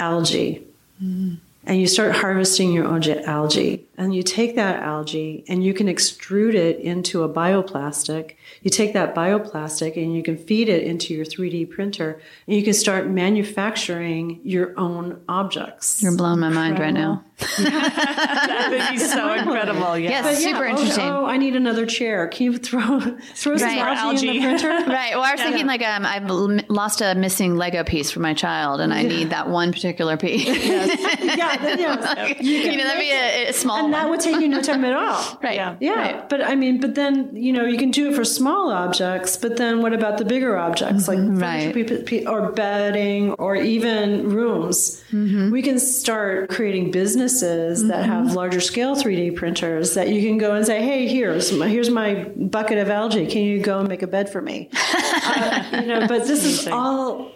algae. 0.00 0.66
Mm-hmm. 1.02 1.34
And 1.66 1.80
you 1.80 1.86
start 1.86 2.12
harvesting 2.12 2.72
your 2.72 2.86
own 2.86 3.02
algae. 3.02 3.85
And 3.98 4.14
you 4.14 4.22
take 4.22 4.56
that 4.56 4.82
algae 4.82 5.44
and 5.48 5.64
you 5.64 5.72
can 5.72 5.86
extrude 5.86 6.54
it 6.54 6.80
into 6.80 7.22
a 7.22 7.28
bioplastic 7.28 8.36
you 8.62 8.70
take 8.70 8.94
that 8.94 9.14
bioplastic 9.14 9.96
and 9.96 10.14
you 10.14 10.22
can 10.22 10.36
feed 10.36 10.68
it 10.68 10.82
into 10.84 11.14
your 11.14 11.24
3D 11.24 11.70
printer 11.70 12.20
and 12.46 12.56
you 12.56 12.62
can 12.62 12.74
start 12.74 13.06
manufacturing 13.06 14.40
your 14.42 14.78
own 14.78 15.22
objects. 15.28 16.02
You're 16.02 16.16
blowing 16.16 16.40
my 16.40 16.48
mind 16.48 16.78
right 16.78 16.92
now. 16.92 17.22
that 17.58 18.68
would 18.70 18.94
be 18.94 18.98
so 18.98 19.32
incredible. 19.38 19.98
Yeah. 19.98 20.10
Yes, 20.10 20.40
yeah, 20.40 20.48
super 20.48 20.66
oh, 20.66 20.70
interesting. 20.70 21.04
Oh, 21.04 21.26
I 21.26 21.36
need 21.36 21.54
another 21.54 21.84
chair. 21.84 22.28
Can 22.28 22.46
you 22.46 22.58
throw 22.58 23.00
throw 23.34 23.56
some 23.58 23.68
right. 23.68 23.78
algae, 23.78 24.28
in 24.28 24.34
the 24.34 24.40
printer? 24.40 24.68
right. 24.90 25.14
Well, 25.14 25.22
I 25.22 25.32
was 25.32 25.40
yeah. 25.40 25.46
thinking 25.46 25.66
like 25.66 25.82
um, 25.82 26.06
I've 26.06 26.30
lost 26.70 27.02
a 27.02 27.14
missing 27.14 27.56
Lego 27.56 27.84
piece 27.84 28.10
for 28.10 28.20
my 28.20 28.32
child, 28.32 28.80
and 28.80 28.92
I 28.92 29.02
yeah. 29.02 29.08
need 29.08 29.30
that 29.30 29.50
one 29.50 29.70
particular 29.70 30.16
piece. 30.16 30.46
yes. 30.46 30.98
yeah. 31.22 31.76
Yes. 31.76 32.40
You, 32.40 32.52
you 32.52 32.76
know, 32.78 32.84
that'd 32.84 33.00
be 33.00 33.12
a, 33.12 33.50
a 33.50 33.52
small, 33.52 33.85
and 33.86 33.94
that 33.94 34.08
would 34.08 34.20
take 34.20 34.40
you 34.40 34.48
no 34.48 34.60
time 34.60 34.84
at 34.84 34.92
all. 34.92 35.38
right. 35.42 35.54
Yeah. 35.54 35.76
Yeah. 35.80 35.92
Right. 35.92 36.28
But 36.28 36.42
I 36.42 36.54
mean, 36.54 36.80
but 36.80 36.94
then 36.94 37.34
you 37.34 37.52
know 37.52 37.64
you 37.64 37.78
can 37.78 37.90
do 37.90 38.10
it 38.10 38.14
for 38.14 38.24
small 38.24 38.70
objects, 38.70 39.36
but 39.36 39.56
then 39.56 39.80
what 39.82 39.92
about 39.92 40.18
the 40.18 40.24
bigger 40.24 40.58
objects 40.58 41.08
like 41.08 41.18
mm-hmm. 41.18 41.38
right. 41.38 42.26
or 42.26 42.52
bedding 42.52 43.32
or 43.32 43.56
even 43.56 44.30
rooms? 44.30 45.02
Mm-hmm. 45.10 45.50
We 45.50 45.62
can 45.62 45.78
start 45.78 46.50
creating 46.50 46.90
businesses 46.90 47.80
mm-hmm. 47.80 47.88
that 47.88 48.06
have 48.06 48.34
larger 48.34 48.60
scale 48.60 48.96
3D 48.96 49.36
printers 49.36 49.94
that 49.94 50.08
you 50.08 50.20
can 50.22 50.38
go 50.38 50.54
and 50.54 50.66
say, 50.66 50.82
"Hey, 50.82 51.08
here's 51.08 51.52
my, 51.52 51.68
here's 51.68 51.90
my 51.90 52.24
bucket 52.36 52.78
of 52.78 52.90
algae. 52.90 53.26
Can 53.26 53.42
you 53.42 53.60
go 53.60 53.78
and 53.80 53.88
make 53.88 54.02
a 54.02 54.06
bed 54.06 54.28
for 54.28 54.42
me?" 54.42 54.68
uh, 54.94 55.64
you 55.80 55.86
know, 55.86 56.06
but 56.06 56.26
this 56.26 56.44
is 56.44 56.68
all 56.68 57.30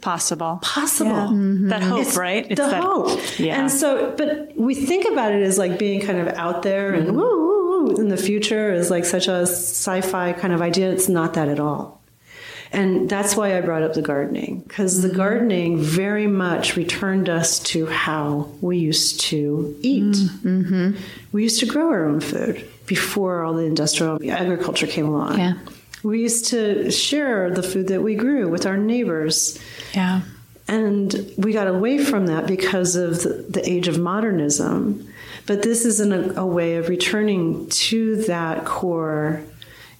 possible. 0.00 0.58
Possible. 0.62 1.10
Yeah. 1.10 1.26
Mm-hmm. 1.26 1.68
That 1.68 1.82
hope, 1.82 2.00
it's 2.00 2.16
right? 2.16 2.46
It's 2.48 2.60
the 2.60 2.66
that, 2.68 2.82
hope. 2.82 3.38
Yeah. 3.38 3.60
And 3.60 3.70
so, 3.70 4.14
but 4.16 4.56
we 4.56 4.74
think 4.74 5.06
about 5.10 5.32
it 5.32 5.42
as 5.42 5.58
like 5.58 5.78
being 5.78 6.00
kind 6.00 6.18
of 6.18 6.28
out 6.28 6.62
there 6.62 6.94
and 6.94 7.08
mm-hmm. 7.08 7.16
woo, 7.16 7.22
woo, 7.22 7.84
woo 7.84 7.96
in 7.96 8.08
the 8.08 8.16
future 8.16 8.72
is 8.72 8.90
like 8.90 9.04
such 9.04 9.28
a 9.28 9.42
sci-fi 9.42 10.32
kind 10.32 10.52
of 10.52 10.62
idea. 10.62 10.90
It's 10.90 11.08
not 11.08 11.34
that 11.34 11.48
at 11.48 11.60
all. 11.60 12.00
And 12.72 13.10
that's 13.10 13.34
why 13.34 13.58
I 13.58 13.60
brought 13.62 13.82
up 13.82 13.94
the 13.94 14.02
gardening, 14.02 14.60
because 14.60 15.02
the 15.02 15.08
mm-hmm. 15.08 15.16
gardening 15.16 15.78
very 15.78 16.28
much 16.28 16.76
returned 16.76 17.28
us 17.28 17.58
to 17.60 17.86
how 17.86 18.48
we 18.60 18.78
used 18.78 19.20
to 19.22 19.76
eat. 19.82 20.14
Mm-hmm. 20.14 20.92
We 21.32 21.42
used 21.42 21.58
to 21.60 21.66
grow 21.66 21.88
our 21.88 22.06
own 22.06 22.20
food 22.20 22.64
before 22.86 23.42
all 23.42 23.54
the 23.54 23.64
industrial 23.64 24.20
agriculture 24.30 24.86
came 24.86 25.06
along. 25.06 25.38
Yeah. 25.38 25.54
We 26.02 26.20
used 26.20 26.46
to 26.46 26.90
share 26.90 27.50
the 27.50 27.62
food 27.62 27.88
that 27.88 28.02
we 28.02 28.14
grew 28.14 28.48
with 28.48 28.66
our 28.66 28.76
neighbors. 28.76 29.58
Yeah. 29.94 30.22
And 30.68 31.32
we 31.36 31.52
got 31.52 31.66
away 31.66 32.04
from 32.04 32.26
that 32.26 32.46
because 32.46 32.96
of 32.96 33.22
the, 33.22 33.44
the 33.48 33.68
age 33.68 33.88
of 33.88 33.98
modernism. 33.98 35.06
But 35.46 35.62
this 35.62 35.84
is 35.84 36.00
an, 36.00 36.38
a 36.38 36.46
way 36.46 36.76
of 36.76 36.88
returning 36.88 37.68
to 37.68 38.22
that 38.24 38.64
core 38.64 39.42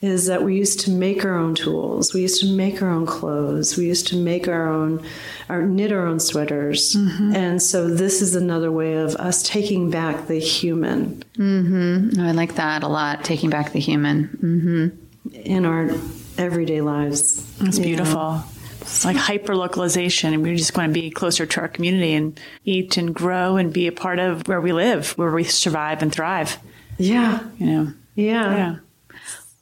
is 0.00 0.26
that 0.26 0.42
we 0.42 0.56
used 0.56 0.80
to 0.80 0.90
make 0.90 1.24
our 1.24 1.36
own 1.36 1.54
tools. 1.54 2.14
We 2.14 2.22
used 2.22 2.40
to 2.40 2.50
make 2.50 2.80
our 2.80 2.88
own 2.88 3.04
clothes. 3.04 3.76
We 3.76 3.86
used 3.86 4.06
to 4.08 4.16
make 4.16 4.48
our 4.48 4.66
own, 4.66 5.04
our 5.50 5.62
knit 5.62 5.92
our 5.92 6.06
own 6.06 6.20
sweaters. 6.20 6.96
Mm-hmm. 6.96 7.36
And 7.36 7.62
so 7.62 7.88
this 7.88 8.22
is 8.22 8.34
another 8.34 8.72
way 8.72 8.94
of 8.94 9.14
us 9.16 9.42
taking 9.42 9.90
back 9.90 10.26
the 10.26 10.38
human. 10.38 11.22
Mm-hmm. 11.36 12.18
I 12.18 12.32
like 12.32 12.54
that 12.54 12.82
a 12.82 12.88
lot. 12.88 13.24
Taking 13.24 13.50
back 13.50 13.72
the 13.72 13.80
human 13.80 14.28
mm-hmm. 14.42 14.99
In 15.32 15.64
our 15.64 15.90
everyday 16.38 16.80
lives. 16.80 17.44
It's 17.60 17.78
beautiful. 17.78 18.14
Know? 18.14 18.44
It's 18.80 19.04
like 19.04 19.16
hyper 19.16 19.54
localization, 19.54 20.32
and 20.32 20.42
we 20.42 20.56
just 20.56 20.76
want 20.76 20.92
to 20.92 21.00
be 21.00 21.10
closer 21.10 21.46
to 21.46 21.60
our 21.60 21.68
community 21.68 22.14
and 22.14 22.40
eat 22.64 22.96
and 22.96 23.14
grow 23.14 23.56
and 23.56 23.72
be 23.72 23.86
a 23.86 23.92
part 23.92 24.18
of 24.18 24.48
where 24.48 24.60
we 24.60 24.72
live, 24.72 25.10
where 25.18 25.30
we 25.30 25.44
survive 25.44 26.02
and 26.02 26.12
thrive. 26.12 26.58
Yeah. 26.98 27.44
You 27.58 27.66
know. 27.66 27.92
Yeah. 28.14 28.56
Yeah. 28.56 28.76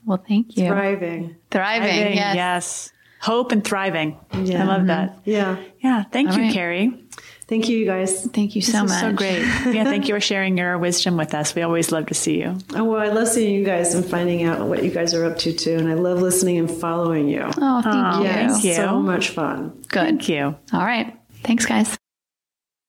Well, 0.06 0.24
thank 0.26 0.56
you. 0.56 0.68
Thriving. 0.68 1.36
Thriving. 1.50 1.88
thriving 1.90 2.16
yes. 2.16 2.36
yes. 2.36 2.92
Hope 3.20 3.52
and 3.52 3.64
thriving. 3.64 4.16
Yeah. 4.32 4.62
I 4.62 4.66
love 4.66 4.86
that. 4.86 5.18
Yeah. 5.24 5.56
Yeah. 5.80 6.04
Thank 6.04 6.30
All 6.30 6.36
you, 6.36 6.42
right. 6.44 6.52
Kari. 6.54 7.04
Thank 7.48 7.70
you, 7.70 7.78
you 7.78 7.86
guys. 7.86 8.26
Thank 8.26 8.54
you 8.54 8.60
so 8.60 8.84
much. 8.84 9.00
So 9.00 9.12
great. 9.12 9.40
yeah. 9.74 9.84
Thank 9.84 10.06
you 10.06 10.14
for 10.14 10.20
sharing 10.20 10.58
your 10.58 10.76
wisdom 10.76 11.16
with 11.16 11.32
us. 11.32 11.54
We 11.54 11.62
always 11.62 11.90
love 11.90 12.06
to 12.06 12.14
see 12.14 12.38
you. 12.38 12.58
Oh, 12.74 12.84
well, 12.84 13.00
I 13.00 13.08
love 13.08 13.26
seeing 13.26 13.54
you 13.54 13.64
guys 13.64 13.94
and 13.94 14.04
finding 14.04 14.44
out 14.44 14.68
what 14.68 14.84
you 14.84 14.90
guys 14.90 15.14
are 15.14 15.24
up 15.24 15.38
to 15.38 15.54
too. 15.54 15.76
And 15.76 15.88
I 15.88 15.94
love 15.94 16.20
listening 16.20 16.58
and 16.58 16.70
following 16.70 17.26
you. 17.26 17.44
Oh, 17.44 17.82
thank 17.82 17.86
oh, 17.86 18.18
you. 18.18 18.24
Yes, 18.24 18.52
thank 18.52 18.64
you. 18.64 18.74
So 18.74 19.00
much 19.00 19.30
fun. 19.30 19.70
Good. 19.88 20.04
Thank 20.04 20.28
you. 20.28 20.56
All 20.74 20.84
right. 20.84 21.18
Thanks, 21.42 21.64
guys. 21.64 21.96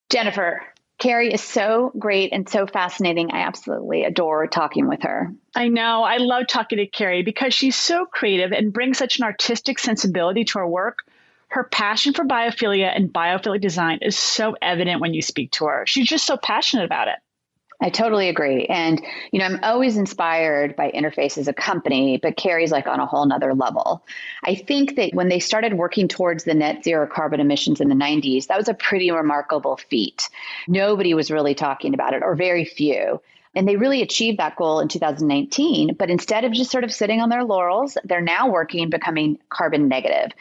Jennifer, 0.10 0.62
Kari 0.98 1.34
is 1.34 1.42
so 1.42 1.94
great 1.98 2.34
and 2.34 2.50
so 2.50 2.68
fascinating. 2.68 3.32
I 3.32 3.40
absolutely 3.40 4.04
adore 4.04 4.46
talking 4.48 4.90
with 4.90 5.04
her. 5.04 5.34
I 5.56 5.70
know. 5.70 6.04
I 6.04 6.18
love 6.18 6.48
talking 6.48 6.80
to 6.80 6.88
Kari 6.88 7.24
because 7.24 7.54
she's 7.54 7.78
so 7.78 8.06
creative 8.06 8.52
and 8.52 8.74
brings 8.74 8.98
such 8.98 9.20
an 9.20 9.24
artistic 9.24 9.80
sensibility 9.80 10.44
to 10.44 10.60
her 10.60 10.68
work. 10.68 11.06
Her 11.50 11.64
passion 11.64 12.14
for 12.14 12.26
biophilia 12.26 12.96
and 12.96 13.12
biophilic 13.12 13.62
design 13.62 14.00
is 14.02 14.18
so 14.18 14.56
evident 14.62 15.02
when 15.02 15.14
you 15.14 15.22
speak 15.22 15.52
to 15.54 15.66
her. 15.66 15.86
She's 15.88 16.08
just 16.08 16.26
so 16.26 16.38
passionate 16.38 16.86
about 16.86 17.08
it. 17.08 17.16
I 17.82 17.90
totally 17.90 18.28
agree. 18.28 18.66
And, 18.66 19.02
you 19.32 19.40
know, 19.40 19.46
I'm 19.46 19.60
always 19.64 19.96
inspired 19.96 20.76
by 20.76 20.92
Interface 20.92 21.38
as 21.38 21.48
a 21.48 21.54
company, 21.54 22.20
but 22.22 22.36
Kari's 22.36 22.72
like 22.72 22.88
on 22.88 23.00
a 23.00 23.06
whole 23.06 23.26
nother 23.26 23.54
level. 23.54 24.06
I 24.44 24.56
think 24.56 24.98
that 24.98 25.14
when 25.14 25.30
they 25.30 25.40
started 25.40 25.76
working 25.76 26.10
towards 26.10 26.44
the 26.44 26.54
net 26.54 26.84
zero 26.84 27.08
carbon 27.08 27.40
emissions 27.40 27.80
in 27.80 27.88
the 27.88 27.96
90s, 27.96 28.48
that 28.48 28.58
was 28.58 28.68
a 28.68 28.74
pretty 28.74 29.12
remarkable 29.12 29.78
feat. 29.78 30.30
Nobody 30.68 31.14
was 31.14 31.32
really 31.32 31.56
talking 31.56 31.94
about 31.94 32.14
it, 32.14 32.22
or 32.22 32.36
very 32.36 32.66
few. 32.66 33.22
And 33.56 33.68
they 33.68 33.78
really 33.78 34.02
achieved 34.02 34.40
that 34.40 34.56
goal 34.56 34.80
in 34.80 34.88
2019. 34.88 35.96
But 35.98 36.10
instead 36.10 36.46
of 36.46 36.52
just 36.52 36.72
sort 36.72 36.84
of 36.84 36.94
sitting 36.94 37.20
on 37.20 37.30
their 37.30 37.44
laurels, 37.44 37.98
they're 38.04 38.22
now 38.22 38.50
working 38.50 38.90
becoming 38.90 39.40
carbon 39.50 39.88
negative. 39.88 40.32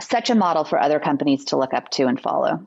Such 0.00 0.30
a 0.30 0.34
model 0.34 0.64
for 0.64 0.78
other 0.78 1.00
companies 1.00 1.46
to 1.46 1.56
look 1.56 1.72
up 1.72 1.90
to 1.92 2.06
and 2.06 2.20
follow. 2.20 2.66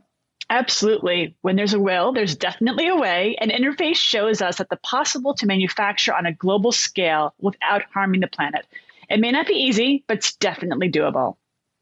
Absolutely. 0.49 1.35
When 1.41 1.55
there's 1.55 1.73
a 1.73 1.79
will, 1.79 2.13
there's 2.13 2.35
definitely 2.35 2.87
a 2.87 2.95
way. 2.95 3.35
And 3.39 3.51
Interface 3.51 3.95
shows 3.95 4.41
us 4.41 4.57
that 4.57 4.69
the 4.69 4.77
possible 4.77 5.33
to 5.35 5.45
manufacture 5.45 6.13
on 6.13 6.25
a 6.25 6.33
global 6.33 6.71
scale 6.71 7.33
without 7.39 7.83
harming 7.93 8.21
the 8.21 8.27
planet. 8.27 8.65
It 9.09 9.19
may 9.19 9.31
not 9.31 9.47
be 9.47 9.53
easy, 9.53 10.03
but 10.07 10.17
it's 10.17 10.35
definitely 10.35 10.91
doable. 10.91 11.37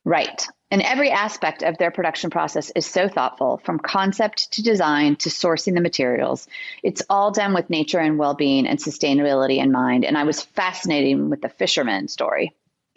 Right. 0.06 0.48
And 0.72 0.82
every 0.82 1.12
aspect 1.12 1.64
of 1.64 1.78
their 1.78 1.92
production 1.92 2.30
process 2.30 2.72
is 2.78 2.86
so 2.86 3.10
thoughtful, 3.10 3.58
from 3.58 3.78
concept 3.78 4.54
to 4.54 4.64
design 4.64 5.18
to 5.18 5.30
sourcing 5.30 5.76
the 5.76 5.82
materials. 5.82 6.48
It's 6.82 7.04
all 7.10 7.30
done 7.30 7.54
with 7.54 7.70
nature 7.70 8.00
and 8.00 8.18
well 8.18 8.34
being 8.34 8.66
and 8.66 8.80
sustainability 8.80 9.58
in 9.58 9.74
mind. 9.74 10.06
And 10.06 10.18
I 10.18 10.24
was 10.24 10.42
fascinated 10.42 11.30
with 11.30 11.42
the 11.42 11.50
fisherman 11.50 12.08
story. 12.08 12.56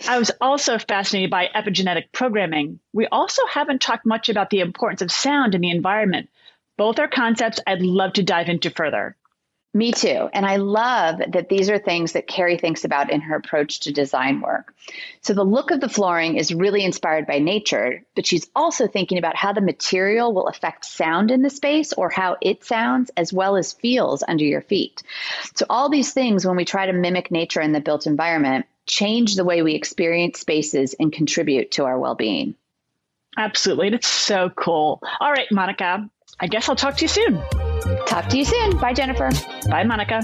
I 0.09 0.18
was 0.18 0.31
also 0.41 0.79
fascinated 0.79 1.31
by 1.31 1.51
epigenetic 1.55 2.12
programming. 2.12 2.79
We 2.93 3.09
also 3.09 3.43
haven't 3.47 3.83
talked 3.83 4.07
much 4.07 4.29
about 4.29 4.51
the 4.51 4.61
importance 4.61 5.03
of 5.03 5.11
sound 5.11 5.57
in 5.57 5.61
the 5.61 5.70
environment. 5.70 6.31
Both 6.77 7.01
are 7.01 7.09
concepts 7.09 7.61
I'd 7.66 7.83
love 7.83 8.14
to 8.14 8.22
dive 8.22 8.49
into 8.49 8.70
further. 8.70 9.16
Me 9.77 9.91
too. 9.91 10.29
And 10.33 10.47
I 10.47 10.57
love 10.57 11.18
that 11.18 11.49
these 11.49 11.68
are 11.68 11.79
things 11.79 12.12
that 12.12 12.29
Kari 12.29 12.57
thinks 12.59 12.85
about 12.85 13.11
in 13.11 13.20
her 13.22 13.35
approach 13.35 13.81
to 13.81 13.93
design 13.93 14.41
work. 14.41 14.72
So 15.20 15.35
the 15.35 15.43
look 15.43 15.72
of 15.72 15.81
the 15.81 15.89
flooring 15.89 16.37
is 16.37 16.55
really 16.55 16.85
inspired 16.85 17.27
by 17.27 17.41
nature, 17.41 18.05
but 18.14 18.25
she's 18.25 18.49
also 18.55 18.87
thinking 18.87 19.18
about 19.18 19.35
how 19.35 19.53
the 19.53 19.61
material 19.61 20.33
will 20.33 20.47
affect 20.47 20.85
sound 20.85 21.33
in 21.33 21.43
the 21.43 21.51
space 21.51 21.93
or 21.93 22.09
how 22.09 22.37
it 22.41 22.62
sounds 22.62 23.11
as 23.16 23.33
well 23.33 23.57
as 23.57 23.72
feels 23.72 24.22
under 24.27 24.45
your 24.45 24.62
feet. 24.62 25.03
So 25.57 25.66
all 25.68 25.89
these 25.89 26.12
things, 26.12 26.47
when 26.47 26.55
we 26.55 26.64
try 26.64 26.87
to 26.87 26.93
mimic 26.93 27.33
nature 27.33 27.61
in 27.61 27.72
the 27.72 27.81
built 27.81 28.07
environment, 28.07 28.66
change 28.87 29.35
the 29.35 29.45
way 29.45 29.62
we 29.62 29.75
experience 29.75 30.39
spaces 30.39 30.95
and 31.01 31.12
contribute 31.12 31.72
to 31.72 31.85
our 31.85 31.99
well 31.99 32.14
being. 32.14 32.55
Absolutely. 33.37 33.91
That's 33.91 34.07
so 34.07 34.51
cool. 34.51 35.03
All 35.18 35.33
right, 35.33 35.51
Monica, 35.51 36.09
I 36.39 36.47
guess 36.47 36.68
I'll 36.68 36.77
talk 36.77 36.97
to 36.99 37.05
you 37.05 37.09
soon. 37.09 37.64
Talk 38.07 38.28
to 38.28 38.39
you 38.39 38.45
soon. 38.45 38.76
Bye, 38.78 38.93
Jennifer. 38.93 39.30
Bye, 39.68 39.85
Monica. 39.85 40.20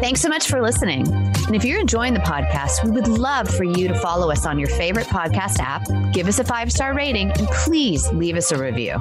Thanks 0.00 0.20
so 0.20 0.28
much 0.28 0.46
for 0.46 0.62
listening. 0.62 1.06
And 1.48 1.56
if 1.56 1.64
you're 1.64 1.80
enjoying 1.80 2.14
the 2.14 2.20
podcast, 2.20 2.84
we 2.84 2.90
would 2.90 3.08
love 3.08 3.48
for 3.48 3.64
you 3.64 3.88
to 3.88 3.94
follow 3.94 4.30
us 4.30 4.46
on 4.46 4.58
your 4.58 4.68
favorite 4.68 5.06
podcast 5.06 5.58
app, 5.60 5.82
give 6.12 6.28
us 6.28 6.38
a 6.38 6.44
five 6.44 6.70
star 6.70 6.94
rating, 6.94 7.30
and 7.32 7.48
please 7.48 8.08
leave 8.12 8.36
us 8.36 8.52
a 8.52 8.62
review. 8.62 8.96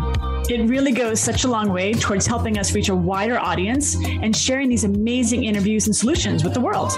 It 0.49 0.69
really 0.69 0.93
goes 0.93 1.19
such 1.19 1.43
a 1.43 1.47
long 1.47 1.73
way 1.73 1.93
towards 1.93 2.25
helping 2.25 2.57
us 2.57 2.73
reach 2.73 2.87
a 2.87 2.95
wider 2.95 3.37
audience 3.37 3.95
and 4.05 4.35
sharing 4.35 4.69
these 4.69 4.85
amazing 4.85 5.43
interviews 5.43 5.87
and 5.87 5.95
solutions 5.95 6.43
with 6.43 6.53
the 6.53 6.61
world. 6.61 6.93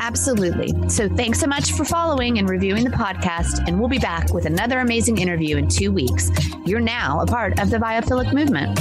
Absolutely. 0.00 0.72
So 0.88 1.08
thanks 1.08 1.38
so 1.38 1.46
much 1.46 1.72
for 1.72 1.84
following 1.84 2.38
and 2.38 2.48
reviewing 2.48 2.84
the 2.84 2.90
podcast. 2.90 3.68
And 3.68 3.78
we'll 3.78 3.88
be 3.88 3.98
back 3.98 4.32
with 4.32 4.46
another 4.46 4.80
amazing 4.80 5.18
interview 5.18 5.56
in 5.56 5.68
two 5.68 5.92
weeks. 5.92 6.30
You're 6.64 6.80
now 6.80 7.20
a 7.20 7.26
part 7.26 7.60
of 7.60 7.70
the 7.70 7.76
biophilic 7.76 8.32
movement. 8.32 8.78